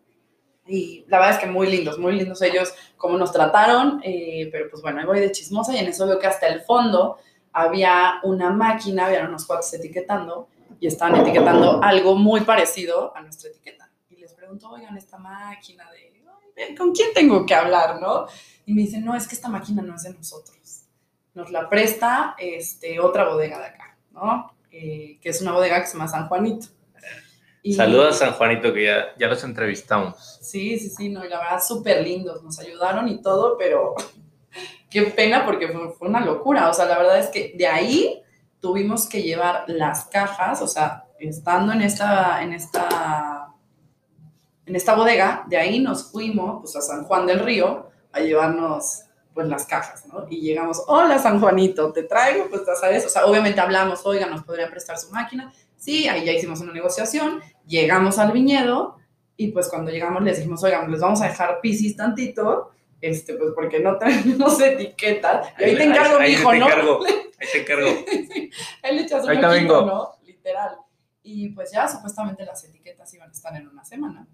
Y 0.68 1.06
la 1.08 1.20
verdad 1.20 1.36
es 1.36 1.40
que 1.42 1.48
muy 1.48 1.68
lindos, 1.68 1.98
muy 1.98 2.14
lindos 2.14 2.42
ellos, 2.42 2.74
cómo 2.98 3.18
nos 3.18 3.32
trataron, 3.32 4.02
eh, 4.04 4.50
pero 4.52 4.70
pues 4.70 4.82
bueno, 4.82 5.00
ahí 5.00 5.06
voy 5.06 5.20
de 5.20 5.32
chismosa 5.32 5.74
y 5.74 5.78
en 5.78 5.88
eso 5.88 6.06
veo 6.06 6.20
que 6.20 6.28
hasta 6.28 6.48
el 6.48 6.62
fondo 6.62 7.18
había 7.54 8.20
una 8.24 8.52
máquina, 8.52 9.08
había 9.08 9.26
unos 9.26 9.46
cuates 9.46 9.74
etiquetando 9.74 10.48
y 10.80 10.88
estaban 10.88 11.16
etiquetando 11.22 11.82
algo 11.82 12.16
muy 12.16 12.42
parecido 12.42 13.16
a 13.16 13.22
nuestra 13.22 13.50
etiqueta. 13.50 13.90
Y 14.10 14.18
les 14.18 14.34
pregunto, 14.34 14.70
oigan, 14.70 14.98
esta 14.98 15.18
máquina 15.18 15.90
de, 15.92 16.76
¿con 16.76 16.92
quién 16.92 17.14
tengo 17.14 17.46
que 17.46 17.56
hablar, 17.56 18.02
no? 18.02 18.28
Y 18.66 18.74
me 18.74 18.82
dicen, 18.82 19.06
no, 19.06 19.16
es 19.16 19.28
que 19.28 19.36
esta 19.36 19.50
máquina 19.50 19.82
no 19.82 19.96
es 19.96 20.04
de 20.04 20.14
nosotros. 20.14 20.84
Nos 21.34 21.52
la 21.52 21.70
presta 21.70 22.36
este, 22.38 23.00
otra 23.00 23.30
bodega 23.30 23.60
de 23.60 23.66
acá, 23.66 23.98
¿no? 24.12 24.52
Eh, 24.72 25.20
que 25.22 25.30
es 25.30 25.42
una 25.42 25.54
bodega 25.54 25.80
que 25.82 25.88
se 25.88 25.94
llama 25.94 26.08
San 26.08 26.28
Juanito. 26.28 26.68
Saludos 27.74 28.16
a 28.16 28.26
San 28.26 28.34
Juanito, 28.34 28.74
que 28.74 28.86
ya, 28.86 29.06
ya 29.18 29.28
los 29.28 29.44
entrevistamos. 29.44 30.40
Sí, 30.42 30.78
sí, 30.80 30.90
sí, 30.90 31.10
no, 31.10 31.26
y 31.26 31.30
la 31.30 31.40
verdad, 31.40 31.64
súper 31.64 32.04
lindos, 32.04 32.44
nos 32.44 32.60
ayudaron 32.60 33.08
y 33.08 33.22
todo, 33.22 33.58
pero 33.58 33.96
qué 34.90 35.04
pena 35.04 35.46
porque 35.46 35.68
fue, 35.68 35.92
fue, 35.92 36.08
una 36.08 36.24
locura. 36.24 36.70
O 36.70 36.74
sea, 36.74 36.86
la 36.86 36.98
verdad 36.98 37.20
es 37.20 37.28
que 37.28 37.54
de 37.58 37.68
ahí 37.68 38.22
tuvimos 38.60 39.08
que 39.08 39.22
llevar 39.22 39.66
las 39.68 40.06
cajas, 40.06 40.62
o 40.62 40.68
sea, 40.68 41.06
estando 41.20 41.74
en 41.74 41.82
esta, 41.82 42.42
en 42.44 42.54
esta, 42.54 43.54
en 44.66 44.76
esta 44.76 44.96
bodega, 44.96 45.44
de 45.48 45.58
ahí 45.58 45.80
nos 45.80 46.12
fuimos 46.12 46.62
pues, 46.62 46.76
a 46.76 46.82
San 46.82 47.04
Juan 47.04 47.26
del 47.26 47.40
Río 47.40 47.90
a 48.12 48.20
llevarnos 48.20 49.04
pues 49.34 49.48
las 49.48 49.68
cajas, 49.68 50.06
¿no? 50.08 50.26
Y 50.30 50.42
llegamos, 50.42 50.84
hola 50.88 51.20
San 51.20 51.40
Juanito, 51.40 51.94
te 51.94 52.04
traigo, 52.04 52.48
pues 52.50 52.64
ya 52.66 52.74
sabes, 52.74 53.06
o 53.06 53.10
sea, 53.10 53.28
obviamente 53.28 53.62
hablamos, 53.62 54.04
oiga, 54.04 54.26
nos 54.26 54.44
podría 54.44 54.68
prestar 54.68 54.98
su 54.98 55.12
máquina, 55.12 55.54
sí, 55.78 56.08
ahí 56.08 56.26
ya 56.26 56.34
hicimos 56.34 56.60
una 56.60 56.74
negociación, 56.74 57.42
llegamos 57.66 58.20
al 58.20 58.32
viñedo 58.32 58.98
y 59.38 59.50
pues 59.52 59.70
cuando 59.70 59.92
llegamos 59.92 60.24
les 60.24 60.38
dijimos, 60.38 60.64
oigan, 60.64 60.92
les 60.92 61.00
vamos 61.00 61.22
a 61.22 61.28
dejar 61.28 61.60
piscis 61.62 61.96
tantito, 61.96 62.72
este, 63.00 63.36
pues 63.36 63.52
porque 63.56 63.80
no 63.80 63.98
tenemos 63.98 64.60
etiqueta, 64.62 65.54
y 65.60 65.64
ahí, 65.64 65.76
te 65.76 65.84
encargo, 65.84 66.20
mi 66.20 66.28
hijo, 66.28 66.54
¿no? 66.54 66.66
ahí 66.68 67.48
te 67.52 67.62
encargo. 67.62 67.88
ahí 68.84 68.96
le 68.96 69.02
echas 69.04 69.26
un 69.26 69.42
poquito, 69.42 69.86
¿no? 69.86 70.12
Literal. 70.26 70.78
Y 71.24 71.50
pues 71.50 71.72
ya 71.72 71.88
supuestamente 71.88 72.46
las 72.46 72.64
etiquetas 72.64 73.14
iban 73.14 73.30
a 73.30 73.32
estar 73.32 73.56
en 73.56 73.68
una 73.68 73.84
semana. 73.84 74.28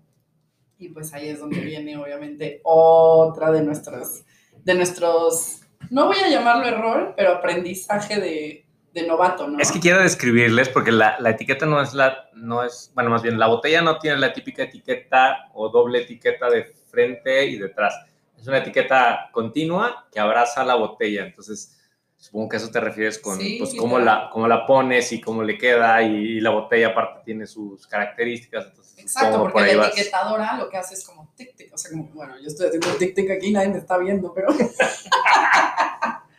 Y 0.78 0.90
pues 0.90 1.14
ahí 1.14 1.30
es 1.30 1.40
donde 1.40 1.60
viene 1.60 1.98
obviamente 1.98 2.62
otra 2.64 3.52
de 3.52 3.62
nuestras 3.62 4.26
de 4.64 4.76
nuestros, 4.76 5.62
no 5.90 6.08
voy 6.08 6.18
a 6.18 6.30
llamarlo 6.30 6.66
error, 6.66 7.14
pero 7.16 7.34
aprendizaje 7.34 8.20
de, 8.20 8.66
de 8.94 9.08
novato, 9.08 9.48
¿no? 9.48 9.60
Es 9.60 9.72
que 9.72 9.80
quiero 9.80 10.02
describirles 10.02 10.70
porque 10.70 10.92
la, 10.92 11.18
la, 11.20 11.32
etiqueta 11.32 11.66
no 11.66 11.82
es 11.82 11.94
la, 11.94 12.30
no 12.34 12.64
es, 12.64 12.92
bueno, 12.94 13.10
más 13.10 13.24
bien 13.24 13.40
la 13.40 13.48
botella 13.48 13.82
no 13.82 13.98
tiene 13.98 14.18
la 14.18 14.34
típica 14.34 14.64
etiqueta 14.64 15.50
o 15.54 15.70
doble 15.70 16.02
etiqueta 16.02 16.50
de 16.50 16.66
frente 16.90 17.46
y 17.46 17.58
detrás. 17.58 17.96
Es 18.40 18.48
una 18.48 18.60
etiqueta 18.60 19.30
continua 19.32 20.08
que 20.12 20.20
abraza 20.20 20.64
la 20.64 20.76
botella. 20.76 21.26
Entonces, 21.26 21.80
supongo 22.18 22.50
que 22.50 22.58
a 22.58 22.60
eso 22.60 22.70
te 22.70 22.80
refieres 22.80 23.18
con 23.18 23.38
pues, 23.38 23.74
cómo, 23.76 23.98
la, 23.98 24.30
cómo 24.32 24.48
la 24.48 24.66
pones 24.66 25.12
y 25.12 25.20
cómo 25.20 25.42
le 25.44 25.58
queda 25.58 26.02
y, 26.04 26.40
la 26.40 26.52
botella 26.52 26.90
aparte 26.90 27.22
tiene 27.26 27.48
sus 27.48 27.88
características. 27.88 28.68
Exacto, 28.98 29.42
porque 29.42 29.76
la 29.76 29.88
etiquetadora 29.88 30.56
lo 30.58 30.70
que 30.70 30.78
hace 30.78 30.94
es 30.94 31.06
como 31.06 31.34
tic 31.36 31.56
tic, 31.56 31.74
o 31.74 31.78
sea, 31.78 31.92
como, 31.92 32.06
bueno, 32.14 32.36
yo 32.40 32.48
estoy 32.48 32.68
haciendo 32.68 32.90
tic 32.98 33.16
tic 33.16 33.32
aquí, 33.32 33.52
nadie 33.52 33.70
me 33.70 33.80
está 33.80 33.98
viendo, 33.98 34.34
pero... 34.34 34.50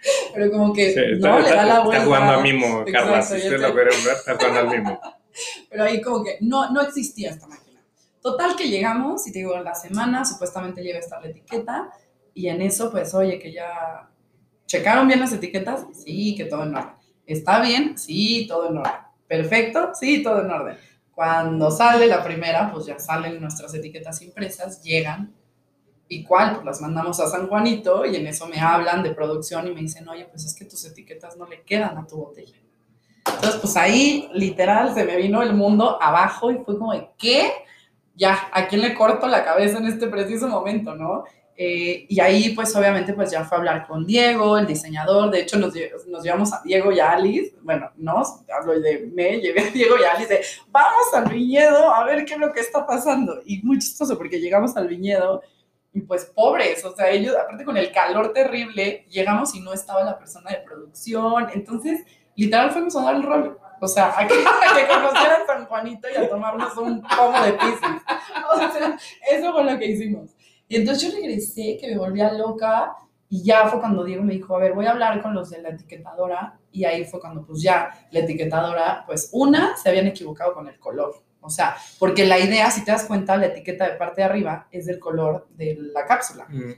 pero 0.35 0.51
como 0.51 0.73
que 0.73 1.17
no, 1.19 1.39
le 1.41 1.51
da 1.51 1.65
la 1.65 1.81
vuelta. 1.81 1.97
Está 1.97 2.05
jugando 2.07 2.33
al 2.33 2.43
mismo, 2.43 2.85
Carla, 2.91 3.23
si 3.23 3.37
usted 3.37 3.61
lo 3.61 3.73
quiere 3.75 3.91
ver, 3.91 4.17
está 4.17 4.35
jugando 4.37 4.61
al 4.61 4.69
mismo. 4.69 5.01
Pero 5.71 5.85
ahí 5.85 6.01
como 6.01 6.25
que 6.25 6.39
no, 6.41 6.71
no 6.71 6.83
existía 6.83 7.31
esta 7.31 7.47
máquina. 7.47 7.83
Total 8.21 8.57
que 8.57 8.69
llegamos, 8.69 9.27
y 9.27 9.33
te 9.33 9.41
digo, 9.41 9.59
la 9.59 9.75
semana 9.75 10.25
supuestamente 10.25 10.83
lleva 10.83 10.99
esta 10.99 11.21
la 11.21 11.29
etiqueta, 11.29 11.91
y 12.33 12.49
en 12.49 12.63
eso, 12.63 12.91
pues, 12.91 13.15
oye, 13.15 13.39
que 13.39 13.53
ya 13.53 14.09
¿Checaron 14.67 15.07
bien 15.07 15.21
las 15.21 15.33
etiquetas? 15.33 15.87
Sí, 15.93 16.35
que 16.35 16.47
todo 16.47 16.65
en 16.65 16.75
orden. 16.75 16.95
¿Está 17.27 17.61
bien? 17.61 17.97
Sí, 17.99 18.47
todo 18.49 18.71
en 18.71 18.79
orden. 18.79 18.93
¿Perfecto? 19.29 19.91
Sí, 19.95 20.23
todo 20.23 20.41
en 20.41 20.51
orden. 20.51 20.77
Cuando 21.15 21.71
sale 21.71 22.07
la 22.07 22.25
primera, 22.25 22.73
pues 22.73 22.87
ya 22.87 22.99
salen 22.99 23.41
nuestras 23.41 23.73
etiquetas 23.75 24.21
impresas, 24.23 24.83
llegan. 24.83 25.33
¿Y 26.09 26.25
cuál? 26.25 26.55
Pues 26.55 26.65
las 26.65 26.81
mandamos 26.81 27.19
a 27.21 27.29
San 27.29 27.49
Juanito 27.49 28.05
y 28.05 28.17
en 28.17 28.27
eso 28.27 28.47
me 28.47 28.61
hablan 28.61 29.03
de 29.03 29.15
producción 29.15 29.67
y 29.67 29.75
me 29.75 29.81
dicen, 29.81 30.09
oye, 30.09 30.27
pues 30.27 30.45
es 30.45 30.55
que 30.55 30.65
tus 30.65 30.85
etiquetas 30.85 31.37
no 31.37 31.47
le 31.47 31.63
quedan 31.63 31.97
a 31.97 32.07
tu 32.07 32.17
botella. 32.17 32.57
Entonces, 33.27 33.61
pues 33.61 33.77
ahí 33.77 34.29
literal 34.35 34.95
se 34.95 35.05
me 35.05 35.17
vino 35.17 35.43
el 35.43 35.55
mundo 35.55 35.99
abajo 36.01 36.51
y 36.51 36.59
fue 36.59 36.79
como 36.79 36.93
de, 36.93 37.09
¿qué? 37.17 37.53
Ya, 38.15 38.49
¿a 38.53 38.69
quién 38.69 38.83
le 38.83 38.95
corto 38.95 39.27
la 39.27 39.45
cabeza 39.45 39.79
en 39.79 39.87
este 39.87 40.07
preciso 40.09 40.47
momento, 40.47 40.95
no? 40.95 41.25
Eh, 41.57 42.07
y 42.09 42.21
ahí, 42.21 42.51
pues 42.51 42.75
obviamente, 42.75 43.15
pues 43.15 43.31
ya 43.31 43.45
fue 43.45 43.57
a 43.57 43.61
hablar 43.61 43.87
con 43.87 44.05
Diego, 44.05 44.59
el 44.59 44.67
diseñador. 44.67 45.31
De 45.31 45.41
hecho, 45.41 45.59
nos, 45.59 45.73
nos 46.09 46.23
llevamos 46.23 46.53
a 46.53 46.61
Diego 46.65 46.93
y 46.93 47.01
a 47.01 47.13
Alice. 47.13 47.55
Bueno, 47.63 47.91
no, 47.97 48.23
hablo 48.53 48.79
de 48.81 49.11
me, 49.15 49.41
llevé 49.41 49.69
a 49.69 49.71
Diego 49.71 49.97
y 49.99 50.05
a 50.05 50.13
Alice 50.13 50.35
de, 50.35 50.41
vamos 50.69 51.15
al 51.15 51.31
viñedo 51.31 51.93
a 51.95 52.05
ver 52.05 52.25
qué 52.25 52.35
es 52.35 52.41
lo 52.41 52.53
que 52.53 52.61
está 52.61 52.87
pasando. 52.87 53.41
Y 53.47 53.63
muy 53.63 53.79
chistoso 53.79 54.19
porque 54.19 54.41
llegamos 54.41 54.77
al 54.77 54.89
viñedo 54.89 55.43
y 55.95 56.01
pues 56.01 56.25
pobres, 56.27 56.85
o 56.85 56.95
sea, 56.95 57.09
ellos, 57.09 57.37
aparte 57.37 57.65
con 57.65 57.77
el 57.77 57.93
calor 57.93 58.33
terrible, 58.33 59.07
llegamos 59.09 59.55
y 59.55 59.61
no 59.61 59.73
estaba 59.73 60.03
la 60.03 60.19
persona 60.19 60.51
de 60.51 60.57
producción. 60.57 61.47
Entonces, 61.55 62.05
literal 62.35 62.73
fuimos 62.73 62.97
a 62.97 63.03
dar 63.03 63.15
el 63.15 63.23
rol. 63.23 63.59
O 63.81 63.87
sea, 63.87 64.13
a 64.19 64.27
que, 64.27 64.35
a 64.35 64.89
conocieran 64.89 65.47
San 65.47 65.67
Juanito 65.67 66.09
y 66.13 66.17
a 66.17 66.29
tomarnos 66.29 66.77
un 66.77 67.01
pomo 67.01 67.41
de 67.43 67.53
piscis. 67.53 68.03
O 68.53 68.57
sea, 68.57 68.99
eso 69.31 69.53
fue 69.53 69.65
lo 69.65 69.79
que 69.79 69.87
hicimos. 69.87 70.31
Y 70.67 70.77
entonces 70.77 71.13
yo 71.13 71.17
regresé, 71.17 71.77
que 71.81 71.89
me 71.89 71.99
volvía 71.99 72.33
loca, 72.33 72.97
y 73.29 73.45
ya 73.45 73.69
fue 73.69 73.79
cuando 73.79 74.03
Diego 74.03 74.25
me 74.25 74.35
dijo, 74.35 74.57
a 74.57 74.59
ver, 74.59 74.73
voy 74.73 74.87
a 74.87 74.91
hablar 74.91 75.23
con 75.23 75.33
los 75.33 75.51
de 75.51 75.63
la 75.63 75.69
etiquetadora, 75.69 76.59
y 76.73 76.85
ahí 76.85 77.05
fue 77.05 77.21
cuando 77.21 77.47
pues 77.47 77.63
ya 77.63 78.09
la 78.11 78.21
etiquetadora, 78.21 79.05
pues 79.07 79.29
una, 79.33 79.77
se 79.77 79.91
habían 79.91 80.09
equivocado 80.09 80.55
con 80.55 80.67
el 80.67 80.79
color. 80.81 81.24
O 81.45 81.51
sea, 81.51 81.77
porque 81.99 82.25
la 82.25 82.39
idea, 82.39 82.71
si 82.71 82.85
te 82.85 82.91
das 82.91 83.05
cuenta, 83.05 83.37
la 83.37 83.47
etiqueta 83.47 83.89
de 83.89 83.97
parte 83.97 84.23
de 84.23 84.25
arriba 84.25 84.67
es 84.71 84.87
del 84.87 84.99
color 84.99 85.47
de 85.51 85.77
la 85.93 86.07
cápsula. 86.07 86.47
Mm. 86.49 86.73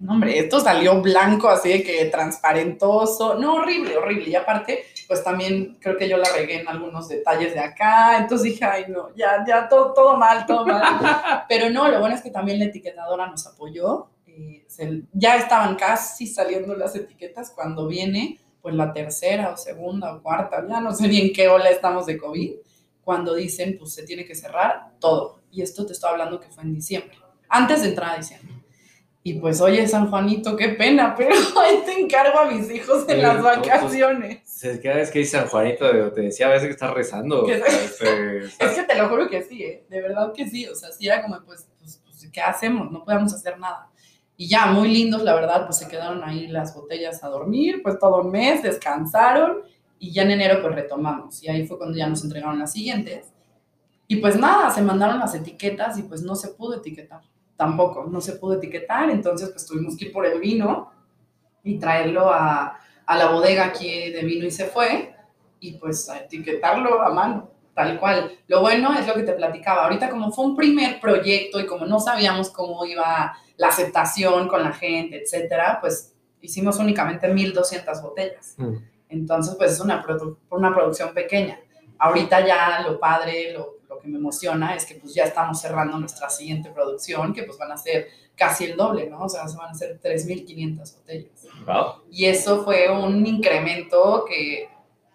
No, 0.00 0.12
hombre, 0.12 0.36
esto 0.36 0.58
salió 0.58 1.00
blanco, 1.00 1.48
así 1.48 1.68
de 1.68 1.82
que 1.84 2.04
transparentoso. 2.06 3.38
No, 3.38 3.54
horrible, 3.54 3.96
horrible. 3.96 4.28
Y 4.28 4.34
aparte, 4.34 4.84
pues 5.06 5.22
también 5.22 5.78
creo 5.80 5.96
que 5.96 6.08
yo 6.08 6.16
la 6.16 6.28
regué 6.32 6.60
en 6.60 6.68
algunos 6.68 7.08
detalles 7.08 7.54
de 7.54 7.60
acá. 7.60 8.18
Entonces 8.18 8.52
dije, 8.52 8.64
ay, 8.64 8.86
no, 8.88 9.14
ya, 9.14 9.44
ya, 9.46 9.68
todo, 9.68 9.94
todo 9.94 10.16
mal, 10.16 10.44
todo 10.44 10.66
mal. 10.66 10.82
Pero 11.48 11.70
no, 11.70 11.88
lo 11.88 12.00
bueno 12.00 12.16
es 12.16 12.22
que 12.22 12.30
también 12.30 12.58
la 12.58 12.64
etiquetadora 12.64 13.28
nos 13.28 13.46
apoyó. 13.46 14.08
Eh, 14.26 14.64
ya 15.12 15.36
estaban 15.36 15.76
casi 15.76 16.26
saliendo 16.26 16.74
las 16.74 16.96
etiquetas 16.96 17.52
cuando 17.52 17.86
viene, 17.86 18.40
pues 18.60 18.74
la 18.74 18.92
tercera 18.92 19.50
o 19.50 19.56
segunda 19.56 20.12
o 20.12 20.22
cuarta, 20.22 20.64
ya 20.68 20.80
no 20.80 20.92
sé 20.92 21.06
ni 21.06 21.20
en 21.20 21.32
qué 21.32 21.48
ola 21.48 21.70
estamos 21.70 22.06
de 22.06 22.18
COVID, 22.18 22.54
cuando 23.04 23.34
dicen, 23.34 23.76
pues 23.78 23.92
se 23.92 24.04
tiene 24.04 24.24
que 24.24 24.34
cerrar 24.34 24.92
todo. 24.98 25.42
Y 25.50 25.62
esto 25.62 25.86
te 25.86 25.92
estoy 25.92 26.10
hablando 26.10 26.40
que 26.40 26.48
fue 26.48 26.64
en 26.64 26.74
diciembre, 26.74 27.16
antes 27.48 27.82
de 27.82 27.88
entrar 27.88 28.14
a 28.14 28.16
diciembre. 28.16 28.54
Y 29.26 29.34
pues, 29.34 29.62
oye, 29.62 29.88
San 29.88 30.10
Juanito, 30.10 30.54
qué 30.54 30.68
pena, 30.70 31.14
pero 31.18 31.34
ahí 31.60 31.82
te 31.86 31.98
encargo 31.98 32.40
a 32.40 32.50
mis 32.50 32.70
hijos 32.70 33.08
en 33.08 33.22
las 33.22 33.42
vacaciones. 33.42 34.42
Cada 34.82 34.96
vez 34.96 35.10
que 35.10 35.20
dice 35.20 35.38
San 35.38 35.48
Juanito, 35.48 36.12
te 36.12 36.20
decía 36.20 36.46
a 36.46 36.50
veces 36.50 36.66
que 36.66 36.72
estás 36.72 36.92
rezando. 36.92 37.48
Este, 37.48 38.38
es 38.58 38.72
que 38.74 38.82
te 38.82 38.94
lo 38.96 39.08
juro 39.08 39.28
que 39.28 39.42
sí, 39.42 39.62
¿eh? 39.62 39.86
de 39.88 40.02
verdad 40.02 40.32
que 40.34 40.46
sí. 40.46 40.66
O 40.66 40.74
sea, 40.74 40.92
sí 40.92 41.06
era 41.06 41.22
como, 41.22 41.42
pues, 41.42 41.66
pues, 41.78 42.02
pues, 42.04 42.28
¿qué 42.30 42.40
hacemos? 42.42 42.90
No 42.90 43.02
podemos 43.02 43.32
hacer 43.32 43.58
nada. 43.58 43.88
Y 44.36 44.48
ya, 44.48 44.66
muy 44.66 44.88
lindos, 44.88 45.22
la 45.22 45.34
verdad, 45.34 45.64
pues 45.64 45.78
se 45.78 45.88
quedaron 45.88 46.22
ahí 46.22 46.48
las 46.48 46.74
botellas 46.74 47.22
a 47.24 47.28
dormir, 47.28 47.80
pues 47.82 47.98
todo 47.98 48.20
un 48.20 48.30
mes, 48.30 48.62
descansaron 48.62 49.62
y 49.98 50.12
ya 50.12 50.22
en 50.22 50.32
enero 50.32 50.60
pues 50.60 50.74
retomamos. 50.74 51.42
Y 51.42 51.48
ahí 51.48 51.66
fue 51.66 51.78
cuando 51.78 51.96
ya 51.96 52.06
nos 52.06 52.22
entregaron 52.24 52.58
las 52.58 52.72
siguientes. 52.72 53.32
Y 54.06 54.16
pues 54.16 54.36
nada, 54.36 54.70
se 54.70 54.82
mandaron 54.82 55.18
las 55.18 55.34
etiquetas 55.34 55.98
y 55.98 56.02
pues 56.02 56.22
no 56.22 56.34
se 56.34 56.48
pudo 56.48 56.78
etiquetar 56.78 57.22
tampoco, 57.56 58.04
no 58.04 58.20
se 58.20 58.32
pudo 58.32 58.54
etiquetar, 58.54 59.10
entonces 59.10 59.50
pues 59.50 59.66
tuvimos 59.66 59.96
que 59.96 60.06
ir 60.06 60.12
por 60.12 60.26
el 60.26 60.40
vino 60.40 60.90
y 61.62 61.78
traerlo 61.78 62.30
a, 62.30 62.78
a 63.06 63.16
la 63.16 63.30
bodega 63.30 63.66
aquí 63.66 64.10
de 64.10 64.22
vino 64.22 64.46
y 64.46 64.50
se 64.50 64.66
fue 64.66 65.14
y 65.60 65.72
pues 65.72 66.08
a 66.08 66.18
etiquetarlo 66.18 67.00
a 67.02 67.10
mano, 67.12 67.50
tal 67.74 67.98
cual. 67.98 68.38
Lo 68.48 68.60
bueno 68.60 68.92
es 68.98 69.06
lo 69.06 69.14
que 69.14 69.22
te 69.22 69.32
platicaba, 69.32 69.84
ahorita 69.84 70.10
como 70.10 70.30
fue 70.32 70.46
un 70.46 70.56
primer 70.56 71.00
proyecto 71.00 71.60
y 71.60 71.66
como 71.66 71.86
no 71.86 72.00
sabíamos 72.00 72.50
cómo 72.50 72.84
iba 72.84 73.36
la 73.56 73.68
aceptación 73.68 74.48
con 74.48 74.62
la 74.62 74.72
gente, 74.72 75.22
etcétera, 75.22 75.78
pues 75.80 76.14
hicimos 76.40 76.78
únicamente 76.78 77.28
1200 77.28 78.02
botellas. 78.02 78.54
Mm. 78.58 78.74
Entonces, 79.14 79.54
pues 79.56 79.72
es 79.72 79.80
una, 79.80 80.04
una 80.50 80.74
producción 80.74 81.14
pequeña. 81.14 81.58
Ahorita 81.98 82.46
ya 82.46 82.82
lo 82.82 82.98
padre, 82.98 83.52
lo, 83.52 83.78
lo 83.88 83.98
que 83.98 84.08
me 84.08 84.18
emociona 84.18 84.74
es 84.74 84.84
que 84.84 84.96
pues 84.96 85.14
ya 85.14 85.24
estamos 85.24 85.60
cerrando 85.60 85.98
nuestra 85.98 86.28
siguiente 86.28 86.70
producción, 86.70 87.32
que 87.32 87.44
pues 87.44 87.56
van 87.56 87.72
a 87.72 87.76
ser 87.76 88.08
casi 88.36 88.64
el 88.64 88.76
doble, 88.76 89.08
¿no? 89.08 89.20
O 89.24 89.28
sea, 89.28 89.46
se 89.46 89.56
van 89.56 89.68
a 89.68 89.70
hacer 89.70 90.00
3.500 90.02 90.96
botellas. 90.96 91.46
Y 92.10 92.26
eso 92.26 92.64
fue 92.64 92.90
un 92.90 93.24
incremento 93.26 94.24
que 94.28 94.68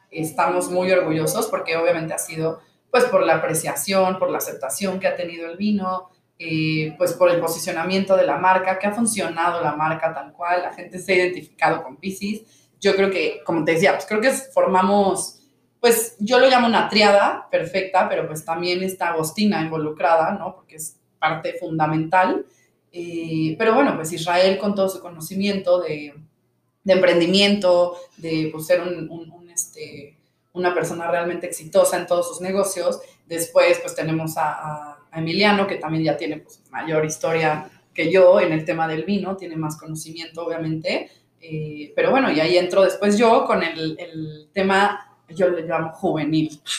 estamos 0.10 0.70
muy 0.70 0.92
orgullosos 0.92 1.48
porque 1.48 1.76
obviamente 1.78 2.14
ha 2.14 2.18
sido 2.18 2.62
pues 2.90 3.06
por 3.06 3.24
la 3.24 3.36
apreciación, 3.36 4.18
por 4.18 4.32
la 4.32 4.40
aceptación 4.40 5.00
que 5.00 5.08
ha 5.08 5.16
tenido 5.16 5.50
el 5.50 5.58
vino, 5.58 6.10
eh, 6.40 6.96
pues 6.98 7.14
por 7.14 7.30
el 7.30 7.40
posicionamiento 7.40 8.16
de 8.16 8.26
la 8.26 8.38
marca, 8.38 8.80
que 8.80 8.88
ha 8.88 8.94
funcionado 8.94 9.62
la 9.62 9.76
marca 9.76 10.14
tal 10.14 10.34
cual, 10.34 10.64
la 10.64 10.74
gente 10.74 10.98
se 10.98 11.12
ha 11.12 11.16
identificado 11.18 11.84
con 11.84 11.98
Pisces. 11.98 12.42
Yo 12.80 12.96
creo 12.96 13.10
que, 13.10 13.42
como 13.46 13.66
te 13.66 13.74
decía, 13.74 13.94
pues 13.94 14.06
creo 14.06 14.22
que 14.22 14.32
formamos 14.32 15.40
pues 15.80 16.16
yo 16.20 16.40
lo 16.40 16.50
llamo 16.50 16.68
una 16.68 16.90
triada 16.90 17.48
perfecta, 17.50 18.10
pero 18.10 18.28
pues 18.28 18.44
también 18.44 18.84
está 18.84 19.10
Agostina 19.10 19.62
involucrada, 19.62 20.32
¿no? 20.32 20.56
Porque 20.56 20.76
es 20.76 20.98
parte 21.18 21.54
fundamental. 21.54 22.46
Eh, 22.92 23.56
pero 23.58 23.74
bueno, 23.74 23.96
pues 23.96 24.12
Israel 24.12 24.58
con 24.58 24.76
todo 24.76 24.90
su 24.90 25.00
conocimiento 25.00 25.80
de, 25.80 26.14
emprendimiento, 26.86 27.98
de 28.18 28.50
pues, 28.52 28.66
ser 28.66 28.82
un, 28.82 29.50
este, 29.54 30.18
una 30.54 30.74
persona 30.74 31.10
realmente 31.10 31.48
exitosa 31.48 31.98
en 31.98 32.08
todos 32.08 32.28
sus 32.28 32.42
negocios. 32.42 33.00
Después 33.26 33.80
pues 33.80 33.96
tenemos 33.96 34.34
a, 34.38 34.98
Emiliano, 35.12 35.66
que 35.66 35.78
también 35.78 36.04
ya 36.04 36.18
tiene 36.18 36.38
pues, 36.38 36.62
mayor 36.70 37.04
historia 37.04 37.70
que 37.96 38.12
yo 38.12 38.40
en 38.40 38.52
el 38.52 38.64
tema 38.64 38.88
del 38.88 39.06
vino, 39.06 39.36
tiene 39.38 39.56
más 39.56 39.78
conocimiento 39.78 40.46
obviamente. 40.46 41.10
Eh, 41.42 41.94
pero 41.96 42.12
bueno, 42.12 42.32
y 42.32 42.40
ahí 42.40 42.58
entro 42.58 42.84
después 42.84 43.18
yo 43.18 43.46
con 43.46 43.64
el, 43.64 43.96
el 44.00 44.50
tema 44.54 45.10
yo 45.30 45.50
le 45.50 45.64
llamo 45.64 45.92
juvenil. 45.94 46.62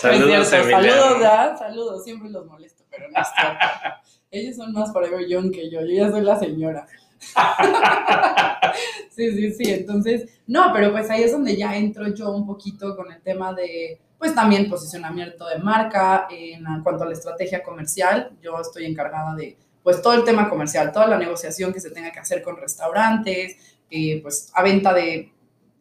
Saludos, 0.00 0.48
saludos, 0.48 1.20
¿ya? 1.20 1.56
saludos, 1.56 2.04
siempre 2.04 2.30
los 2.30 2.46
molesto, 2.46 2.84
pero 2.90 3.10
no 3.10 3.20
es 3.20 3.28
cierto. 3.34 3.66
Ellos 4.30 4.56
son 4.56 4.72
más 4.72 4.92
forever 4.92 5.26
young 5.26 5.50
que 5.50 5.70
yo, 5.70 5.80
yo 5.80 5.86
ya 5.86 6.10
soy 6.10 6.22
la 6.22 6.38
señora. 6.38 6.86
sí, 9.10 9.32
sí, 9.32 9.52
sí, 9.52 9.72
entonces, 9.72 10.40
no, 10.46 10.72
pero 10.72 10.92
pues 10.92 11.10
ahí 11.10 11.22
es 11.22 11.32
donde 11.32 11.56
ya 11.56 11.76
entro 11.76 12.06
yo 12.14 12.30
un 12.30 12.46
poquito 12.46 12.96
con 12.96 13.10
el 13.10 13.20
tema 13.22 13.52
de, 13.54 14.00
pues 14.18 14.34
también 14.34 14.68
posicionamiento 14.68 15.46
de 15.46 15.58
marca, 15.58 16.28
en 16.30 16.64
cuanto 16.82 17.04
a 17.04 17.06
la 17.06 17.14
estrategia 17.14 17.62
comercial, 17.62 18.30
yo 18.40 18.60
estoy 18.60 18.86
encargada 18.86 19.34
de, 19.34 19.56
pues 19.88 20.02
todo 20.02 20.12
el 20.12 20.24
tema 20.24 20.50
comercial, 20.50 20.92
toda 20.92 21.06
la 21.06 21.16
negociación 21.16 21.72
que 21.72 21.80
se 21.80 21.90
tenga 21.90 22.12
que 22.12 22.20
hacer 22.20 22.42
con 22.42 22.58
restaurantes, 22.58 23.56
eh, 23.90 24.20
pues 24.22 24.50
a 24.54 24.62
venta 24.62 24.92
de 24.92 25.32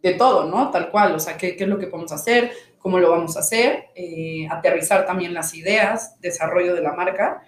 de 0.02 0.14
todo, 0.14 0.46
¿no? 0.46 0.72
Tal 0.72 0.90
cual, 0.90 1.16
o 1.16 1.20
sea, 1.20 1.38
qué, 1.38 1.56
qué 1.56 1.64
es 1.64 1.70
lo 1.70 1.80
que 1.80 1.88
podemos 1.88 2.12
hacer, 2.12 2.52
cómo 2.80 3.00
lo 3.00 3.12
vamos 3.12 3.36
a 3.36 3.40
hacer, 3.40 3.88
eh, 3.96 4.48
aterrizar 4.50 5.06
también 5.06 5.34
las 5.34 5.54
ideas, 5.54 6.20
desarrollo 6.22 6.76
de 6.76 6.82
la 6.82 6.94
marca. 6.94 7.44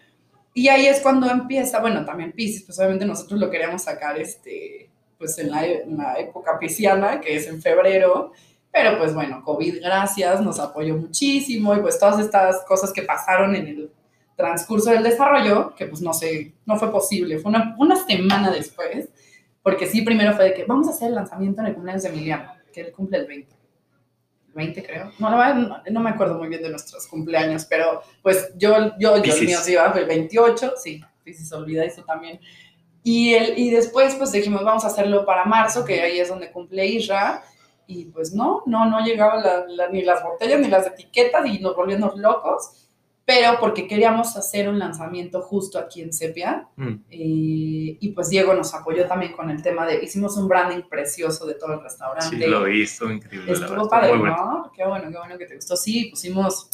Y 0.54 0.68
ahí 0.68 0.88
es 0.88 1.00
cuando 1.02 1.30
empieza, 1.30 1.80
bueno, 1.80 2.06
también 2.06 2.32
Pisces, 2.32 2.64
pues 2.64 2.78
obviamente 2.80 3.06
nosotros 3.06 3.40
lo 3.40 3.50
queríamos 3.50 3.84
sacar 3.84 4.20
este, 4.20 4.90
pues 5.18 5.38
en 5.38 5.52
la, 5.52 5.66
en 5.66 5.98
la 5.98 6.20
época 6.20 6.58
pisciana, 6.60 7.22
que 7.22 7.36
es 7.36 7.48
en 7.48 7.62
febrero, 7.62 8.32
pero 8.72 8.98
pues 8.98 9.14
bueno, 9.14 9.44
COVID, 9.44 9.82
gracias, 9.82 10.42
nos 10.42 10.60
apoyó 10.60 10.96
muchísimo 10.96 11.76
y 11.76 11.80
pues 11.80 11.98
todas 11.98 12.20
estas 12.20 12.64
cosas 12.66 12.92
que 12.92 13.04
pasaron 13.04 13.56
en 13.56 13.68
el 13.68 13.92
transcurso 14.40 14.92
del 14.92 15.04
desarrollo, 15.04 15.76
que 15.76 15.86
pues 15.86 16.02
no 16.02 16.14
sé, 16.14 16.54
no 16.66 16.78
fue 16.78 16.90
posible, 16.90 17.40
fue 17.40 17.50
una, 17.50 17.76
una 17.78 17.98
semana 17.98 18.50
después, 18.50 19.10
porque 19.62 19.86
sí, 19.86 20.02
primero 20.02 20.34
fue 20.34 20.46
de 20.46 20.54
que 20.54 20.64
vamos 20.64 20.88
a 20.88 20.92
hacer 20.92 21.10
el 21.10 21.16
lanzamiento 21.16 21.60
en 21.60 21.68
el 21.68 21.74
cumpleaños 21.74 22.04
de 22.04 22.10
Emiliano, 22.10 22.54
que 22.72 22.80
él 22.80 22.94
cumple 22.94 23.18
el 23.18 23.28
20. 23.28 23.54
El 24.48 24.54
20 24.54 24.84
creo. 24.84 25.12
No, 25.20 25.30
no, 25.30 25.84
no, 25.92 26.00
me 26.00 26.10
acuerdo 26.10 26.38
muy 26.38 26.48
bien 26.48 26.62
de 26.62 26.70
nuestros 26.70 27.06
cumpleaños, 27.08 27.66
pero 27.66 28.02
pues 28.24 28.54
yo, 28.56 28.98
yo, 28.98 29.22
yo 29.22 29.34
el 29.34 29.46
mío 29.46 29.60
sí 29.62 29.74
iba 29.74 29.92
el 29.94 30.06
28, 30.06 30.76
sí, 30.82 31.04
se 31.34 31.56
olvida 31.56 31.84
eso 31.84 32.04
también. 32.06 32.40
Y, 33.04 33.34
el, 33.34 33.60
y 33.60 33.72
después 33.72 34.16
pues 34.16 34.32
dijimos, 34.32 34.64
vamos 34.64 34.86
a 34.86 34.88
hacerlo 34.88 35.26
para 35.26 35.44
marzo, 35.44 35.84
que 35.84 36.02
ahí 36.02 36.18
es 36.18 36.30
donde 36.30 36.50
cumple 36.50 36.86
Isra. 36.86 37.44
Y 37.88 38.06
pues 38.06 38.34
no, 38.34 38.64
no, 38.68 38.86
no 38.86 39.04
llegaban 39.04 39.44
ni 39.92 40.04
las 40.04 40.24
botellas 40.24 40.62
ni 40.62 40.70
las 40.70 40.88
etiquetas 40.88 41.46
y 41.46 41.60
nos 41.60 41.76
volvimos 41.76 42.16
locos. 42.16 42.89
Pero 43.30 43.60
porque 43.60 43.88
queríamos 43.88 44.36
hacer 44.36 44.68
un 44.68 44.80
lanzamiento 44.80 45.44
justo 45.44 45.78
aquí 45.78 46.02
en 46.02 46.12
Sepia. 46.12 46.68
Mm. 46.76 46.94
eh, 47.12 47.98
y 48.02 48.12
pues 48.16 48.30
Diego 48.30 48.56
nos 48.56 48.74
apoyó 48.74 49.06
también 49.06 49.34
con 49.34 49.52
el 49.52 49.62
tema 49.62 49.86
de, 49.86 50.04
hicimos 50.04 50.36
un 50.36 50.48
branding 50.48 50.82
precioso 50.90 51.46
de 51.46 51.54
todo 51.54 51.74
el 51.74 51.84
restaurante. 51.84 52.36
Sí, 52.36 52.48
lo 52.48 52.64
visto, 52.64 53.08
increíble. 53.08 53.52
Estuvo 53.52 53.88
padre, 53.88 54.18
bueno. 54.18 54.36
¿no? 54.36 54.72
Qué 54.76 54.84
bueno, 54.84 55.12
qué 55.12 55.18
bueno 55.20 55.38
que 55.38 55.46
te 55.46 55.54
gustó. 55.54 55.78
Sí, 55.78 56.06
pusimos 56.06 56.72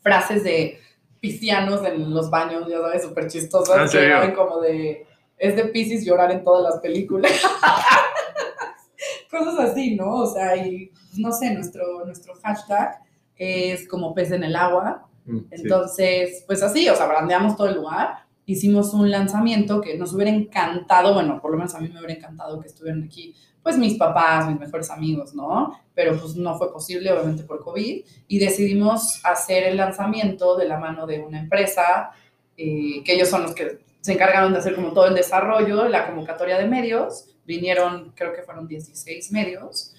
frases 0.00 0.42
de 0.42 0.80
piscianos 1.20 1.84
en 1.84 2.14
los 2.14 2.30
baños, 2.30 2.66
ya 2.66 2.80
sabes, 2.80 3.02
súper 3.02 3.24
¿Ah, 3.24 3.28
chistosas. 3.28 3.94
en 3.94 4.00
que 4.00 4.06
eran 4.06 4.34
como 4.34 4.62
de, 4.62 5.06
es 5.36 5.54
de 5.54 5.66
Pisces 5.66 6.06
llorar 6.06 6.30
en 6.30 6.42
todas 6.42 6.62
las 6.62 6.80
películas. 6.80 7.30
Cosas 9.30 9.70
así, 9.70 9.96
¿no? 9.96 10.20
O 10.20 10.32
sea, 10.32 10.56
y 10.56 10.90
no 11.18 11.30
sé, 11.30 11.52
nuestro, 11.52 12.06
nuestro 12.06 12.32
hashtag 12.42 13.00
es 13.36 13.86
como 13.86 14.14
pez 14.14 14.30
en 14.30 14.44
el 14.44 14.56
agua. 14.56 15.10
Mm. 15.24 15.38
Entonces, 15.50 16.44
pues 16.46 16.62
así, 16.62 16.88
o 16.88 16.96
sea, 16.96 17.06
brandeamos 17.06 17.56
todo 17.56 17.68
el 17.68 17.76
lugar. 17.76 18.24
Hicimos 18.46 18.92
un 18.92 19.10
lanzamiento 19.10 19.80
que 19.80 19.96
nos 19.96 20.12
hubiera 20.12 20.30
encantado, 20.30 21.14
bueno, 21.14 21.40
por 21.40 21.50
lo 21.50 21.56
menos 21.56 21.74
a 21.74 21.80
mí 21.80 21.88
me 21.88 21.98
hubiera 21.98 22.14
encantado 22.14 22.60
que 22.60 22.68
estuvieran 22.68 23.02
aquí, 23.04 23.34
pues 23.62 23.78
mis 23.78 23.94
papás, 23.94 24.46
mis 24.46 24.60
mejores 24.60 24.90
amigos, 24.90 25.34
¿no? 25.34 25.80
Pero 25.94 26.18
pues 26.18 26.36
no 26.36 26.56
fue 26.58 26.70
posible, 26.70 27.10
obviamente 27.10 27.44
por 27.44 27.64
COVID, 27.64 28.04
y 28.28 28.38
decidimos 28.38 29.20
hacer 29.24 29.64
el 29.64 29.78
lanzamiento 29.78 30.56
de 30.56 30.68
la 30.68 30.78
mano 30.78 31.06
de 31.06 31.20
una 31.20 31.40
empresa, 31.40 32.10
eh, 32.58 33.02
que 33.02 33.14
ellos 33.14 33.28
son 33.28 33.42
los 33.42 33.54
que 33.54 33.78
se 34.02 34.12
encargaron 34.12 34.52
de 34.52 34.58
hacer 34.58 34.74
como 34.74 34.92
todo 34.92 35.06
el 35.06 35.14
desarrollo, 35.14 35.88
la 35.88 36.06
convocatoria 36.06 36.58
de 36.58 36.68
medios, 36.68 37.34
vinieron, 37.46 38.12
creo 38.14 38.34
que 38.34 38.42
fueron 38.42 38.68
16 38.68 39.32
medios, 39.32 39.94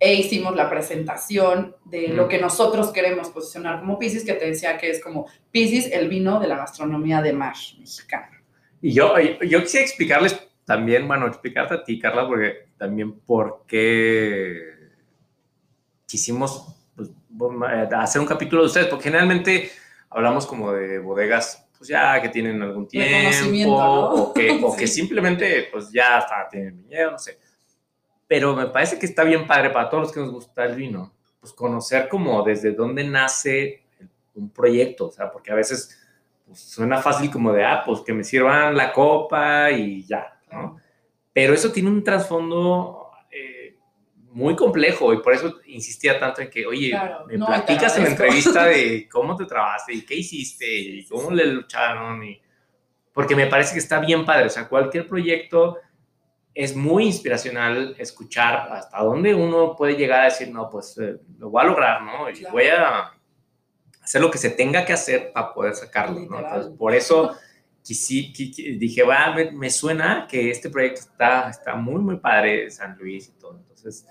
e 0.00 0.14
hicimos 0.14 0.54
la 0.54 0.70
presentación 0.70 1.74
de 1.84 2.08
lo 2.08 2.28
que 2.28 2.38
nosotros 2.38 2.92
queremos 2.92 3.30
posicionar 3.30 3.80
como 3.80 3.98
Pisces, 3.98 4.24
que 4.24 4.34
te 4.34 4.46
decía 4.46 4.78
que 4.78 4.90
es 4.90 5.02
como 5.02 5.26
Pisces, 5.50 5.90
el 5.92 6.08
vino 6.08 6.38
de 6.38 6.46
la 6.46 6.56
gastronomía 6.56 7.20
de 7.20 7.32
mar 7.32 7.56
mexicana. 7.78 8.42
Y 8.80 8.92
yo, 8.92 9.18
yo 9.18 9.60
quisiera 9.62 9.84
explicarles 9.84 10.40
también, 10.64 11.08
bueno, 11.08 11.26
explicarte 11.26 11.74
a 11.74 11.82
ti, 11.82 11.98
Carla, 11.98 12.28
porque 12.28 12.68
también 12.76 13.18
por 13.20 13.64
qué 13.66 14.74
quisimos 16.06 16.76
pues, 16.94 17.08
eh, 17.08 17.88
hacer 17.96 18.20
un 18.20 18.26
capítulo 18.26 18.62
de 18.62 18.66
ustedes, 18.68 18.86
porque 18.86 19.04
generalmente 19.04 19.70
hablamos 20.10 20.46
como 20.46 20.72
de 20.72 20.98
bodegas, 21.00 21.68
pues 21.76 21.88
ya 21.88 22.20
que 22.22 22.28
tienen 22.28 22.62
algún 22.62 22.86
tiempo, 22.86 23.66
¿no? 23.66 24.10
o, 24.10 24.32
que, 24.34 24.60
o 24.62 24.76
que 24.76 24.86
Sí. 24.86 25.00
simplemente 25.00 25.68
pues 25.72 25.90
ya 25.92 26.24
tienen 26.50 26.76
viñedo, 26.82 27.12
no 27.12 27.18
sé. 27.18 27.38
Pero 28.28 28.54
me 28.54 28.66
parece 28.66 28.98
que 28.98 29.06
está 29.06 29.24
bien 29.24 29.46
padre 29.46 29.70
para 29.70 29.88
todos 29.88 30.04
los 30.04 30.12
que 30.12 30.20
nos 30.20 30.30
gusta 30.30 30.64
el 30.64 30.76
vino, 30.76 31.12
pues 31.40 31.52
conocer 31.52 32.08
como 32.08 32.42
desde 32.42 32.72
dónde 32.72 33.02
nace 33.02 33.82
un 34.34 34.50
proyecto, 34.50 35.06
o 35.06 35.10
sea, 35.10 35.32
porque 35.32 35.50
a 35.50 35.54
veces 35.54 35.98
pues, 36.46 36.60
suena 36.60 36.98
fácil 36.98 37.30
como 37.30 37.52
de, 37.52 37.64
ah, 37.64 37.82
pues 37.84 38.00
que 38.02 38.12
me 38.12 38.22
sirvan 38.22 38.76
la 38.76 38.92
copa 38.92 39.70
y 39.70 40.04
ya, 40.04 40.38
¿no? 40.52 40.78
Pero 41.32 41.54
eso 41.54 41.72
tiene 41.72 41.88
un 41.88 42.04
trasfondo 42.04 43.10
eh, 43.30 43.76
muy 44.32 44.54
complejo 44.56 45.12
y 45.12 45.22
por 45.22 45.32
eso 45.32 45.60
insistía 45.66 46.18
tanto 46.18 46.42
en 46.42 46.50
que, 46.50 46.66
oye, 46.66 46.90
Claro, 46.90 47.26
me 47.26 47.36
no, 47.36 47.46
platicas 47.46 47.96
en 47.96 48.04
la 48.04 48.10
entrevista 48.10 48.64
de 48.66 49.08
cómo 49.10 49.36
te 49.36 49.46
trabajaste 49.46 49.94
y 49.94 50.04
qué 50.04 50.16
hiciste 50.16 50.66
y 50.66 51.06
cómo 51.06 51.30
le 51.30 51.46
lucharon 51.46 52.22
y... 52.24 52.40
Porque 53.12 53.34
me 53.34 53.46
parece 53.46 53.72
que 53.72 53.80
está 53.80 53.98
bien 53.98 54.24
padre, 54.24 54.46
o 54.46 54.50
sea, 54.50 54.68
cualquier 54.68 55.08
proyecto 55.08 55.78
es 56.64 56.74
muy 56.74 57.04
inspiracional 57.06 57.94
escuchar 57.98 58.72
hasta 58.72 58.98
dónde 59.02 59.32
uno 59.34 59.76
puede 59.76 59.94
llegar 59.96 60.22
a 60.22 60.24
decir, 60.24 60.50
no, 60.50 60.68
pues 60.68 60.98
eh, 60.98 61.16
lo 61.38 61.50
voy 61.50 61.62
a 61.62 61.66
lograr, 61.66 62.02
¿no? 62.02 62.28
Y 62.28 62.34
Claro. 62.34 62.52
voy 62.52 62.64
a 62.66 63.12
hacer 64.02 64.20
lo 64.20 64.28
que 64.30 64.38
se 64.38 64.50
tenga 64.50 64.84
que 64.84 64.92
hacer 64.92 65.32
para 65.32 65.54
poder 65.54 65.74
sacarlo, 65.76 66.18
¿no? 66.20 66.38
Entonces, 66.40 66.72
por 66.76 66.94
eso 66.94 67.32
quisi- 67.84 68.32
qui- 68.34 68.50
qui- 68.52 68.76
dije, 68.78 69.02
va, 69.04 69.32
me, 69.34 69.52
me 69.52 69.70
suena 69.70 70.26
que 70.28 70.50
este 70.50 70.68
proyecto 70.68 71.00
está, 71.02 71.48
está 71.48 71.76
muy, 71.76 72.00
muy 72.00 72.16
padre, 72.16 72.70
San 72.70 72.98
Luis 72.98 73.28
y 73.28 73.38
todo. 73.38 73.56
Entonces, 73.58 74.04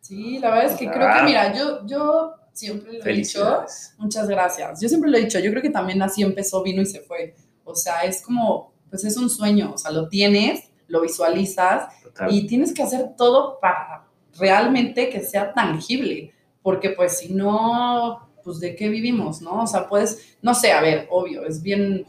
Sí, 0.00 0.38
la 0.40 0.50
verdad 0.50 0.72
es 0.72 0.78
que 0.78 0.90
creo 0.90 1.06
Ah. 1.08 1.18
que, 1.18 1.22
mira, 1.24 1.52
yo, 1.56 1.86
yo 1.86 2.34
siempre 2.52 2.94
lo 2.94 3.04
he 3.04 3.12
dicho, 3.12 3.64
muchas 3.98 4.26
gracias. 4.26 4.80
Yo 4.80 4.88
siempre 4.88 5.08
lo 5.10 5.16
he 5.18 5.20
dicho, 5.24 5.38
yo 5.38 5.50
creo 5.50 5.62
que 5.62 5.70
también 5.70 6.02
así 6.02 6.22
empezó, 6.22 6.60
vino 6.62 6.82
y 6.82 6.86
se 6.86 7.00
fue. 7.02 7.36
O 7.64 7.74
sea, 7.76 8.00
es 8.02 8.20
como, 8.22 8.72
pues 8.90 9.04
es 9.04 9.16
un 9.16 9.28
sueño, 9.30 9.72
o 9.74 9.78
sea, 9.78 9.92
lo 9.92 10.08
tienes, 10.08 10.71
lo 10.92 11.00
visualizas 11.00 11.88
Total. 12.02 12.30
y 12.30 12.46
tienes 12.46 12.74
que 12.74 12.82
hacer 12.82 13.16
todo 13.16 13.58
para 13.60 14.04
realmente 14.38 15.08
que 15.08 15.20
sea 15.20 15.54
tangible, 15.54 16.32
porque 16.60 16.90
pues 16.90 17.18
si 17.18 17.32
no, 17.32 18.28
pues 18.44 18.60
de 18.60 18.76
qué 18.76 18.90
vivimos, 18.90 19.40
¿no? 19.40 19.62
O 19.62 19.66
sea, 19.66 19.88
puedes, 19.88 20.36
no 20.42 20.54
sé, 20.54 20.72
a 20.72 20.82
ver, 20.82 21.06
obvio, 21.10 21.46
es 21.46 21.62
bien, 21.62 22.04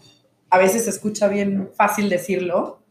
a 0.49 0.57
veces 0.57 0.83
se 0.83 0.89
escucha 0.89 1.29
bien 1.29 1.69
fácil 1.73 2.09
decirlo, 2.09 2.81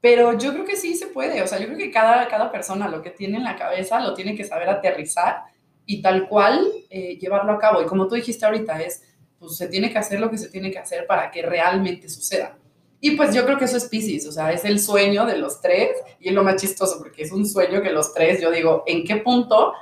pero 0.00 0.38
yo 0.38 0.54
creo 0.54 0.64
que 0.64 0.76
sí 0.76 0.94
se 0.94 1.08
puede, 1.08 1.42
o 1.42 1.46
sea, 1.46 1.58
yo 1.58 1.66
creo 1.66 1.76
que 1.78 1.90
cada, 1.90 2.26
cada 2.28 2.50
persona 2.50 2.88
lo 2.88 3.02
que 3.02 3.10
tiene 3.10 3.36
en 3.36 3.44
la 3.44 3.56
cabeza 3.56 4.00
lo 4.00 4.14
tiene 4.14 4.34
que 4.34 4.44
saber 4.44 4.70
aterrizar 4.70 5.42
y 5.84 6.00
tal 6.00 6.28
cual 6.28 6.66
eh, 6.88 7.18
llevarlo 7.18 7.52
a 7.52 7.58
cabo. 7.58 7.82
Y 7.82 7.86
como 7.86 8.08
tú 8.08 8.14
dijiste 8.14 8.46
ahorita, 8.46 8.80
es, 8.80 9.02
pues 9.38 9.58
se 9.58 9.68
tiene 9.68 9.90
que 9.92 9.98
hacer 9.98 10.18
lo 10.18 10.30
que 10.30 10.38
se 10.38 10.48
tiene 10.48 10.70
que 10.70 10.78
hacer 10.78 11.06
para 11.06 11.30
que 11.30 11.42
realmente 11.42 12.08
suceda. 12.08 12.56
Y 13.00 13.12
pues 13.12 13.34
yo 13.34 13.44
creo 13.46 13.56
que 13.56 13.64
eso 13.64 13.78
es 13.78 13.86
Pisces, 13.86 14.26
o 14.26 14.32
sea, 14.32 14.52
es 14.52 14.64
el 14.64 14.78
sueño 14.78 15.24
de 15.24 15.38
los 15.38 15.60
tres 15.60 15.96
y 16.18 16.28
es 16.28 16.34
lo 16.34 16.44
más 16.44 16.56
chistoso 16.56 16.98
porque 16.98 17.22
es 17.22 17.32
un 17.32 17.46
sueño 17.46 17.80
que 17.80 17.90
los 17.90 18.12
tres, 18.12 18.40
yo 18.42 18.50
digo, 18.50 18.84
¿en 18.86 19.04
qué 19.04 19.16
punto 19.16 19.72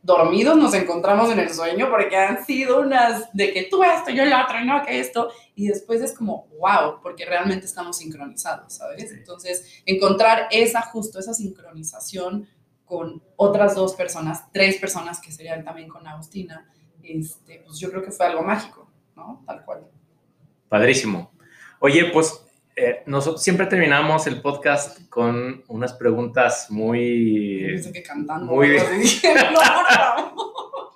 dormidos 0.00 0.56
nos 0.56 0.74
encontramos 0.74 1.30
en 1.32 1.40
el 1.40 1.52
sueño? 1.52 1.90
Porque 1.90 2.16
han 2.16 2.46
sido 2.46 2.80
unas 2.80 3.32
de 3.32 3.52
que 3.52 3.64
tú 3.64 3.82
esto, 3.82 4.10
yo 4.10 4.22
el 4.22 4.32
otro, 4.32 4.60
y 4.60 4.64
no 4.64 4.80
que 4.84 5.00
esto, 5.00 5.28
y 5.56 5.66
después 5.66 6.00
es 6.02 6.12
como, 6.12 6.46
wow, 6.60 7.00
porque 7.02 7.24
realmente 7.24 7.66
estamos 7.66 7.98
sincronizados, 7.98 8.74
¿sabes? 8.74 9.10
Entonces, 9.10 9.82
encontrar 9.84 10.46
esa 10.52 10.82
justo, 10.82 11.18
esa 11.18 11.34
sincronización 11.34 12.48
con 12.84 13.20
otras 13.34 13.74
dos 13.74 13.94
personas, 13.94 14.44
tres 14.52 14.78
personas 14.78 15.20
que 15.20 15.32
serían 15.32 15.64
también 15.64 15.88
con 15.88 16.06
Agustina, 16.06 16.70
este, 17.02 17.62
pues 17.66 17.78
yo 17.78 17.90
creo 17.90 18.02
que 18.02 18.12
fue 18.12 18.26
algo 18.26 18.42
mágico, 18.42 18.88
¿no? 19.16 19.42
Tal 19.46 19.64
cual. 19.64 19.86
Padrísimo. 20.68 21.32
Oye, 21.80 22.10
pues 22.12 22.44
eh, 22.80 23.02
nosotros 23.06 23.42
siempre 23.42 23.66
terminamos 23.66 24.26
el 24.26 24.40
podcast 24.40 25.08
con 25.08 25.64
unas 25.68 25.92
preguntas 25.94 26.70
muy, 26.70 27.80
que 27.92 28.02
cantando. 28.02 28.52
muy 28.52 28.76
no, 28.76 30.34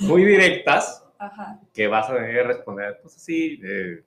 muy 0.00 0.24
directas 0.24 1.04
Ajá. 1.18 1.60
que 1.74 1.86
vas 1.88 2.08
a 2.08 2.14
tener 2.14 2.32
que 2.34 2.42
responder, 2.44 2.98
pues 3.02 3.16
así, 3.16 3.56
de, 3.56 4.04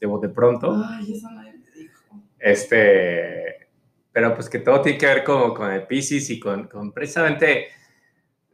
de 0.00 0.06
bote 0.06 0.28
pronto. 0.28 0.74
Ay, 0.86 1.12
eso 1.14 1.30
nadie 1.30 1.54
me 1.54 1.70
dijo. 1.80 2.20
Este, 2.38 3.68
pero 4.12 4.34
pues 4.34 4.48
que 4.48 4.58
todo 4.58 4.80
tiene 4.82 4.98
que 4.98 5.06
ver 5.06 5.24
con, 5.24 5.54
con 5.54 5.70
el 5.72 5.86
Pisces 5.86 6.28
y 6.30 6.38
con, 6.38 6.68
con 6.68 6.92
precisamente, 6.92 7.68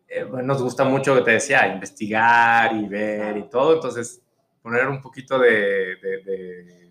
eh, 0.08 0.24
nos 0.42 0.62
gusta 0.62 0.84
mucho, 0.84 1.14
que 1.16 1.22
te 1.22 1.32
decía, 1.32 1.66
investigar 1.66 2.74
y 2.76 2.86
ver 2.86 3.36
y 3.36 3.48
todo, 3.50 3.74
entonces 3.74 4.22
poner 4.62 4.86
un 4.88 5.00
poquito 5.00 5.38
de, 5.38 5.96
de, 5.96 6.22
de- 6.24 6.87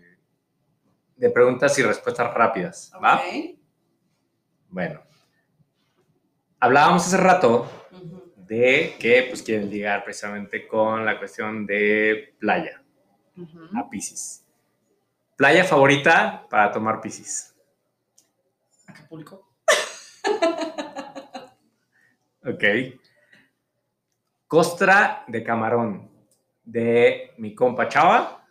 de 1.18 1.30
preguntas 1.30 1.76
y 1.78 1.82
respuestas 1.82 2.32
rápidas, 2.32 2.92
¿va? 3.02 3.20
Bueno, 4.68 5.02
hablábamos 6.60 7.06
hace 7.06 7.16
rato 7.16 7.68
de 8.36 8.96
que 8.98 9.26
pues 9.28 9.42
quieren 9.42 9.68
ligar 9.68 10.04
precisamente 10.04 10.66
con 10.66 11.04
la 11.04 11.18
cuestión 11.18 11.66
de 11.66 12.34
playa, 12.38 12.82
a 13.74 13.90
Pisces. 13.90 14.46
Playa 15.36 15.64
favorita 15.64 16.46
para 16.48 16.70
tomar 16.72 17.00
Pisces. 17.00 17.54
Acapulco. 18.86 19.48
Ok. 22.44 22.64
Costra 24.46 25.24
de 25.26 25.42
camarón 25.42 26.10
de 26.64 27.34
mi 27.38 27.54
compa 27.54 27.88
Chava 27.88 28.46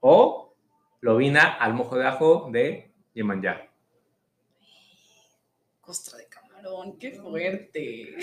o 0.00 0.49
lobina 1.00 1.54
al 1.54 1.74
mojo 1.74 1.96
de 1.96 2.06
ajo 2.06 2.48
de 2.50 2.92
Yemanjá. 3.14 3.66
Costra 5.80 6.18
de 6.18 6.26
camarón, 6.28 6.98
qué 6.98 7.12
fuerte. 7.12 8.16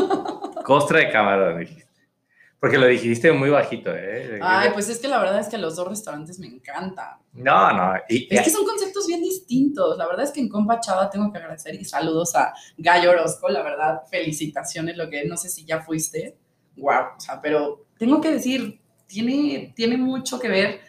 Costra 0.64 0.98
de 1.00 1.10
camarón, 1.10 1.60
dijiste. 1.60 1.86
Porque 2.58 2.78
lo 2.78 2.86
dijiste 2.86 3.30
muy 3.32 3.50
bajito, 3.50 3.94
¿eh? 3.94 4.40
Ay, 4.42 4.70
pues 4.72 4.88
es 4.88 4.98
que 4.98 5.08
la 5.08 5.18
verdad 5.20 5.38
es 5.40 5.48
que 5.48 5.58
los 5.58 5.76
dos 5.76 5.86
restaurantes 5.88 6.38
me 6.38 6.46
encantan. 6.46 7.18
No, 7.34 7.70
no. 7.72 7.92
y- 8.08 8.34
Es 8.34 8.42
que 8.42 8.50
son 8.50 8.64
conceptos 8.64 9.06
bien 9.06 9.20
distintos. 9.22 9.96
La 9.98 10.06
verdad 10.06 10.24
es 10.24 10.32
que 10.32 10.40
en 10.40 10.48
Compa 10.48 10.80
Chava 10.80 11.08
tengo 11.10 11.30
que 11.30 11.38
agradecer 11.38 11.74
y 11.74 11.84
saludos 11.84 12.34
a 12.34 12.54
Gallo 12.78 13.10
Orozco. 13.10 13.48
La 13.50 13.62
verdad, 13.62 14.00
felicitaciones. 14.10 14.96
Lo 14.96 15.08
que 15.08 15.26
no 15.26 15.36
sé 15.36 15.48
si 15.50 15.64
ya 15.66 15.80
fuiste. 15.82 16.38
Wow. 16.76 16.94
O 17.16 17.20
sea, 17.20 17.40
pero 17.40 17.86
tengo 17.98 18.20
que 18.22 18.32
decir, 18.32 18.80
tiene, 19.06 19.72
tiene 19.76 19.98
mucho 19.98 20.38
que 20.40 20.48
ver 20.48 20.80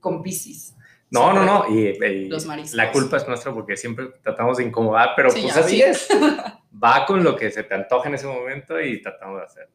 con 0.00 0.22
Pisces. 0.22 0.74
No, 1.10 1.32
no, 1.32 1.44
no. 1.44 1.64
Y, 1.68 1.88
y 2.04 2.28
Los 2.28 2.46
mariscos. 2.46 2.74
la 2.74 2.92
culpa 2.92 3.16
es 3.16 3.26
nuestra 3.28 3.52
porque 3.52 3.76
siempre 3.76 4.08
tratamos 4.22 4.58
de 4.58 4.64
incomodar, 4.64 5.10
pero 5.16 5.30
Sí, 5.30 5.42
pues 5.42 5.54
ya 5.54 5.60
así 5.60 5.82
es. 5.82 6.08
Va 6.84 7.06
con 7.06 7.24
lo 7.24 7.34
que 7.34 7.50
se 7.50 7.62
te 7.64 7.74
antoja 7.74 8.08
en 8.08 8.14
ese 8.14 8.26
momento 8.26 8.80
y 8.80 9.00
tratamos 9.02 9.38
de 9.40 9.44
hacerlo. 9.46 9.74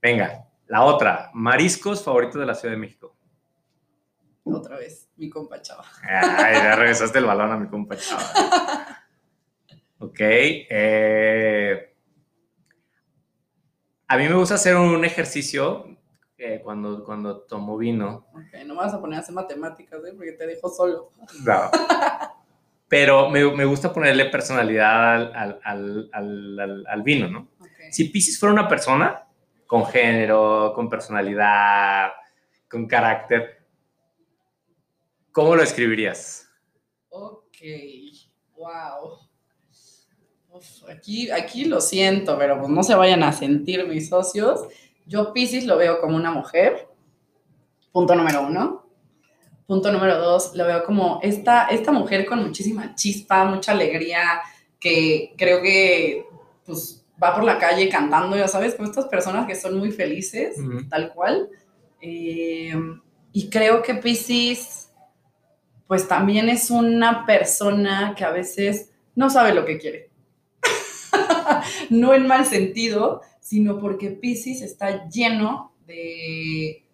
Venga, 0.00 0.44
La 0.68 0.82
otra, 0.84 1.30
mariscos 1.34 2.04
favoritos 2.04 2.38
de 2.40 2.46
la 2.46 2.54
Ciudad 2.54 2.74
de 2.74 2.78
México. 2.80 3.16
Otra 4.44 4.76
vez, 4.78 5.10
mi 5.16 5.28
compa 5.28 5.60
Chava. 5.60 5.84
Ay, 6.02 6.54
ya 6.56 6.76
regresaste 6.76 7.18
el 7.18 7.24
balón 7.26 7.52
a 7.52 7.56
mi 7.58 7.68
compa 7.68 7.96
Chava. 7.96 8.22
Ok. 10.00 10.20
Eh, 10.20 11.92
a 14.06 14.16
mí 14.16 14.28
me 14.28 14.34
gusta 14.34 14.54
hacer 14.54 14.76
un 14.76 15.04
ejercicio 15.04 15.97
eh, 16.38 16.60
cuando, 16.62 17.04
cuando 17.04 17.40
tomo 17.42 17.76
vino. 17.76 18.28
Ok, 18.32 18.64
no 18.64 18.74
me 18.74 18.80
vas 18.80 18.94
a 18.94 19.00
poner 19.00 19.18
a 19.18 19.22
hacer 19.22 19.34
matemáticas, 19.34 20.00
¿eh? 20.04 20.12
Porque 20.16 20.32
te 20.32 20.46
dejo 20.46 20.68
solo. 20.68 21.10
No. 21.44 21.70
Pero 22.88 23.28
me, 23.28 23.44
me 23.54 23.64
gusta 23.66 23.92
ponerle 23.92 24.26
personalidad 24.26 25.14
al, 25.34 25.60
al, 25.62 26.10
al, 26.12 26.86
al 26.86 27.02
vino, 27.02 27.28
¿no? 27.28 27.48
Okay. 27.60 27.92
Si 27.92 28.04
Pisces 28.04 28.38
fuera 28.38 28.52
una 28.52 28.68
persona 28.68 29.26
con 29.66 29.84
género, 29.84 30.72
con 30.74 30.88
personalidad, 30.88 32.12
con 32.70 32.86
carácter, 32.86 33.66
¿cómo 35.32 35.54
lo 35.54 35.62
escribirías? 35.62 36.48
Ok, 37.10 37.56
wow. 38.56 39.18
Uf, 40.50 40.88
aquí, 40.88 41.30
aquí 41.30 41.66
lo 41.66 41.80
siento, 41.82 42.38
pero 42.38 42.58
pues 42.58 42.70
no 42.70 42.82
se 42.82 42.94
vayan 42.94 43.22
a 43.22 43.32
sentir 43.32 43.86
mis 43.86 44.08
socios. 44.08 44.66
Yo 45.08 45.32
Pisces 45.32 45.64
lo 45.64 45.78
veo 45.78 46.00
como 46.00 46.16
una 46.16 46.30
mujer, 46.30 46.86
punto 47.92 48.14
número 48.14 48.42
uno. 48.42 48.86
Punto 49.66 49.90
número 49.90 50.18
dos, 50.18 50.54
lo 50.54 50.64
veo 50.66 50.84
como 50.84 51.18
esta, 51.22 51.66
esta 51.66 51.92
mujer 51.92 52.24
con 52.24 52.42
muchísima 52.42 52.94
chispa, 52.94 53.44
mucha 53.44 53.72
alegría, 53.72 54.40
que 54.80 55.34
creo 55.36 55.60
que 55.60 56.24
pues 56.64 57.04
va 57.22 57.34
por 57.34 57.44
la 57.44 57.58
calle 57.58 57.88
cantando, 57.88 58.36
ya 58.36 58.48
sabes, 58.48 58.74
como 58.74 58.88
estas 58.88 59.06
personas 59.06 59.46
que 59.46 59.54
son 59.54 59.78
muy 59.78 59.90
felices, 59.90 60.56
uh 60.58 60.62
-huh. 60.62 60.88
tal 60.88 61.12
cual. 61.12 61.50
Eh, 62.00 62.74
y 63.32 63.50
creo 63.50 63.82
que 63.82 63.94
Pisces, 63.94 64.90
pues 65.86 66.06
también 66.06 66.48
es 66.48 66.70
una 66.70 67.26
persona 67.26 68.14
que 68.16 68.24
a 68.24 68.30
veces 68.30 68.90
no 69.14 69.28
sabe 69.30 69.54
lo 69.54 69.64
que 69.64 69.78
quiere. 69.78 70.10
no 71.90 72.14
en 72.14 72.26
mal 72.26 72.46
sentido, 72.46 73.22
sino 73.48 73.78
porque 73.78 74.10
Pisces 74.10 74.60
está 74.60 75.08
lleno 75.08 75.72
de 75.86 76.84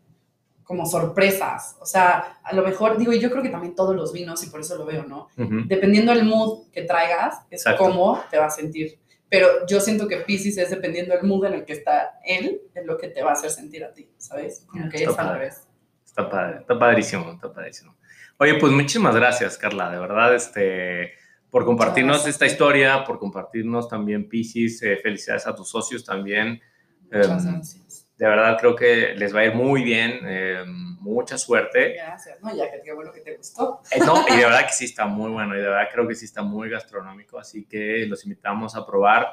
como 0.63 0.87
sorpresas. 0.87 1.77
O 1.81 1.85
sea, 1.85 2.39
a 2.45 2.55
lo 2.55 2.63
mejor, 2.63 2.97
digo, 2.97 3.13
y 3.13 3.19
yo 3.19 3.29
creo 3.29 3.43
que 3.43 3.49
también 3.49 3.75
todos 3.75 3.97
los 3.97 4.13
vinos, 4.13 4.41
y 4.45 4.51
por 4.51 4.61
eso 4.61 4.77
lo 4.77 4.87
veo, 4.87 5.03
¿no? 5.05 5.27
Uh 5.37 5.43
-huh. 5.43 5.67
Dependiendo 5.67 6.15
del 6.15 6.25
mood 6.25 6.71
que 6.71 6.83
traigas, 6.83 7.41
es 7.51 7.63
Exacto. 7.63 7.83
cómo 7.83 8.23
te 8.31 8.39
va 8.39 8.47
a 8.47 8.51
sentir. 8.51 9.01
Pero 9.29 9.67
yo 9.67 9.81
siento 9.81 10.07
que 10.07 10.19
Pisces 10.19 10.57
es 10.59 10.71
dependiendo 10.71 11.13
del 11.17 11.25
mood 11.25 11.45
en 11.47 11.55
el 11.55 11.65
que 11.65 11.73
está 11.73 12.21
él, 12.25 12.63
es 12.73 12.87
lo 12.87 12.97
que 12.99 13.09
te 13.09 13.21
va 13.25 13.31
a 13.31 13.33
hacer 13.33 13.51
sentir 13.51 13.83
a 13.85 13.93
ti, 13.93 14.09
¿sabes? 14.17 14.65
Como 14.71 14.89
que 14.91 14.99
está 14.99 15.11
es 15.11 15.17
padre. 15.17 15.31
al 15.31 15.39
revés. 15.39 15.67
Está 16.07 16.31
padre, 16.31 16.59
está 16.61 16.79
padrísimo, 16.79 17.33
está 17.33 17.53
padrísimo. 17.53 17.97
Oye, 18.39 18.55
pues 18.61 18.73
muchísimas 18.73 19.17
gracias, 19.17 19.59
Carla, 19.59 19.91
de 19.91 19.99
verdad, 19.99 20.33
este, 20.37 21.15
por 21.55 21.65
compartirnos 21.65 22.27
esta 22.27 22.47
historia, 22.47 23.05
por 23.05 23.21
compartirnos 23.21 23.89
también 23.89 24.29
Pisces. 24.29 24.83
Eh, 24.83 24.97
felicidades 24.97 25.47
a 25.47 25.55
tus 25.55 25.69
socios 25.69 26.05
también. 26.05 26.61
Muchas 27.03 27.45
eh, 27.45 27.49
gracias. 27.53 28.09
De 28.19 28.27
verdad, 28.27 28.57
creo 28.59 28.75
que 28.75 29.15
les 29.15 29.33
va 29.33 29.39
a 29.39 29.45
ir 29.45 29.55
muy 29.55 29.85
bien. 29.85 30.19
Eh, 30.25 30.65
mucha 30.67 31.39
suerte. 31.39 31.95
Gracias, 31.95 32.43
¿no? 32.43 32.53
Ya 32.57 32.73
que 32.73 32.83
qué 32.83 32.93
bueno 32.93 33.13
que 33.13 33.21
te 33.21 33.37
gustó. 33.37 33.83
Eh, 33.93 34.01
no, 34.01 34.27
y 34.29 34.37
de 34.37 34.45
verdad 34.47 34.67
que 34.67 34.73
sí 34.73 34.87
está 34.87 35.07
muy 35.07 35.31
bueno. 35.31 35.55
Y 35.55 35.59
de 35.59 35.69
verdad 35.69 35.87
creo 35.93 36.09
que 36.09 36.17
sí 36.17 36.25
está 36.25 36.43
muy 36.43 36.69
gastronómico. 36.69 37.39
Así 37.39 37.67
que 37.67 38.05
los 38.09 38.25
invitamos 38.25 38.75
a 38.75 38.85
probar 38.85 39.29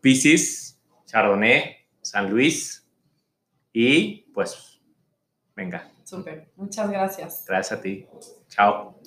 Pisces, 0.00 0.80
Chardonnay, 1.06 1.78
San 2.00 2.30
Luis. 2.30 2.88
Y 3.72 4.30
pues, 4.32 4.80
venga. 5.56 5.90
Súper. 6.04 6.48
Muchas 6.54 6.88
gracias. 6.88 7.44
Gracias 7.44 7.76
a 7.76 7.82
ti. 7.82 8.06
Chao. 8.46 9.00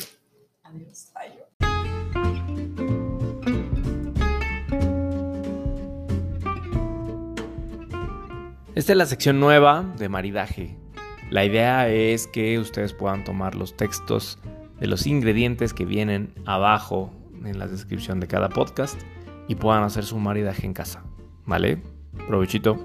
Adiós. 0.63 1.13
Bye. 1.13 1.48
Esta 8.79 8.93
es 8.93 8.97
la 8.97 9.05
sección 9.07 9.41
nueva 9.41 9.83
de 9.97 10.07
maridaje. 10.07 10.77
La 11.31 11.43
idea 11.43 11.89
es 11.89 12.27
que 12.27 12.57
ustedes 12.59 12.93
puedan 12.93 13.25
tomar 13.25 13.53
los 13.53 13.75
textos 13.75 14.39
de 14.79 14.87
los 14.87 15.05
ingredientes 15.05 15.73
que 15.73 15.83
vienen 15.83 16.33
abajo 16.45 17.11
en 17.43 17.59
la 17.59 17.67
descripción 17.67 18.21
de 18.21 18.27
cada 18.27 18.47
podcast 18.47 18.97
y 19.49 19.55
puedan 19.55 19.83
hacer 19.83 20.05
su 20.05 20.17
maridaje 20.17 20.65
en 20.65 20.73
casa. 20.73 21.03
¿Vale? 21.45 21.83
Provechito. 22.29 22.77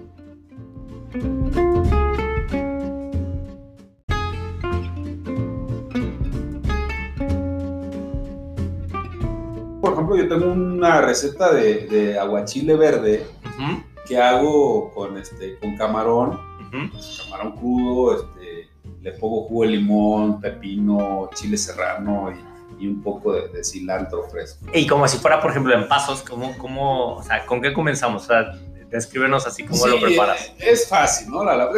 Por 9.80 9.92
ejemplo, 9.92 10.16
yo 10.16 10.26
tengo 10.26 10.50
una 10.50 11.02
receta 11.02 11.54
de, 11.54 11.86
de 11.86 12.18
aguachile 12.18 12.74
verde. 12.74 13.24
Uh 13.44 13.62
-huh 13.62 13.93
que 14.06 14.18
hago 14.18 14.92
con 14.92 15.16
este 15.16 15.58
con 15.58 15.76
camarón, 15.76 16.30
uh 16.30 16.76
-huh. 16.76 17.24
camarón 17.24 17.52
crudo, 17.56 18.16
este, 18.16 18.68
le 19.02 19.12
pongo 19.12 19.44
jugo 19.44 19.62
de 19.62 19.68
limón, 19.70 20.40
pepino, 20.40 21.30
chile 21.34 21.56
serrano 21.56 22.32
y, 22.32 22.84
y 22.84 22.88
un 22.88 23.02
poco 23.02 23.32
de, 23.32 23.48
de, 23.48 23.64
cilantro 23.64 24.24
fresco. 24.24 24.66
Y 24.72 24.86
como 24.86 25.06
si 25.08 25.18
fuera, 25.18 25.40
por 25.40 25.50
ejemplo, 25.50 25.74
en 25.74 25.88
pasos, 25.88 26.22
¿cómo, 26.22 26.56
cómo, 26.58 27.16
o 27.16 27.22
sea, 27.22 27.46
¿con 27.46 27.60
qué 27.60 27.72
comenzamos? 27.72 28.24
O 28.24 28.26
sea, 28.26 28.52
descríbenos 28.90 29.46
así 29.46 29.64
cómo 29.64 29.84
sí, 29.84 29.90
lo 29.90 30.00
preparas. 30.00 30.52
Es 30.58 30.88
fácil, 30.88 31.30
¿no? 31.30 31.44
La, 31.44 31.56
la, 31.56 31.68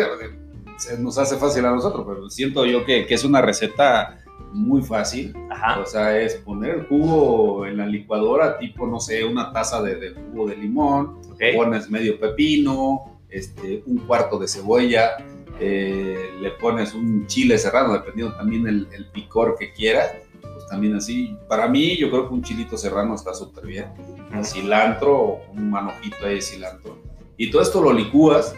se 0.78 0.98
nos 0.98 1.18
hace 1.18 1.36
fácil 1.36 1.64
a 1.64 1.70
nosotros, 1.70 2.04
pero 2.06 2.28
siento 2.28 2.66
yo 2.66 2.84
que, 2.84 3.06
que 3.06 3.14
es 3.14 3.24
una 3.24 3.40
receta 3.40 4.18
muy 4.56 4.82
fácil. 4.82 5.34
Ajá. 5.50 5.80
O 5.80 5.86
sea, 5.86 6.18
es 6.18 6.36
poner 6.36 6.76
el 6.76 6.86
jugo 6.86 7.66
en 7.66 7.76
la 7.76 7.86
licuadora, 7.86 8.58
tipo, 8.58 8.86
no 8.86 8.98
sé, 8.98 9.24
una 9.24 9.52
taza 9.52 9.82
de, 9.82 9.96
de 9.96 10.10
jugo 10.14 10.48
de 10.48 10.56
limón, 10.56 11.18
okay. 11.32 11.54
pones 11.54 11.90
medio 11.90 12.18
pepino, 12.18 13.18
este, 13.28 13.82
un 13.86 13.98
cuarto 13.98 14.38
de 14.38 14.48
cebolla, 14.48 15.18
eh, 15.60 16.30
le 16.40 16.50
pones 16.52 16.94
un 16.94 17.26
chile 17.26 17.58
serrano, 17.58 17.92
dependiendo 17.92 18.34
también 18.36 18.66
el, 18.66 18.88
el, 18.92 19.06
picor 19.06 19.56
que 19.58 19.72
quieras, 19.72 20.12
pues 20.40 20.66
también 20.68 20.94
así. 20.94 21.36
Para 21.48 21.68
mí, 21.68 21.96
yo 21.96 22.10
creo 22.10 22.28
que 22.28 22.34
un 22.34 22.42
chilito 22.42 22.76
serrano 22.76 23.14
está 23.14 23.34
súper 23.34 23.66
bien. 23.66 23.86
-huh. 24.32 24.44
Cilantro, 24.44 25.40
un 25.52 25.70
manojito 25.70 26.26
ahí 26.26 26.36
de 26.36 26.42
cilantro. 26.42 26.98
Y 27.36 27.50
todo 27.50 27.62
esto 27.62 27.82
lo 27.82 27.92
licúas 27.92 28.54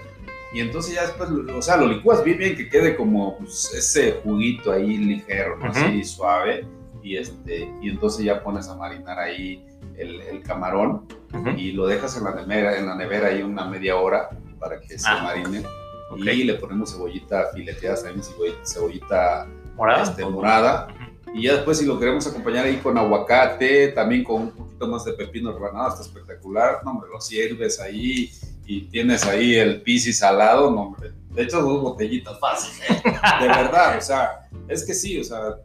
y 0.53 0.61
entonces 0.61 0.95
ya 0.95 1.03
después, 1.03 1.31
o 1.31 1.63
sea, 1.63 1.77
lo 1.77 1.87
licúas 1.87 2.25
bien, 2.25 2.39
bien, 2.39 2.57
que 2.57 2.69
quede 2.69 2.97
como 2.97 3.37
pues, 3.39 3.73
ese 3.75 4.21
juguito 4.23 4.73
ahí 4.73 4.97
ligero, 4.97 5.57
¿no? 5.59 5.67
Uh 5.67 5.75
-huh. 5.75 5.87
así 5.89 6.05
suave, 6.05 6.67
y, 7.03 7.17
este, 7.17 7.73
y 7.81 7.91
entonces 7.91 8.25
ya 8.25 8.43
pones 8.43 8.69
a 8.69 8.77
marinar 8.77 9.19
ahí 9.19 9.65
el, 9.97 10.21
el 10.23 10.43
camarón 10.43 11.07
uh 11.33 11.37
-huh. 11.37 11.59
y 11.59 11.73
lo 11.73 11.87
dejas 11.87 12.17
en 12.17 12.25
la, 12.25 12.35
nevera, 12.35 12.79
en 12.79 12.87
la 12.87 12.95
nevera 12.95 13.29
ahí 13.29 13.43
una 13.43 13.67
media 13.67 13.97
hora 13.97 14.31
para 14.59 14.81
que 14.81 14.99
se 14.99 15.09
ah, 15.09 15.23
marine. 15.23 15.63
Okay. 16.11 16.41
Y 16.41 16.45
le 16.45 16.55
ponemos 16.55 16.93
cebollita 16.93 17.49
fileteada, 17.55 17.97
también 18.03 18.23
cebollita, 18.23 18.65
cebollita 18.65 19.47
morada, 19.77 20.03
este, 20.05 20.25
morada. 20.25 20.89
Y 21.35 21.43
ya 21.43 21.55
después 21.57 21.79
si 21.79 21.85
lo 21.85 21.99
queremos 21.99 22.27
acompañar 22.27 22.65
ahí 22.65 22.77
con 22.77 22.97
aguacate, 22.97 23.89
también 23.89 24.25
con 24.25 24.43
un 24.43 24.51
poquito 24.53 24.89
más 24.89 25.05
de 25.05 25.13
pepino 25.13 25.53
rebanado, 25.53 25.91
está 25.91 26.03
espectacular. 26.03 26.81
No, 26.83 26.93
hombre, 26.93 27.11
lo 27.13 27.21
sirves 27.21 27.79
ahí 27.79 28.31
y 28.69 28.83
tienes 28.83 29.25
ahí 29.25 29.55
el 29.55 29.81
piscis 29.81 30.19
salado, 30.19 30.71
no, 30.71 30.83
hombre. 30.83 31.13
De 31.31 31.45
hecho, 31.45 31.63
dos 31.63 31.81
botellitas 31.81 32.39
fácil, 32.39 32.71
¿eh? 32.87 33.03
De 33.41 33.49
verdad, 33.49 33.97
o 33.97 34.01
sea, 34.03 34.47
es 34.69 34.85
que 34.85 34.93
sí, 34.93 35.19
o 35.19 35.25
sea, 35.25 35.57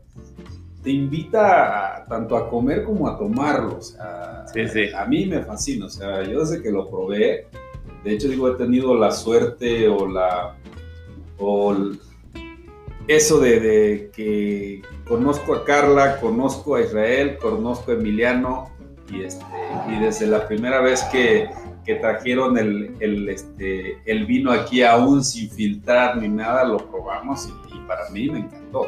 te 0.82 0.90
invita 0.90 1.98
a, 1.98 2.06
tanto 2.06 2.38
a 2.38 2.50
comer 2.50 2.86
como 2.86 3.10
a 3.10 3.18
tomarlo, 3.18 3.78
o 3.78 3.82
sea, 3.82 4.46
sí, 4.54 4.68
sí. 4.70 4.86
a 4.96 5.04
mí 5.06 5.26
me 5.26 5.42
fascina, 5.44 5.88
o 5.88 5.90
sea, 5.90 6.24
yo 6.24 6.40
desde 6.40 6.64
que 6.64 6.72
lo 6.72 6.90
probé, 6.90 7.48
de 8.06 8.14
hecho, 8.14 8.30
digo, 8.30 8.50
he 8.50 8.56
tenido 8.56 8.96
la 8.96 9.12
suerte 9.12 9.90
o 9.90 10.08
la, 10.08 10.56
o 11.40 11.76
eso 13.10 13.40
de, 13.42 13.60
de 13.60 14.12
que 14.16 14.82
conozco 15.06 15.56
a 15.56 15.66
Carla, 15.66 16.22
conozco 16.22 16.76
a 16.76 16.82
Israel, 16.82 17.38
conozco 17.42 17.92
a 17.92 17.96
Emiliano, 17.96 18.72
y, 19.12 19.24
este, 19.24 19.44
y 19.90 20.00
desde 20.00 20.26
la 20.28 20.48
primera 20.48 20.80
vez 20.80 21.04
que, 21.12 21.50
que 21.84 21.96
trajeron 21.96 22.58
el, 22.58 22.96
el, 23.00 23.30
este, 23.30 24.00
el 24.06 24.26
vino 24.26 24.52
aquí 24.52 24.84
aún 24.84 25.24
sin 25.24 25.50
filtrar 25.50 26.18
ni 26.18 26.30
nada, 26.30 26.64
lo 26.64 26.78
probamos 26.78 27.48
y, 27.48 27.76
y, 27.76 27.80
para 27.88 28.10
mí 28.10 28.30
me 28.30 28.40
encantó. 28.40 28.88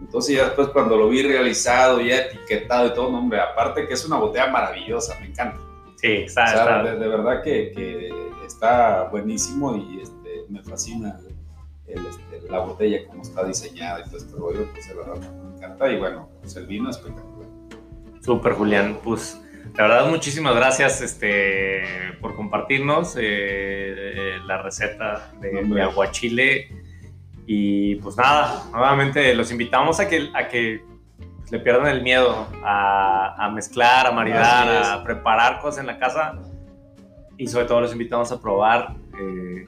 Entonces 0.00 0.36
ya 0.36 0.46
después 0.46 0.68
cuando 0.68 0.96
lo 0.96 1.08
vi 1.08 1.22
realizado, 1.22 2.00
ya 2.00 2.18
etiquetado 2.18 2.88
y 2.88 2.94
todo, 2.94 3.10
no, 3.10 3.18
hombre, 3.18 3.40
aparte 3.40 3.86
que 3.86 3.94
es 3.94 4.04
una 4.04 4.18
botella 4.18 4.48
maravillosa, 4.48 5.18
me 5.20 5.26
encanta. 5.26 5.60
Sí, 5.96 6.12
está, 6.26 6.44
o 6.44 6.46
sea, 6.48 6.60
está. 6.60 6.82
De, 6.82 6.98
de, 6.98 7.08
verdad 7.08 7.42
que, 7.42 7.72
que, 7.72 8.10
está 8.46 9.04
buenísimo 9.04 9.76
y 9.76 10.00
este, 10.02 10.44
me 10.48 10.62
fascina 10.62 11.18
el, 11.86 12.06
este, 12.06 12.50
la 12.50 12.58
botella 12.58 13.06
como 13.06 13.22
está 13.22 13.44
diseñada 13.44 14.00
y 14.00 14.04
todo 14.04 14.16
este 14.16 14.36
rollo, 14.36 14.66
pues 14.72 14.88
la 14.88 14.94
verdad 14.94 15.32
me 15.32 15.56
encanta 15.56 15.90
y 15.90 15.98
bueno, 15.98 16.28
pues 16.40 16.56
el 16.56 16.66
vino 16.66 16.90
espectacular. 16.90 17.48
Súper, 18.20 18.52
Julián, 18.52 18.98
pues 19.02 19.40
La 19.76 19.84
verdad, 19.84 20.10
muchísimas 20.10 20.54
gracias 20.54 21.00
este, 21.00 21.82
por 22.20 22.36
compartirnos 22.36 23.16
eh, 23.18 24.38
la 24.46 24.60
receta 24.60 25.32
de, 25.40 25.82
aguachile. 25.82 26.68
Y 27.46 27.96
pues 27.96 28.16
nada, 28.16 28.64
nuevamente 28.70 29.34
los 29.34 29.50
invitamos 29.50 29.98
a 29.98 30.08
que, 30.08 30.28
a 30.34 30.48
que 30.48 30.84
le 31.50 31.58
pierdan 31.58 31.86
el 31.88 32.02
miedo 32.02 32.46
a, 32.64 33.50
mezclar, 33.54 34.06
a 34.06 34.12
maridar, 34.12 34.68
a 34.68 35.04
preparar 35.04 35.60
cosas 35.60 35.80
en 35.80 35.86
la 35.86 35.98
casa. 35.98 36.38
Y 37.38 37.46
sobre 37.46 37.64
todo 37.64 37.80
los 37.80 37.92
invitamos 37.92 38.30
a 38.30 38.40
probar 38.40 38.94
eh, 39.18 39.66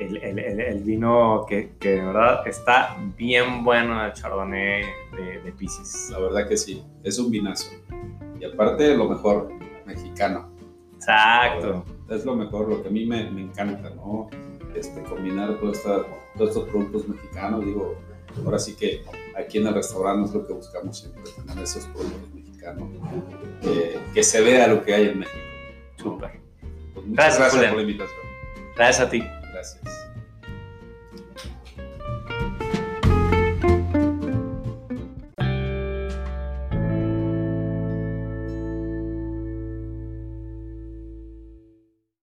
el, 0.00 0.82
vino 0.84 1.46
que, 1.48 1.72
de 1.80 2.02
verdad 2.02 2.46
está 2.46 2.96
bien 3.16 3.62
bueno, 3.62 4.04
el 4.04 4.12
Chardonnay 4.12 4.84
de, 5.16 5.40
de 5.42 5.52
Pisces. 5.52 6.10
La 6.10 6.18
verdad 6.18 6.48
que 6.48 6.56
sí, 6.56 6.84
es 7.04 7.18
un 7.18 7.30
vinazo. 7.30 7.70
Y 8.42 8.44
aparte, 8.44 8.96
lo 8.96 9.08
mejor, 9.08 9.50
mexicano. 9.86 10.50
Exacto. 10.96 11.84
Es 12.10 12.24
lo 12.24 12.34
mejor, 12.34 12.68
lo 12.68 12.82
que 12.82 12.88
a 12.88 12.90
mí 12.90 13.06
me, 13.06 13.20
encanta, 13.20 13.90
¿no? 13.90 14.28
Este, 14.74 15.00
combinar 15.04 15.60
todos 15.60 15.78
estos 15.78 16.68
productos 16.68 17.06
mexicanos. 17.08 17.64
Digo, 17.64 17.94
ahora 18.44 18.58
sí 18.58 18.74
que 18.74 19.04
aquí 19.38 19.58
en 19.58 19.68
el 19.68 19.74
restaurante 19.74 20.28
es 20.28 20.34
lo 20.34 20.44
que 20.44 20.54
buscamos 20.54 20.98
siempre, 20.98 21.22
tener 21.22 21.62
esos 21.62 21.86
productos 21.86 22.34
mexicanos. 22.34 22.88
que 24.12 24.24
se 24.24 24.40
vea 24.40 24.66
lo 24.66 24.82
que 24.82 24.92
hay 24.92 25.08
en 25.08 25.20
México. 25.20 25.38
Súper. 25.98 26.40
Pues 26.94 27.06
muchas 27.06 27.38
gracias, 27.38 27.66
por 27.66 27.76
la 27.76 27.82
invitación. 27.82 28.20
Gracias 28.74 29.06
a 29.06 29.08
ti. 29.08 29.22
Gracias. 29.52 30.11